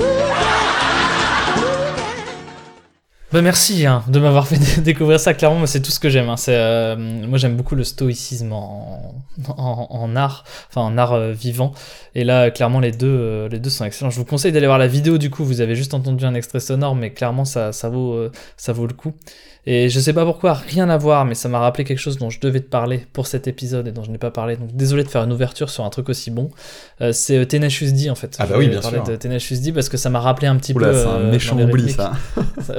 [3.32, 5.34] Bah merci hein, de m'avoir fait dé- découvrir ça.
[5.34, 6.30] Clairement, c'est tout ce que j'aime.
[6.30, 6.36] hein.
[6.50, 9.16] Euh, moi, j'aime beaucoup le stoïcisme en,
[9.58, 11.72] en, art, enfin en art euh, vivant.
[12.14, 14.12] Et là, clairement, les deux, euh, les deux sont excellents.
[14.12, 15.18] Je vous conseille d'aller voir la vidéo.
[15.18, 18.72] Du coup, vous avez juste entendu un extrait sonore, mais clairement, ça, ça vaut, ça
[18.72, 19.14] vaut le coup.
[19.66, 22.30] Et je sais pas pourquoi, rien à voir, mais ça m'a rappelé quelque chose dont
[22.30, 24.58] je devais te parler pour cet épisode et dont je n'ai pas parlé.
[24.58, 26.50] Donc désolé de faire une ouverture sur un truc aussi bon.
[27.00, 28.36] Euh, c'est euh, Tenacious D en fait.
[28.40, 29.08] Ah bah Je oui, bien parler sûr.
[29.08, 30.94] de Tenacious D parce que ça m'a rappelé un petit Oula, peu.
[30.98, 32.12] c'est un euh, méchant oubli, ça.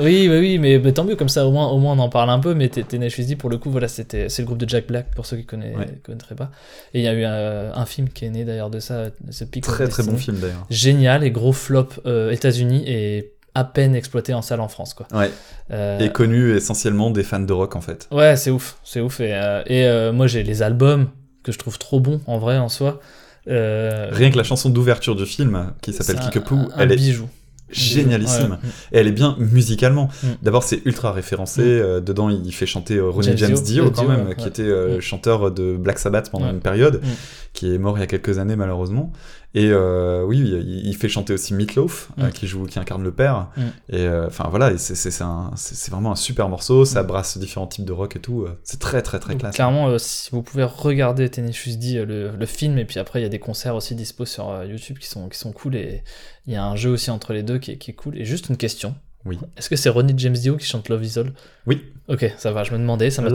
[0.01, 2.09] Oui, oui, oui, mais, mais tant mieux, comme ça au moins, au moins on en
[2.11, 2.55] parle un peu.
[2.55, 5.25] Mais Tenacious D, pour le coup, voilà, c'était, c'est le groupe de Jack Black, pour
[5.27, 5.87] ceux qui connaissent, Ouais.
[6.03, 6.51] connaîtraient pas.
[6.93, 9.45] Et il y a eu un, un film qui est né d'ailleurs de ça, ce
[9.45, 10.67] of Très, très bon film, d'ailleurs.
[10.71, 15.07] Génial et gros flop euh, États-Unis et à peine exploité en salle en France, quoi.
[15.13, 15.31] Ouais.
[15.71, 18.09] Euh, Et connu essentiellement des fans de rock en fait.
[18.11, 19.21] Ouais, c'est ouf, c'est ouf.
[19.21, 21.09] Et, euh, et, euh, moi, j'ai les albums
[21.43, 23.01] que je trouve trop bons en vrai, en soi.
[23.47, 27.29] Rien que la chanson d'ouverture du film, qui s'appelle Kickapoo, elle est bijou.
[27.71, 28.53] génialissime.
[28.53, 28.69] Ouais.
[28.93, 30.09] Et elle est bien musicalement.
[30.23, 30.27] Mm.
[30.43, 31.63] D'abord, c'est ultra référencé.
[31.63, 32.01] Mm.
[32.05, 34.35] dedans, il fait chanter Ronnie James James Dio, Dio, quand même, ouais.
[34.37, 35.01] qui était Mm.
[35.01, 37.09] chanteur de Black Sabbath pendant une période, Mm.
[37.53, 39.13] qui est mort il y a quelques années malheureusement.
[39.55, 42.23] Et euh, oui, il, il fait chanter aussi Meatloaf, Mm.
[42.23, 43.49] euh, qui joue, qui incarne le père.
[43.57, 43.63] Mm.
[43.91, 46.85] Et euh, enfin voilà, c'est- vraiment un super morceau.
[46.85, 48.43] Ça brasse différents types de rock et tout.
[48.43, 49.55] euh, C'est très très très Donc, classe.
[49.55, 53.27] Clairement, si vous pouvez regarder Tenacious D, le, le film, et puis après, il y
[53.27, 56.03] a des concerts aussi dispo sur YouTube qui sont, qui sont cool, et
[56.47, 58.19] il y a un jeu aussi entre les deux qui est, qui est cool.
[58.19, 58.95] Et juste une question
[59.27, 59.39] Oui.
[59.57, 61.33] Est-ce que c'est Ronnie James Dio qui chante Love Is All?
[61.67, 61.83] Oui.
[62.09, 63.31] Ok, ça va, je me demandais, ça m'a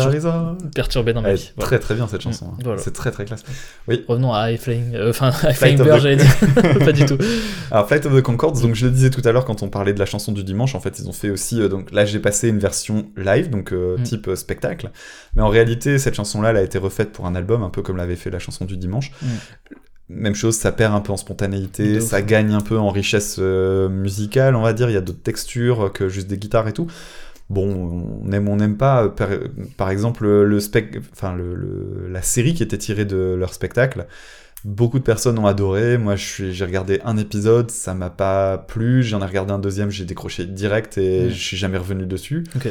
[0.75, 1.51] perturbé dans ma Elle vie.
[1.55, 1.65] Voilà.
[1.67, 2.45] Très très bien cette chanson.
[2.51, 2.57] hein.
[2.59, 2.79] Mm, voilà.
[2.81, 3.43] C'est très très classe.
[3.87, 4.05] Oui.
[4.07, 6.79] Revenons à High Flying, euh, enfin High Flying of Bird, the- j'allais dire.
[6.85, 7.17] Pas du tout.
[7.71, 9.93] Alors Flight of the Concords, donc je le disais tout à l'heure quand on parlait
[9.93, 12.19] de la chanson du dimanche, en fait ils ont fait aussi, euh, donc là j'ai
[12.19, 14.03] passé une version live, donc euh, Mm.
[14.03, 14.91] type spectacle,
[15.35, 17.97] mais en réalité cette chanson-là elle a été refaite pour un album, un peu comme
[17.97, 19.11] l'avait fait la chanson du dimanche.
[19.23, 19.25] Mm.
[20.09, 23.89] Même chose, ça perd un peu en spontanéité, ça gagne un peu en richesse euh,
[23.89, 26.87] musicale, on va dire, il y a d'autres textures que juste des guitares et tout.
[27.51, 29.03] Bon, on aime ou on n'aime pas.
[29.03, 33.53] euh, Par, exemple, le spec, enfin le, le- la série qui était tirée de leur
[33.53, 34.07] spectacle,
[34.65, 35.97] beaucoup de personnes ont adoré.
[35.97, 39.03] Moi, j'ai regardé un épisode, ça m'a pas plu.
[39.03, 41.29] J'en ai regardé un deuxième, j'ai décroché direct et Mm.
[41.29, 42.43] je suis jamais revenu dessus.
[42.55, 42.69] Ok.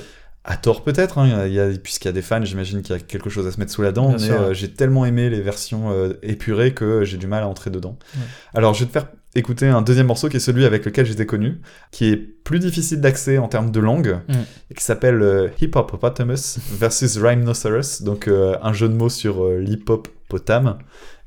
[0.50, 2.98] À tort peut-être, hein, il y a- puisqu'il y a des fans, j'imagine qu'il y
[2.98, 5.28] a quelque chose à se mettre sous la dent, Bien mais euh, j'ai tellement aimé
[5.28, 7.98] les versions euh, épurées que j'ai du mal à entrer dedans.
[8.16, 8.22] Ouais.
[8.54, 11.26] Alors je vais te faire écouter un deuxième morceau qui est celui avec lequel j'étais
[11.26, 11.60] connu,
[11.90, 14.32] qui est plus difficile d'accès en termes de langue, Mm.
[14.70, 19.10] et qui s'appelle euh, Hip Hop Hippopotamus versus Rhinoceros, donc euh, un jeu de mots
[19.10, 20.78] sur euh, l'hip hop potame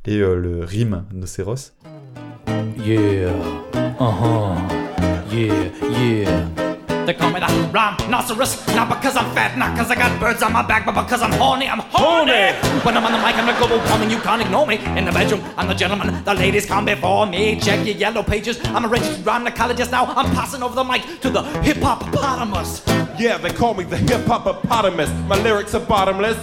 [0.07, 1.73] et euh, le rime nocéros.
[2.83, 3.29] Yeah,
[3.99, 4.55] uh-huh,
[5.31, 5.53] yeah,
[5.99, 6.60] yeah.
[7.05, 10.53] They call me the rhinoceros, not because I'm fat, not because I got birds on
[10.53, 12.53] my back, but because I'm horny, I'm horny.
[12.85, 14.77] When I'm on the mic, I'm a global woman, you can't ignore me.
[14.97, 17.59] In the bedroom, I'm the gentleman, the ladies come before me.
[17.59, 20.05] Check your yellow pages, I'm a registered rhinocologist now.
[20.05, 22.85] I'm passing over the mic to the hip hoppopotamus.
[23.19, 25.27] Yeah, they call me the hip hoppopotamus.
[25.27, 26.37] My lyrics are bottomless.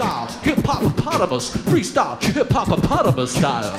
[0.00, 3.74] Freestyle, hip hoppopotamus, freestyle, hip hoppopotamus style.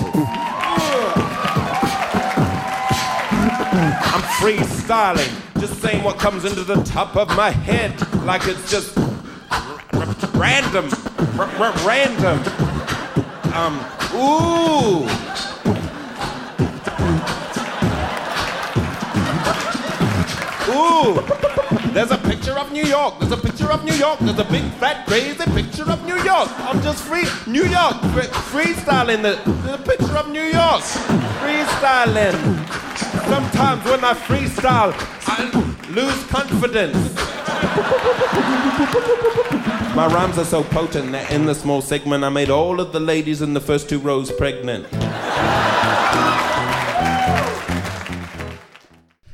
[4.14, 8.96] I'm freestyling, just saying what comes into the top of my head, like it's just
[10.36, 10.92] random,
[11.84, 12.40] random.
[13.56, 13.80] Um,
[14.14, 15.08] ooh.
[20.70, 21.16] Ooh,
[21.94, 22.18] there's a
[22.62, 23.18] of New York.
[23.20, 24.20] There's a picture of New York.
[24.20, 26.48] There's a big, fat, crazy picture of New York.
[26.60, 29.24] I'm just free, New York, fre- freestyling.
[29.24, 29.36] The,
[29.72, 30.82] the picture of New York,
[31.42, 32.36] freestyling.
[33.28, 34.94] Sometimes when I freestyle,
[35.26, 35.50] I
[35.90, 37.16] lose confidence.
[39.96, 43.00] My rhymes are so potent that in the small segment I made all of the
[43.00, 44.86] ladies in the first two rows pregnant.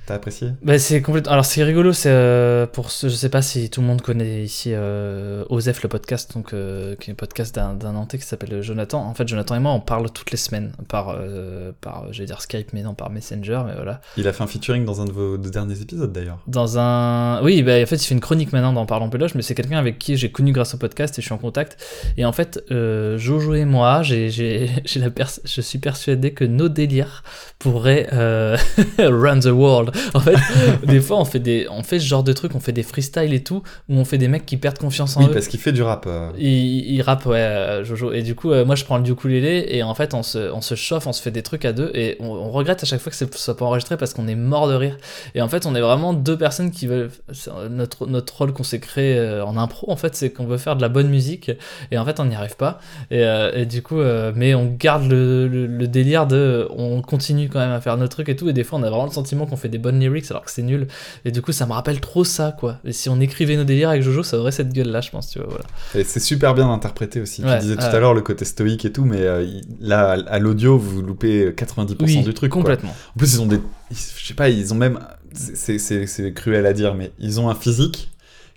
[0.08, 0.52] T'as apprécié?
[0.64, 1.34] Bah, c'est complètement.
[1.34, 3.10] Alors c'est rigolo, c'est euh, pour ce...
[3.10, 6.96] je sais pas si tout le monde connaît ici euh, Osef le podcast, donc euh,
[6.96, 9.02] qui est un podcast d'un d'un Nantais qui s'appelle Jonathan.
[9.06, 12.26] En fait, Jonathan et moi, on parle toutes les semaines par euh, par, je vais
[12.26, 14.00] dire Skype, mais non par Messenger, mais voilà.
[14.16, 16.40] Il a fait un featuring dans un de vos deux derniers épisodes d'ailleurs.
[16.48, 19.42] Dans un, oui, bah, en fait, il fait une chronique maintenant dans Parlons Péloche, mais
[19.42, 21.84] c'est quelqu'un avec qui j'ai connu grâce au podcast et je suis en contact.
[22.16, 26.46] Et en fait, Jojo et moi, j'ai, j'ai, j'ai la pers- je suis persuadé que
[26.46, 27.24] nos délires
[27.60, 28.08] pourraient
[29.00, 29.92] run the world.
[30.14, 30.36] En fait,
[30.86, 33.34] des fois, on fait des, on fait ce genre de truc, on fait des freestyles
[33.34, 35.34] et tout, où on fait des mecs qui perdent confiance en Oui, eux.
[35.34, 36.06] parce qu'il fait du rap.
[36.08, 36.30] euh.
[36.38, 36.48] Il,
[36.94, 38.12] il rappe, ouais, euh, Jojo.
[38.12, 40.62] Et du coup, euh, moi, je prends le ukulélé et en fait, on se, on
[40.62, 43.00] se chauffe, on se fait des trucs à deux et on, on regrette à chaque
[43.00, 44.98] fois que ce soit pas enregistré parce qu'on est mort de rire.
[45.36, 47.10] Et en fait, on est vraiment deux personnes qui veulent.
[47.32, 50.58] c'est Notre, notre rôle qu'on s'est créé euh, en impro, en fait, c'est qu'on veut
[50.58, 51.52] faire de la bonne musique
[51.92, 52.80] et en fait, on n'y arrive pas.
[53.12, 56.68] Et, euh, et du coup, euh, mais on garde le, le- le délire de.
[56.76, 58.50] On continue quand même à faire nos trucs et tout.
[58.50, 60.52] Et des fois, on a vraiment le sentiment qu'on fait des bonnes lyrics alors que
[60.52, 60.88] c'est nul.
[61.26, 62.80] Et du coup, ça me rappelle trop ça, quoi.
[62.86, 65.40] Et si on écrivait nos délires avec Jojo, ça aurait cette gueule-là, je pense, tu
[65.40, 65.66] vois, voilà.
[65.96, 67.44] Et c'est super bien interprété aussi.
[67.44, 69.46] Ouais, tu disais tout à l'heure le côté stoïque et tout, mais euh,
[69.80, 72.52] là, à l'audio, vous loupez 90% Oui, du truc.
[72.52, 72.62] quoi.
[72.62, 72.96] complètement.
[73.16, 73.60] En plus, ils ont des.
[73.92, 73.96] Je
[74.26, 75.00] sais pas, ils ont même.
[75.34, 78.12] c'est- cruel à dire, mais ils ont un physique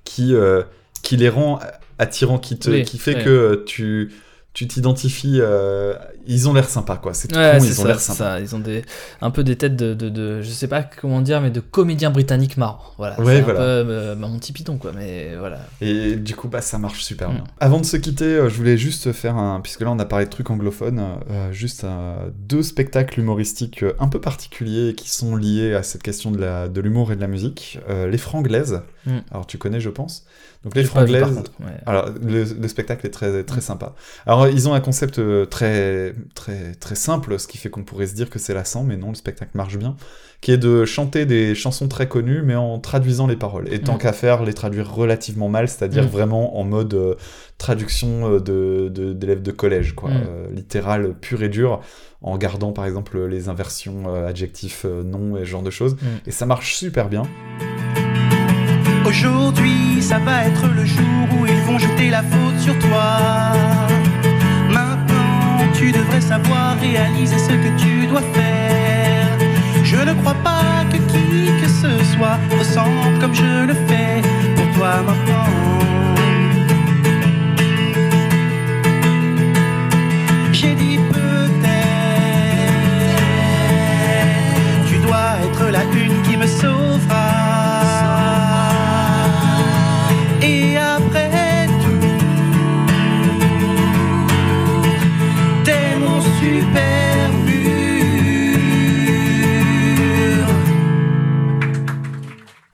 [0.05, 0.63] qui, euh,
[1.03, 1.59] qui les rend
[1.99, 4.11] attirants, qui, te, Oui, qui fait que tu.
[4.53, 5.95] Tu t'identifies, euh,
[6.27, 7.15] ils ont l'air sympas quoi.
[7.15, 8.19] C'est tout Ouais, con, ils ont l'air sympas.
[8.19, 8.41] ça.
[8.41, 8.83] Ils ont des,
[9.21, 12.11] un peu des têtes de, de, de- je sais pas comment dire, mais de comédiens
[12.11, 12.81] britanniques marrants.
[12.99, 13.21] Voilà.
[13.21, 13.61] Ouais, voilà.
[13.61, 14.93] un peu euh, mon petit piton, quoi.
[14.95, 15.59] Mais voilà.
[15.81, 17.35] Et du coup, bah, ça marche super Mm.
[17.35, 17.45] bien.
[17.61, 19.61] Avant de se quitter, euh, je voulais juste faire un.
[19.61, 24.09] Puisque là, on a parlé de trucs anglophones, euh, juste euh, deux spectacles humoristiques un
[24.09, 27.27] peu particuliers qui sont liés à cette question de la- de l'humour et de la
[27.29, 27.79] musique.
[27.89, 28.83] Les Franglaises.
[29.07, 29.19] Mm.
[29.31, 30.25] Alors, tu connais, je pense.
[30.63, 31.23] Donc, les vu, Franglaises.
[31.35, 31.73] contre, ouais.
[31.87, 33.95] Alors, le, le spectacle est très, très sympa.
[34.27, 35.47] Alors, ils ont un concept euh,
[36.35, 38.97] très, très, très simple, ce qui fait qu'on pourrait se dire que c'est lassant, mais
[38.97, 39.97] non, le spectacle marche bien,
[40.41, 43.73] qui est de chanter des chansons très connues, mais en traduisant les paroles.
[43.73, 43.99] Et tant Mm.
[43.99, 46.09] qu'à faire, les traduire relativement mal, c'est-à dire Mm.
[46.09, 47.15] vraiment en mode euh,
[47.59, 50.15] traduction euh, de, de- d'élèves de collège, quoi, Mm.
[50.29, 51.81] euh, littéral, pur et dur,
[52.23, 55.95] en gardant par exemple les inversions euh, adjectifs euh, non et ce genre de choses.
[55.95, 56.07] Mm.
[56.27, 57.23] Et ça marche super bien.
[59.07, 61.05] Aujourd'hui, ça va être le jour
[61.41, 63.90] où ils vont jeter la faute sur toi.
[65.81, 69.39] Tu devrais savoir réaliser ce que tu dois faire.
[69.83, 74.21] Je ne crois pas que qui que ce soit ressemble comme je le fais
[74.57, 75.49] pour toi maintenant.
[80.53, 81.65] J'ai dit peut-être,
[84.87, 87.50] tu dois être la une qui me sauvera.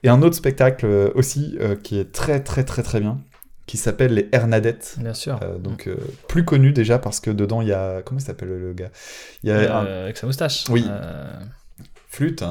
[0.07, 3.19] Et un autre spectacle euh, aussi euh, qui est très très très très bien,
[3.65, 4.95] qui s'appelle les Hernadettes.
[4.99, 5.37] Bien sûr.
[5.43, 5.97] Euh, donc euh,
[6.29, 8.89] plus connu déjà parce que dedans il y a comment il s'appelle le gars?
[9.43, 10.63] Il y a Euh, un- Avec sa moustache.
[10.69, 10.85] Oui.
[12.09, 12.43] Flûte.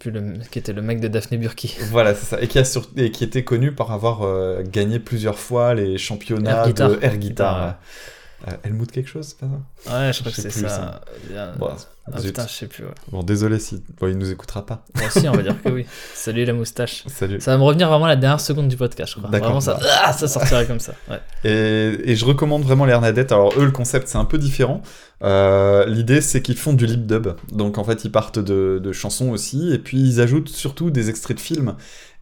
[0.00, 0.32] plus le...
[0.50, 1.76] qui était le mec de Daphné Burki.
[1.90, 2.42] Voilà, c'est ça.
[2.42, 4.20] Et qui, a sur- et qui était connu par avoir
[4.64, 6.88] gagné plusieurs fois les championnats Air guitar.
[6.90, 7.18] de air guitar.
[7.18, 7.70] Guitar, Euh,
[8.62, 9.46] Helmut quelque chose, c'est pas
[9.86, 9.98] ça?
[10.06, 10.68] Ouais, je crois que c'est ça.
[10.68, 11.00] ça.
[11.58, 11.70] Bon,
[12.12, 12.84] Ah, putain, je sais plus.
[12.84, 12.90] ouais.
[13.10, 14.84] Bon, désolé si bon, il nous écoutera pas.
[14.96, 15.86] Moi aussi, on va dire que oui.
[16.14, 17.04] Salut la moustache.
[17.06, 17.40] Salut.
[17.40, 19.30] Ça va me revenir vraiment à la dernière seconde du podcast, je crois.
[19.30, 19.46] D'accord.
[19.48, 19.86] Vraiment, ça, Bah.
[20.04, 20.92] ah, ça sortirait comme ça.
[21.08, 21.20] Ouais.
[21.44, 23.32] Et, et je recommande vraiment les Hernadettes.
[23.32, 24.82] Alors eux, le concept c'est un peu différent.
[25.22, 27.28] Euh, L'idée c'est qu'ils font du lip dub.
[27.52, 31.08] Donc en fait ils partent de, de chansons aussi et puis ils ajoutent surtout des
[31.08, 31.76] extraits de films.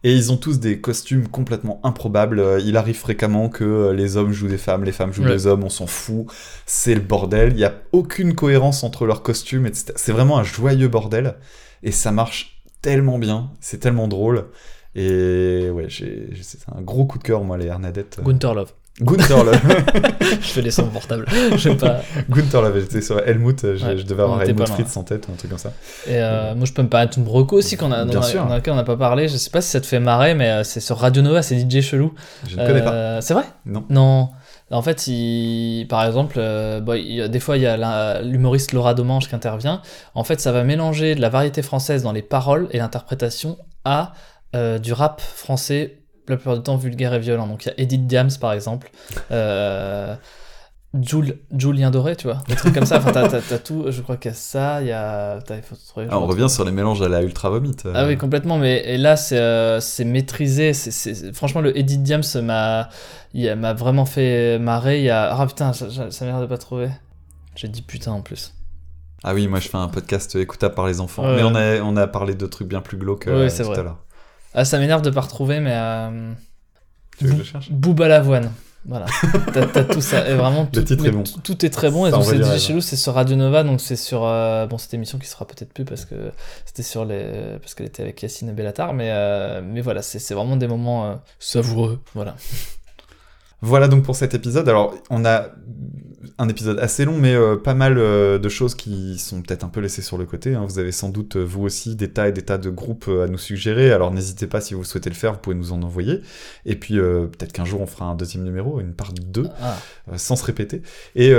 [0.05, 2.39] Et ils ont tous des costumes complètement improbables.
[2.39, 5.31] Euh, Il arrive fréquemment que euh, les hommes jouent des femmes, les femmes jouent Ouais.
[5.31, 6.25] des hommes, on s'en fout.
[6.65, 7.51] C'est le bordel.
[7.51, 9.93] Il n'y a aucune cohérence entre leurs costumes, etc.
[9.95, 11.35] C'est vraiment un joyeux bordel.
[11.83, 13.49] Et ça marche tellement bien.
[13.61, 14.45] C'est tellement drôle.
[14.95, 18.19] Et ouais, c'est un gros coup de cœur, moi, les Hernadettes.
[18.23, 18.73] Gunther Love.
[19.01, 19.59] Gunther Love.
[20.21, 21.25] je fais les sons portables.
[21.25, 22.01] Pas.
[22.29, 24.65] Gunther Love, j'étais sur Helmut, je, Ouais, je devais avoir Helmut pas.
[24.67, 25.73] Fritz en tête ou un truc comme ça.
[26.07, 28.43] Et euh, moi, je peux me permettre une broco aussi qu'on a, dans, sûr.
[28.43, 29.27] dans laquelle on n'a pas parlé.
[29.27, 31.57] Je sais pas si ça te fait marrer, mais euh, c'est sur Radio Nova, c'est
[31.57, 32.13] DJ Chelou.
[32.47, 33.45] Je ne connais Euh, C'est vrai?
[33.65, 33.83] Non.
[33.89, 34.29] Non.
[34.69, 38.93] En fait, il, par exemple, euh, bon, il des fois, il y a l'humoriste Laura
[38.93, 39.81] Domange qui intervient.
[40.15, 44.13] En fait, ça va mélanger de la variété française dans les paroles et l'interprétation à
[44.55, 47.47] euh, du rap français, la plupart du temps vulgaire et violent.
[47.47, 48.89] Donc, il y a Edith Diams, par exemple.
[49.31, 50.15] Euh,
[51.01, 52.97] Jules, Julien Doré, tu vois, des trucs comme ça.
[52.99, 53.85] Enfin, t'as, tout.
[53.89, 55.39] Je crois qu'il y a ça, il y a.
[55.49, 56.05] Il faut trouver.
[56.11, 57.75] Ah, on revient sur les mélanges à la ultra vomit.
[57.85, 57.93] euh.
[57.95, 58.59] Ah oui, complètement.
[58.59, 60.73] Mais et là, c'est euh, c'est maîtrisé.
[60.73, 62.89] c'est c'est- Franchement, le Edith Diams m'a
[63.33, 64.99] il m'a vraiment fait marrer.
[64.99, 65.33] Il y a...
[65.35, 66.89] Ah putain, ça, ça m'a l'air de pas trouver.
[67.55, 68.53] J'ai dit putain en plus.
[69.23, 71.23] Ah oui, moi je fais un podcast écoutable par les enfants.
[71.23, 73.79] Mais on a, on a parlé de trucs bien plus glauques Oui, euh, tout vrai.
[73.79, 74.02] à l'heure.
[74.53, 75.73] Ah, ça m'énerve de pas retrouver, mais.
[75.73, 76.31] Euh...
[77.17, 78.51] Tu veux que je cherche Booba l'avoine.
[78.85, 79.05] Voilà.
[79.53, 80.27] T'as t'as tout ça.
[80.29, 81.23] Et vraiment, tout, Le titre est bon.
[81.23, 82.05] Tout, tout est très bon.
[82.05, 83.63] Et Ça donc, envoie c'est du DJ nous, c'est sur Radio Nova.
[83.63, 84.25] Donc, c'est sur.
[84.25, 86.31] euh, Bon, cette émission qui sera peut-être plus parce que
[86.65, 87.57] c'était sur les.
[87.61, 88.93] Parce qu'elle était avec Yacine et Bellatar.
[88.93, 92.01] Mais, euh, mais voilà, c'est c'est vraiment des moments euh, savoureux.
[92.13, 92.35] Voilà.
[93.61, 94.67] Voilà donc pour cet épisode.
[94.67, 95.45] Alors, on a
[96.37, 99.67] un épisode assez long, mais euh, pas mal euh, de choses qui sont peut-être un
[99.69, 100.55] peu laissées sur le côté.
[100.55, 100.65] hein.
[100.67, 103.27] Vous avez sans doute, euh, vous aussi, des tas et des tas de groupes à
[103.27, 103.91] nous suggérer.
[103.91, 106.21] Alors, n'hésitez pas, si vous souhaitez le faire, vous pouvez nous en envoyer.
[106.65, 109.77] Et puis, euh, peut-être qu'un jour, on fera un deuxième numéro, une part 2, Ah.
[110.17, 110.81] sans se répéter.
[111.15, 111.33] Et,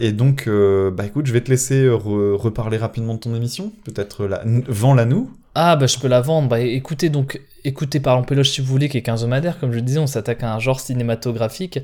[0.00, 3.72] et donc, bah écoute, je vais te laisser re- reparler rapidement de ton émission.
[3.84, 4.42] Peut-être la...
[4.68, 5.30] vends-la nous.
[5.58, 6.48] Ah bah je peux la vendre.
[6.48, 9.82] Bah écoutez donc, écoutez Parlons Péloche si vous voulez, qui est quinzomadaire, comme je le
[9.82, 11.78] disais, on s'attaque à un genre cinématographique.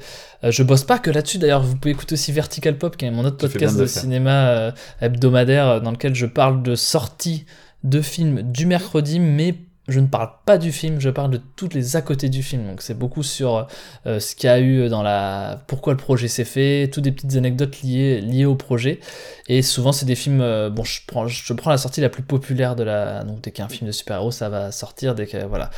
[0.45, 3.11] Euh, je bosse pas que là-dessus d'ailleurs, vous pouvez écouter aussi Vertical Pop, qui est
[3.11, 7.47] mon autre podcast de cinéma euh, hebdomadaire, euh, dans lequel je parle de sorties
[7.83, 9.55] de films du mercredi, mais
[9.89, 12.67] je ne parle pas du film, je parle de toutes les à côté du film.
[12.69, 13.67] Donc c'est beaucoup sur
[14.07, 15.65] euh, ce qu'il y a eu dans la...
[15.67, 19.01] Pourquoi le projet s'est fait, toutes des petites anecdotes liées, liées au projet.
[19.49, 20.41] Et souvent c'est des films...
[20.41, 23.25] euh, bon, je prends, je prends la sortie la plus populaire de la...
[23.25, 25.45] Donc dès qu'il y a un film de super-héros, ça va sortir, dès que...
[25.47, 25.71] Voilà.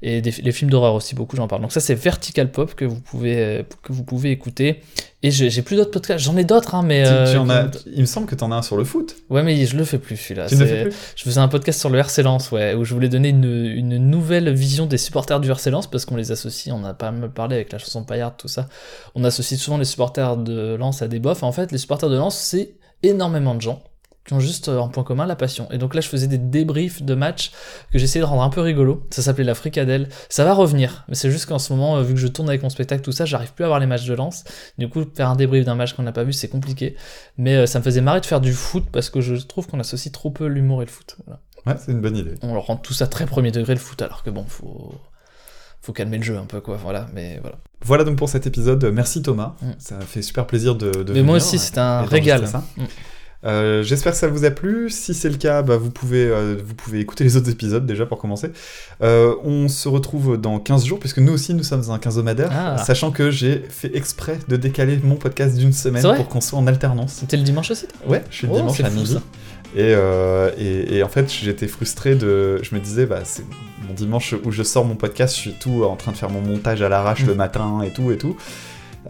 [0.00, 1.60] Et des, les films d'horreur aussi, beaucoup j'en parle.
[1.60, 4.80] Donc ça c'est Vertical Pop que vous pouvez, euh, que vous pouvez écouter.
[5.22, 7.02] Et j'ai plus d'autres podcasts, j'en ai d'autres, hein, mais...
[7.02, 8.84] Tu- euh, tu en as- Il me semble que tu en as un sur le
[8.84, 9.16] foot.
[9.28, 10.46] Ouais, mais je le fais plus celui-là.
[11.14, 13.98] Je faisais un podcast sur le RC Lens, ouais, où je voulais donner une, une
[13.98, 17.30] nouvelle vision des supporters du RC Lens parce qu'on les associe, on a pas mal
[17.30, 18.66] parlé avec la chanson Paillard, tout ça.
[19.14, 21.42] On associe souvent les supporters de Lens à des bofs.
[21.42, 22.72] En fait, les supporters de Lens, c'est
[23.02, 23.82] énormément de gens
[24.26, 25.66] qui ont juste en point commun la passion.
[25.70, 27.52] Et donc là, je faisais des débriefs de matchs
[27.92, 29.06] que j'essayais de rendre un peu rigolo.
[29.10, 30.08] Ça s'appelait la fricadelle.
[30.28, 32.62] Ça va revenir, mais c'est juste qu'en ce moment, euh, vu que je tourne avec
[32.62, 34.44] mon spectacle, tout ça, j'arrive plus à voir les matchs de Lens.
[34.78, 36.96] Du coup, faire un débrief d'un match qu'on n'a pas vu, c'est compliqué.
[37.38, 39.80] Mais euh, ça me faisait marrer de faire du foot parce que je trouve qu'on
[39.80, 41.16] associe trop peu l'humour et le foot.
[41.26, 41.40] Voilà.
[41.66, 42.34] Ouais, c'est une bonne idée.
[42.42, 44.94] On leur rend tout ça très premier degré le foot, alors que bon, faut
[45.82, 46.76] faut calmer le jeu un peu quoi.
[46.76, 47.58] Voilà, mais voilà.
[47.82, 48.84] Voilà donc pour cet épisode.
[48.92, 49.54] Merci Thomas.
[49.62, 49.70] Mm.
[49.78, 50.90] Ça fait super plaisir de.
[50.90, 52.46] de Mais moi aussi, c'était un régal.
[52.46, 52.64] ça.
[52.76, 52.84] Mm.
[53.46, 54.90] Euh, J'espère que ça vous a plu.
[54.90, 58.04] Si c'est le cas, bah, vous, pouvez, euh, vous pouvez écouter les autres épisodes déjà
[58.04, 58.50] pour commencer.
[59.02, 62.76] Euh, on se retrouve dans 15 jours, puisque nous aussi nous sommes un quinzomadaire, Ah.
[62.78, 66.66] sachant que j'ai fait exprès de décaler mon podcast d'une semaine pour qu'on soit en
[66.66, 67.14] alternance.
[67.20, 69.16] C'était le dimanche aussi Ouais, je suis le Oh, dimanche à midi.
[69.76, 69.94] Et,
[70.58, 72.62] et, et en fait, j'étais frustré de.
[72.62, 73.44] Je me disais, bah, c'est
[73.88, 76.40] mon dimanche où je sors mon podcast, je suis tout en train de faire mon
[76.42, 77.28] montage à l'arrache Mm.
[77.28, 78.36] le matin et tout et tout.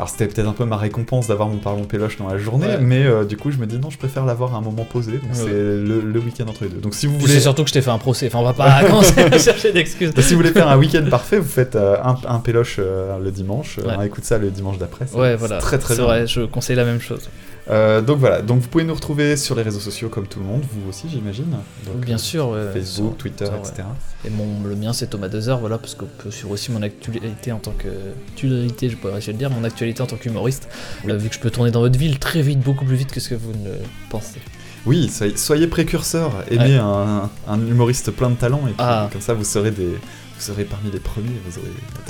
[0.00, 2.78] Alors, c'était peut-être un peu ma récompense d'avoir mon parlon péloche dans la journée, Ouais.
[2.80, 5.12] mais euh, du coup, je me dis non, je préfère l'avoir à un moment posé,
[5.12, 5.28] donc Ouais.
[5.34, 6.78] c'est le, le week-end entre les deux.
[6.80, 7.34] Donc, si vous voulez.
[7.34, 8.28] C'est surtout que je t'ai fait un procès.
[8.28, 10.12] Enfin, on va pas commencer à chercher d'excuses.
[10.18, 13.30] si vous voulez faire un week-end parfait, vous faites euh, un, un péloche euh, le
[13.30, 14.06] dimanche, euh, Ouais.
[14.06, 15.04] écoute ça le dimanche d'après.
[15.12, 15.58] Ouais, voilà.
[15.58, 16.04] Très très bien.
[16.04, 17.28] vrai, je conseille la même chose.
[17.70, 20.44] Euh, donc voilà, donc vous pouvez nous retrouver sur les réseaux sociaux comme tout le
[20.46, 21.54] monde, vous aussi j'imagine.
[21.96, 23.74] Bien euh, sûr, ouais, Facebook, sur Twitter, etc.
[23.78, 24.28] ouais.
[24.28, 27.52] Et mon, le mien c'est Thomas Dezer, voilà, parce qu'on peut suivre aussi mon actualité
[27.52, 27.86] en tant que.
[28.32, 30.68] Actualité, je pourrais essayer de dire, mon actualité en tant qu'humoriste,
[31.04, 31.12] Oui.
[31.12, 33.20] euh, vu que je peux tourner dans votre ville très vite, beaucoup plus vite que
[33.20, 33.70] ce que vous ne
[34.10, 34.40] pensez.
[34.86, 36.76] Oui, soyez, précurseurs, aimez Ouais.
[36.78, 39.08] un, un humoriste plein de talent, et puis Ah.
[39.12, 41.68] comme ça vous serez, des, vous serez parmi les premiers, vous aurez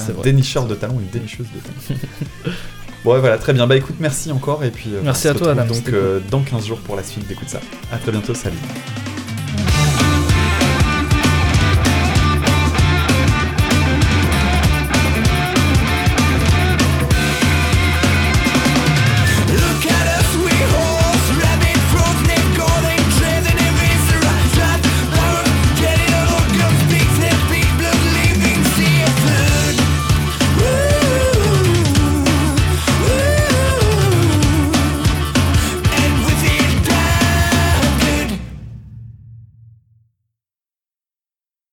[0.08, 0.22] un vrai.
[0.22, 2.00] dénicheur de talent, une dénicheuse de talent.
[3.04, 5.52] bon, et voilà, très bien, bah écoute, merci encore, et puis euh, Merci à toi,
[5.52, 7.60] Adam, donc euh, dans 15 jours pour la suite d'écoute ça.
[7.92, 8.58] À très bientôt, salut.